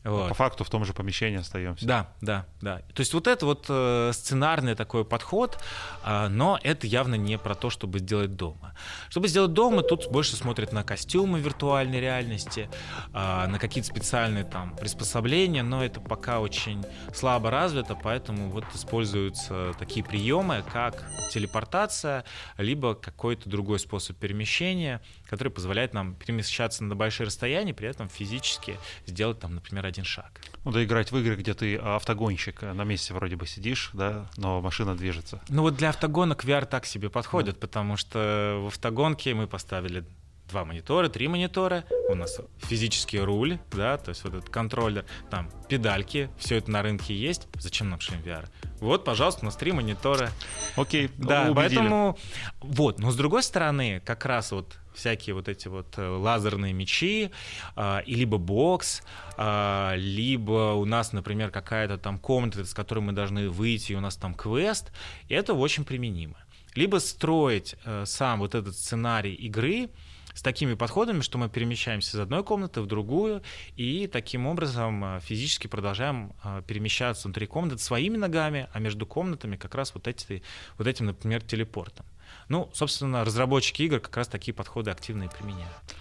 Вот. 0.06 0.28
По 0.28 0.34
факту 0.34 0.62
в 0.62 0.70
том 0.70 0.84
же 0.84 0.92
помещении 0.92 1.38
остаемся. 1.38 1.84
Да, 1.84 2.08
да, 2.20 2.46
да. 2.60 2.82
То 2.94 3.00
есть 3.00 3.12
вот 3.12 3.26
это 3.26 3.44
вот 3.44 3.66
э, 3.68 4.12
сценарный 4.14 4.76
такой 4.76 5.04
подход, 5.04 5.58
э, 6.04 6.28
но 6.28 6.60
это 6.62 6.86
явно 6.86 7.16
не 7.16 7.38
про 7.38 7.56
то, 7.56 7.70
чтобы 7.70 7.98
сделать 7.98 8.36
дома. 8.36 8.74
Чтобы 9.08 9.26
сделать 9.26 9.52
дома, 9.52 9.82
тут 9.82 10.08
больше 10.10 10.36
смотрят 10.36 10.72
на 10.72 10.84
костюмы 10.84 11.40
виртуальной 11.40 12.00
реальности, 12.00 12.70
э, 13.12 13.46
на 13.46 13.58
какие-то 13.58 13.88
специальные 13.88 14.44
там 14.44 14.76
приспособления, 14.76 15.64
но 15.64 15.84
это 15.84 16.00
пока 16.00 16.38
очень 16.38 16.84
слабо 17.12 17.50
развито, 17.50 17.98
поэтому 18.00 18.50
вот 18.50 18.64
используются 18.74 19.74
такие 19.76 20.04
приемы, 20.04 20.64
как 20.72 21.04
телепортация, 21.32 22.24
либо 22.58 22.94
какой-то 22.94 23.48
другой 23.48 23.80
способ 23.80 24.16
перемещения, 24.18 25.02
который 25.28 25.48
позволяет 25.48 25.94
нам 25.94 26.14
перемещаться 26.14 26.84
на 26.84 26.94
большие 26.94 27.26
расстояния, 27.26 27.74
при 27.74 27.88
этом 27.88 28.08
физически 28.08 28.78
сделать 29.06 29.40
там, 29.40 29.56
например, 29.56 29.84
один 29.96 30.04
шаг. 30.04 30.40
Ну 30.64 30.72
да, 30.72 30.84
играть 30.84 31.10
в 31.10 31.18
игры, 31.18 31.36
где 31.36 31.54
ты 31.54 31.76
автогонщик, 31.76 32.62
на 32.62 32.84
месте 32.84 33.14
вроде 33.14 33.36
бы 33.36 33.46
сидишь, 33.46 33.90
да, 33.94 34.28
но 34.36 34.60
машина 34.60 34.94
движется. 34.94 35.40
Ну 35.48 35.62
вот 35.62 35.76
для 35.76 35.88
автогонок 35.88 36.44
VR 36.44 36.66
так 36.66 36.86
себе 36.86 37.08
подходит, 37.08 37.54
да. 37.54 37.60
потому 37.60 37.96
что 37.96 38.60
в 38.62 38.66
автогонке 38.66 39.34
мы 39.34 39.46
поставили 39.46 40.04
два 40.48 40.64
монитора, 40.64 41.08
три 41.08 41.28
монитора, 41.28 41.84
у 42.08 42.14
нас 42.14 42.40
физический 42.58 43.18
руль, 43.18 43.58
да, 43.72 43.96
то 43.98 44.10
есть 44.10 44.22
вот 44.24 44.34
этот 44.34 44.48
контроллер, 44.48 45.04
там 45.30 45.50
педальки, 45.68 46.30
все 46.38 46.56
это 46.56 46.70
на 46.70 46.82
рынке 46.82 47.14
есть. 47.14 47.48
Зачем 47.58 47.90
нам 47.90 48.00
шлем 48.00 48.20
VR? 48.20 48.48
Вот, 48.80 49.04
пожалуйста, 49.04 49.42
у 49.42 49.44
нас 49.46 49.56
три 49.56 49.72
монитора. 49.72 50.30
Окей, 50.76 51.10
да, 51.16 51.42
убедили. 51.42 51.54
поэтому 51.54 52.18
вот, 52.60 52.98
но 52.98 53.10
с 53.10 53.16
другой 53.16 53.42
стороны, 53.42 54.00
как 54.04 54.24
раз 54.24 54.52
вот 54.52 54.78
всякие 54.94 55.34
вот 55.34 55.48
эти 55.48 55.68
вот 55.68 55.98
э, 55.98 56.08
лазерные 56.08 56.72
мечи, 56.72 57.30
э, 57.76 58.02
и 58.06 58.14
либо 58.14 58.38
бокс, 58.38 59.02
э, 59.36 59.94
либо 59.96 60.74
у 60.74 60.84
нас, 60.84 61.12
например, 61.12 61.50
какая-то 61.50 61.98
там 61.98 62.18
комната, 62.18 62.64
с 62.64 62.72
которой 62.72 63.00
мы 63.00 63.12
должны 63.12 63.50
выйти, 63.50 63.92
и 63.92 63.94
у 63.94 64.00
нас 64.00 64.16
там 64.16 64.34
квест, 64.34 64.92
это 65.28 65.54
очень 65.54 65.84
применимо. 65.84 66.36
Либо 66.74 66.98
строить 66.98 67.74
э, 67.84 68.04
сам 68.06 68.40
вот 68.40 68.54
этот 68.54 68.74
сценарий 68.74 69.34
игры, 69.34 69.90
с 70.36 70.42
такими 70.42 70.74
подходами, 70.74 71.22
что 71.22 71.38
мы 71.38 71.48
перемещаемся 71.48 72.16
из 72.16 72.20
одной 72.20 72.44
комнаты 72.44 72.82
в 72.82 72.86
другую, 72.86 73.42
и 73.74 74.06
таким 74.06 74.46
образом 74.46 75.02
э, 75.02 75.20
физически 75.20 75.66
продолжаем 75.66 76.34
э, 76.44 76.62
перемещаться 76.66 77.26
внутри 77.26 77.46
комнаты 77.46 77.82
своими 77.82 78.18
ногами, 78.18 78.68
а 78.72 78.78
между 78.78 79.06
комнатами 79.06 79.56
как 79.56 79.74
раз 79.74 79.94
вот, 79.94 80.06
эти, 80.06 80.42
вот 80.76 80.86
этим, 80.86 81.06
например, 81.06 81.40
телепортом. 81.40 82.04
Ну, 82.50 82.70
собственно, 82.74 83.24
разработчики 83.24 83.82
игр 83.82 83.98
как 83.98 84.14
раз 84.14 84.28
такие 84.28 84.52
подходы 84.52 84.90
активно 84.90 85.24
и 85.24 85.28
применяют. 85.28 85.96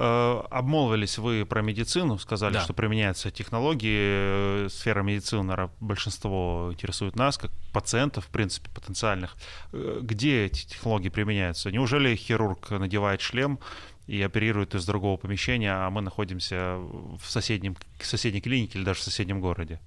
Э, 0.00 0.42
обмолвились 0.50 1.18
вы 1.18 1.44
про 1.44 1.60
медицину, 1.60 2.18
сказали, 2.18 2.54
да. 2.54 2.60
что 2.60 2.72
применяются 2.72 3.32
технологии. 3.32 4.66
Э, 4.66 4.68
сфера 4.70 5.02
медицины, 5.02 5.70
большинство 5.80 6.68
интересует 6.72 7.16
нас, 7.16 7.36
как 7.36 7.50
пациентов, 7.72 8.26
в 8.26 8.28
принципе, 8.28 8.70
потенциальных. 8.70 9.34
Э, 9.72 9.98
где 10.00 10.44
эти 10.46 10.68
технологии 10.68 11.08
применяются? 11.08 11.72
Неужели 11.72 12.14
хирург 12.14 12.70
надевает 12.70 13.20
шлем 13.20 13.58
и 14.06 14.22
оперирует 14.22 14.76
из 14.76 14.86
другого 14.86 15.16
помещения, 15.16 15.72
а 15.72 15.90
мы 15.90 16.00
находимся 16.00 16.76
в 16.76 17.24
соседнем, 17.26 17.76
в 17.98 18.06
соседней 18.06 18.40
клинике 18.40 18.78
или 18.78 18.84
даже 18.84 19.00
в 19.00 19.02
соседнем 19.02 19.40
городе? 19.40 19.80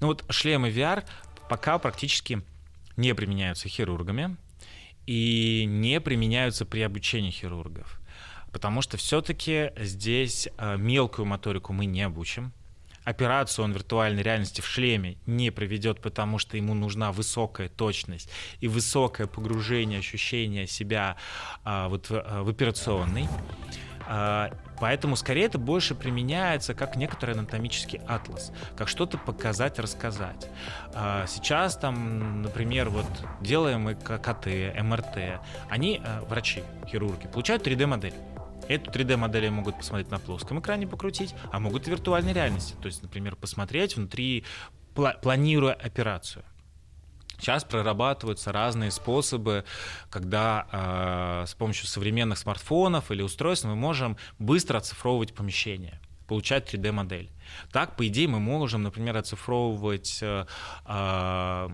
Ну 0.00 0.06
вот 0.06 0.24
шлемы 0.30 0.70
VR 0.70 1.04
пока 1.50 1.78
практически 1.78 2.42
не 2.96 3.14
применяются 3.14 3.68
хирургами 3.68 4.38
и 5.04 5.66
не 5.68 6.00
применяются 6.00 6.64
при 6.64 6.80
обучении 6.80 7.30
хирургов 7.30 7.99
потому 8.52 8.82
что 8.82 8.96
все-таки 8.96 9.72
здесь 9.76 10.48
э, 10.58 10.76
мелкую 10.76 11.26
моторику 11.26 11.72
мы 11.72 11.86
не 11.86 12.02
обучим. 12.02 12.52
Операцию 13.04 13.64
он 13.64 13.72
виртуальной 13.72 14.22
реальности 14.22 14.60
в 14.60 14.66
шлеме 14.66 15.16
не 15.26 15.50
проведет, 15.50 16.00
потому 16.02 16.38
что 16.38 16.56
ему 16.56 16.74
нужна 16.74 17.12
высокая 17.12 17.68
точность 17.68 18.30
и 18.60 18.68
высокое 18.68 19.26
погружение, 19.26 20.00
ощущение 20.00 20.66
себя 20.66 21.16
а, 21.64 21.88
вот 21.88 22.10
в, 22.10 22.12
э, 22.12 22.42
в 22.42 22.48
операционной. 22.50 23.26
А, 24.06 24.50
поэтому 24.80 25.14
скорее 25.14 25.44
это 25.44 25.56
больше 25.56 25.94
применяется 25.94 26.74
как 26.74 26.96
некоторый 26.96 27.36
анатомический 27.36 28.00
атлас, 28.08 28.52
как 28.76 28.88
что-то 28.88 29.18
показать, 29.18 29.78
рассказать. 29.78 30.48
А, 30.92 31.26
сейчас 31.26 31.76
там, 31.76 32.42
например, 32.42 32.90
вот 32.90 33.06
делаем 33.40 33.82
мы 33.82 33.94
КТ, 33.94 34.46
МРТ, 34.82 35.40
они, 35.68 36.02
э, 36.04 36.20
врачи, 36.28 36.64
хирурги, 36.86 37.28
получают 37.28 37.64
3D-модель. 37.66 38.14
Эту 38.70 38.92
3D-модель 38.92 39.50
могут 39.50 39.78
посмотреть 39.78 40.12
на 40.12 40.20
плоском 40.20 40.60
экране, 40.60 40.86
покрутить, 40.86 41.34
а 41.50 41.58
могут 41.58 41.86
в 41.86 41.90
виртуальной 41.90 42.32
реальности. 42.32 42.76
То 42.80 42.86
есть, 42.86 43.02
например, 43.02 43.34
посмотреть 43.34 43.96
внутри, 43.96 44.44
планируя 44.94 45.74
операцию. 45.74 46.44
Сейчас 47.36 47.64
прорабатываются 47.64 48.52
разные 48.52 48.92
способы, 48.92 49.64
когда 50.08 50.68
э, 50.70 51.46
с 51.48 51.54
помощью 51.54 51.88
современных 51.88 52.38
смартфонов 52.38 53.10
или 53.10 53.22
устройств 53.22 53.64
мы 53.64 53.74
можем 53.74 54.16
быстро 54.38 54.78
оцифровывать 54.78 55.34
помещение 55.34 56.00
получать 56.28 56.72
3D-модель. 56.72 57.28
Так, 57.72 57.96
по 57.96 58.06
идее, 58.06 58.28
мы 58.28 58.38
можем, 58.38 58.84
например, 58.84 59.16
оцифровывать 59.16 60.20
э, 60.22 60.46
э, 60.86 61.68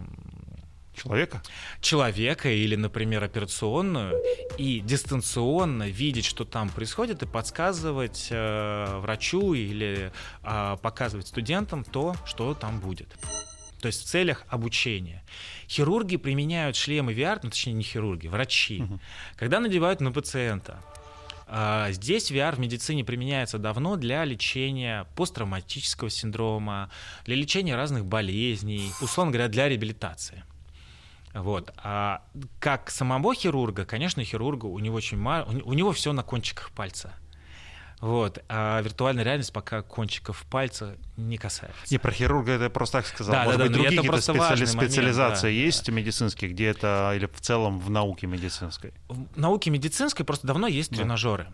Человека? 0.97 1.42
Человека 1.80 2.49
или, 2.49 2.74
например, 2.74 3.22
операционную, 3.22 4.20
и 4.59 4.80
дистанционно 4.80 5.88
видеть, 5.88 6.24
что 6.24 6.44
там 6.44 6.70
происходит, 6.70 7.22
и 7.22 7.26
подсказывать 7.26 8.28
э, 8.30 8.99
врачу 8.99 9.55
или 9.55 10.11
э, 10.42 10.76
показывать 10.80 11.28
студентам 11.28 11.84
то, 11.84 12.14
что 12.24 12.55
там 12.55 12.80
будет. 12.80 13.09
То 13.80 13.88
есть 13.88 14.03
в 14.03 14.07
целях 14.07 14.44
обучения. 14.49 15.22
Хирурги 15.68 16.16
применяют 16.16 16.76
шлемы 16.76 17.12
VR, 17.12 17.40
ну, 17.42 17.51
точнее 17.51 17.74
не 17.74 17.82
хирурги, 17.82 18.28
врачи, 18.28 18.82
угу. 18.82 18.99
когда 19.36 19.61
надевают 19.61 20.01
на 20.01 20.12
пациента. 20.12 20.82
А, 21.47 21.92
здесь 21.92 22.30
VR 22.32 22.57
в 22.57 22.59
медицине 22.59 23.05
применяется 23.05 23.59
давно 23.59 23.97
для 23.97 24.24
лечения 24.24 25.07
посттравматического 25.14 26.11
синдрома, 26.11 26.90
для 27.24 27.36
лечения 27.36 27.76
разных 27.76 28.05
болезней, 28.05 28.90
условно 29.01 29.32
говоря, 29.32 29.49
для 29.49 29.68
реабилитации. 29.68 30.42
Вот. 31.37 31.70
А 31.76 32.22
как 32.61 32.91
самого 32.91 33.34
хирурга, 33.34 33.84
конечно, 33.84 34.24
хирурга 34.24 34.66
у 34.66 34.78
него 34.78 34.97
очень 34.97 35.18
мало, 35.18 35.45
у 35.45 35.74
него 35.74 35.93
все 35.93 36.12
на 36.12 36.22
кончиках 36.22 36.70
пальца. 36.70 37.12
Вот. 38.01 38.43
А 38.49 38.80
виртуальная 38.80 39.24
реальность 39.24 39.53
пока 39.53 39.82
кончиков 39.82 40.45
пальца 40.51 40.97
не 41.16 41.37
касается. 41.37 41.76
Не, 41.91 41.99
про 41.99 42.11
хирурга 42.11 42.53
это 42.53 42.70
просто 42.70 42.99
так 42.99 43.07
сказал. 43.07 43.34
Да, 43.34 43.45
Может 43.45 43.59
да, 43.59 43.64
быть, 43.64 43.72
да, 43.72 43.78
другие 43.78 44.01
какие-то 44.01 44.20
специали... 44.22 44.64
специализации 44.64 45.47
момент, 45.47 45.61
да, 45.61 45.66
есть 45.66 45.87
да. 45.87 45.93
медицинские, 45.93 46.51
где 46.51 46.66
это, 46.68 47.12
или 47.14 47.26
в 47.26 47.41
целом 47.41 47.80
в 47.80 47.91
науке 47.91 48.26
медицинской? 48.26 48.95
В 49.09 49.39
науке 49.39 49.70
медицинской 49.70 50.24
просто 50.24 50.47
давно 50.47 50.66
есть 50.66 50.91
да. 50.91 50.97
тренажеры, 50.97 51.49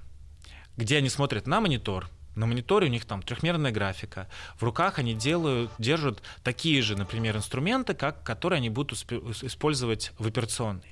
где 0.77 0.99
они 0.99 1.09
смотрят 1.09 1.47
на 1.49 1.61
монитор, 1.61 2.09
на 2.35 2.47
мониторе 2.47 2.87
у 2.87 2.91
них 2.91 3.05
там 3.05 3.23
трехмерная 3.23 3.73
графика. 3.73 4.29
В 4.57 4.63
руках 4.63 4.99
они 4.99 5.15
делают, 5.15 5.71
держат 5.79 6.23
такие 6.43 6.83
же, 6.83 6.97
например, 6.97 7.37
инструменты, 7.37 7.95
как, 7.95 8.23
которые 8.23 8.59
они 8.59 8.71
будут 8.71 8.93
использовать 9.43 10.13
в 10.19 10.27
операционной. 10.27 10.92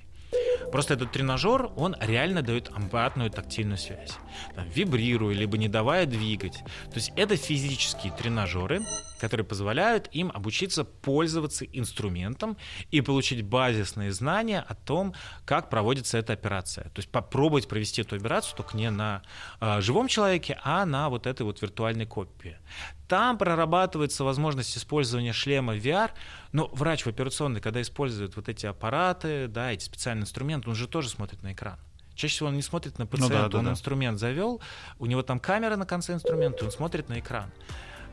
Просто 0.72 0.94
этот 0.94 1.12
тренажер, 1.12 1.70
он 1.76 1.96
реально 2.00 2.42
дает 2.42 2.68
обратную 2.68 3.30
тактильную 3.30 3.78
связь. 3.78 4.12
Там, 4.54 4.68
вибрируя, 4.68 5.34
либо 5.34 5.58
не 5.58 5.68
давая 5.68 6.06
двигать. 6.06 6.58
То 6.90 6.96
есть 6.96 7.12
это 7.16 7.36
физические 7.36 8.12
тренажеры, 8.12 8.80
которые 9.20 9.44
позволяют 9.44 10.08
им 10.12 10.30
обучиться 10.32 10.84
пользоваться 10.84 11.64
инструментом 11.64 12.56
и 12.90 13.00
получить 13.00 13.42
базисные 13.42 14.12
знания 14.12 14.64
о 14.66 14.74
том, 14.74 15.14
как 15.44 15.70
проводится 15.70 16.18
эта 16.18 16.32
операция. 16.32 16.84
То 16.84 16.98
есть 16.98 17.10
попробовать 17.10 17.68
провести 17.68 18.02
эту 18.02 18.16
операцию 18.16 18.56
только 18.56 18.76
не 18.76 18.90
на 18.90 19.22
э, 19.60 19.80
живом 19.80 20.08
человеке, 20.08 20.58
а 20.64 20.86
на 20.86 21.08
вот 21.08 21.26
этой 21.26 21.42
вот 21.42 21.60
виртуальной 21.60 22.06
копии. 22.06 22.56
Там 23.08 23.38
прорабатывается 23.38 24.22
возможность 24.22 24.76
использования 24.78 25.32
шлема 25.32 25.76
VR, 25.76 26.10
но 26.52 26.68
врач 26.68 27.02
в 27.02 27.08
операционной, 27.08 27.60
когда 27.60 27.82
использует 27.82 28.36
вот 28.36 28.48
эти 28.48 28.66
аппараты, 28.66 29.48
да, 29.48 29.72
эти 29.72 29.82
специальные 29.82 30.22
инструменты, 30.22 30.59
он 30.68 30.74
же 30.74 30.88
тоже 30.88 31.08
смотрит 31.08 31.42
на 31.42 31.52
экран. 31.52 31.78
Чаще 32.14 32.34
всего 32.34 32.48
он 32.48 32.56
не 32.56 32.62
смотрит 32.62 32.98
на 32.98 33.06
пациента, 33.06 33.34
ну, 33.34 33.42
да, 33.42 33.48
да, 33.48 33.58
он 33.58 33.64
да. 33.66 33.70
инструмент 33.72 34.18
завел, 34.18 34.60
у 34.98 35.06
него 35.06 35.22
там 35.22 35.40
камера 35.40 35.76
на 35.76 35.86
конце 35.86 36.12
инструмента, 36.12 36.64
он 36.64 36.70
смотрит 36.70 37.08
на 37.08 37.18
экран 37.18 37.50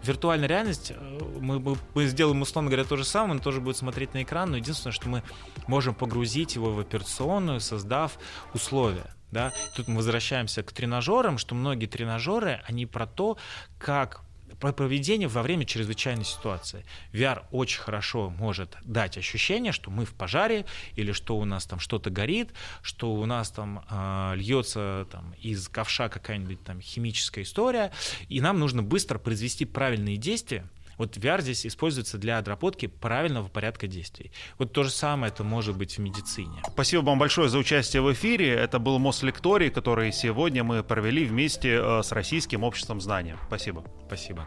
виртуальная 0.04 0.48
реальность, 0.48 0.91
э, 0.95 1.20
мы, 1.39 1.60
мы, 1.60 1.78
мы 1.93 2.08
сделаем, 2.08 2.41
условно 2.41 2.70
говоря, 2.70 2.88
то 2.88 2.95
же 2.95 3.04
самое, 3.04 3.34
он 3.34 3.39
тоже 3.39 3.62
будет 3.62 3.78
смотреть 3.78 4.14
на 4.14 4.24
экран, 4.24 4.52
но 4.52 4.58
единственное, 4.58 4.93
что 4.93 5.10
мы 5.10 5.24
можем 5.68 5.93
погрузить 5.93 6.56
его 6.56 6.72
в 6.72 6.80
операционную, 6.80 7.60
создав 7.60 8.18
условия. 8.54 9.14
Да? 9.32 9.52
Тут 9.76 9.88
мы 9.88 9.98
возвращаемся 9.98 10.64
к 10.64 10.72
тренажерам, 10.72 11.38
что 11.38 11.54
многие 11.56 11.88
тренажеры, 11.88 12.62
они 12.66 12.86
про 12.86 13.06
то, 13.06 13.38
как 13.78 14.22
про 14.60 14.72
поведение 14.72 15.28
во 15.28 15.41
время 15.41 15.66
чрезвычайной 15.66 16.26
ситуации. 16.26 16.86
VR 17.14 17.43
очень 17.51 17.80
хорошо 17.80 18.30
может 18.30 18.76
дать 18.84 19.18
ощущение, 19.18 19.72
что 19.72 19.91
мы 19.91 20.05
в 20.05 20.14
пожаре, 20.14 20.66
или 20.95 21.12
что 21.12 21.38
у 21.38 21.45
нас 21.45 21.66
там 21.66 21.80
что-то 21.80 22.10
горит, 22.10 22.51
что 22.82 23.14
у 23.14 23.26
нас 23.26 23.51
там 23.51 23.86
э, 23.89 24.34
льется 24.36 25.08
там, 25.12 25.34
из 25.41 25.68
ковша 25.70 26.10
какая-нибудь 26.10 26.64
там 26.64 26.82
химическая 26.82 27.43
история, 27.43 27.91
и 28.30 28.41
нам 28.41 28.60
нужно 28.60 28.84
быстро 28.84 29.20
произвести 29.20 29.66
правильные 29.66 30.18
действия, 30.18 30.68
вот 30.98 31.18
VR 31.18 31.41
здесь 31.41 31.66
используется 31.66 32.18
для 32.18 32.38
отработки 32.38 32.88
правильного 32.88 33.48
порядка 33.48 33.88
действий. 33.88 34.32
Вот 34.58 34.74
то 34.74 34.84
же 34.84 34.89
самое 34.89 35.32
это 35.32 35.43
может 35.43 35.78
быть 35.78 35.98
в 35.98 36.00
медицине. 36.00 36.62
Спасибо 36.68 37.02
вам 37.02 37.20
большое 37.20 37.50
за 37.50 37.58
участие 37.58 38.02
в 38.02 38.12
эфире. 38.14 38.54
Это 38.54 38.80
был 38.80 39.00
Мослекторий, 39.00 39.70
который 39.70 40.12
сегодня 40.12 40.64
мы 40.64 40.84
провели 40.84 41.26
вместе 41.26 41.80
э, 41.82 42.04
с 42.04 42.12
Российским 42.12 42.64
обществом 42.64 43.02
знания. 43.02 43.38
Спасибо. 43.48 43.84
Спасибо. 44.08 44.45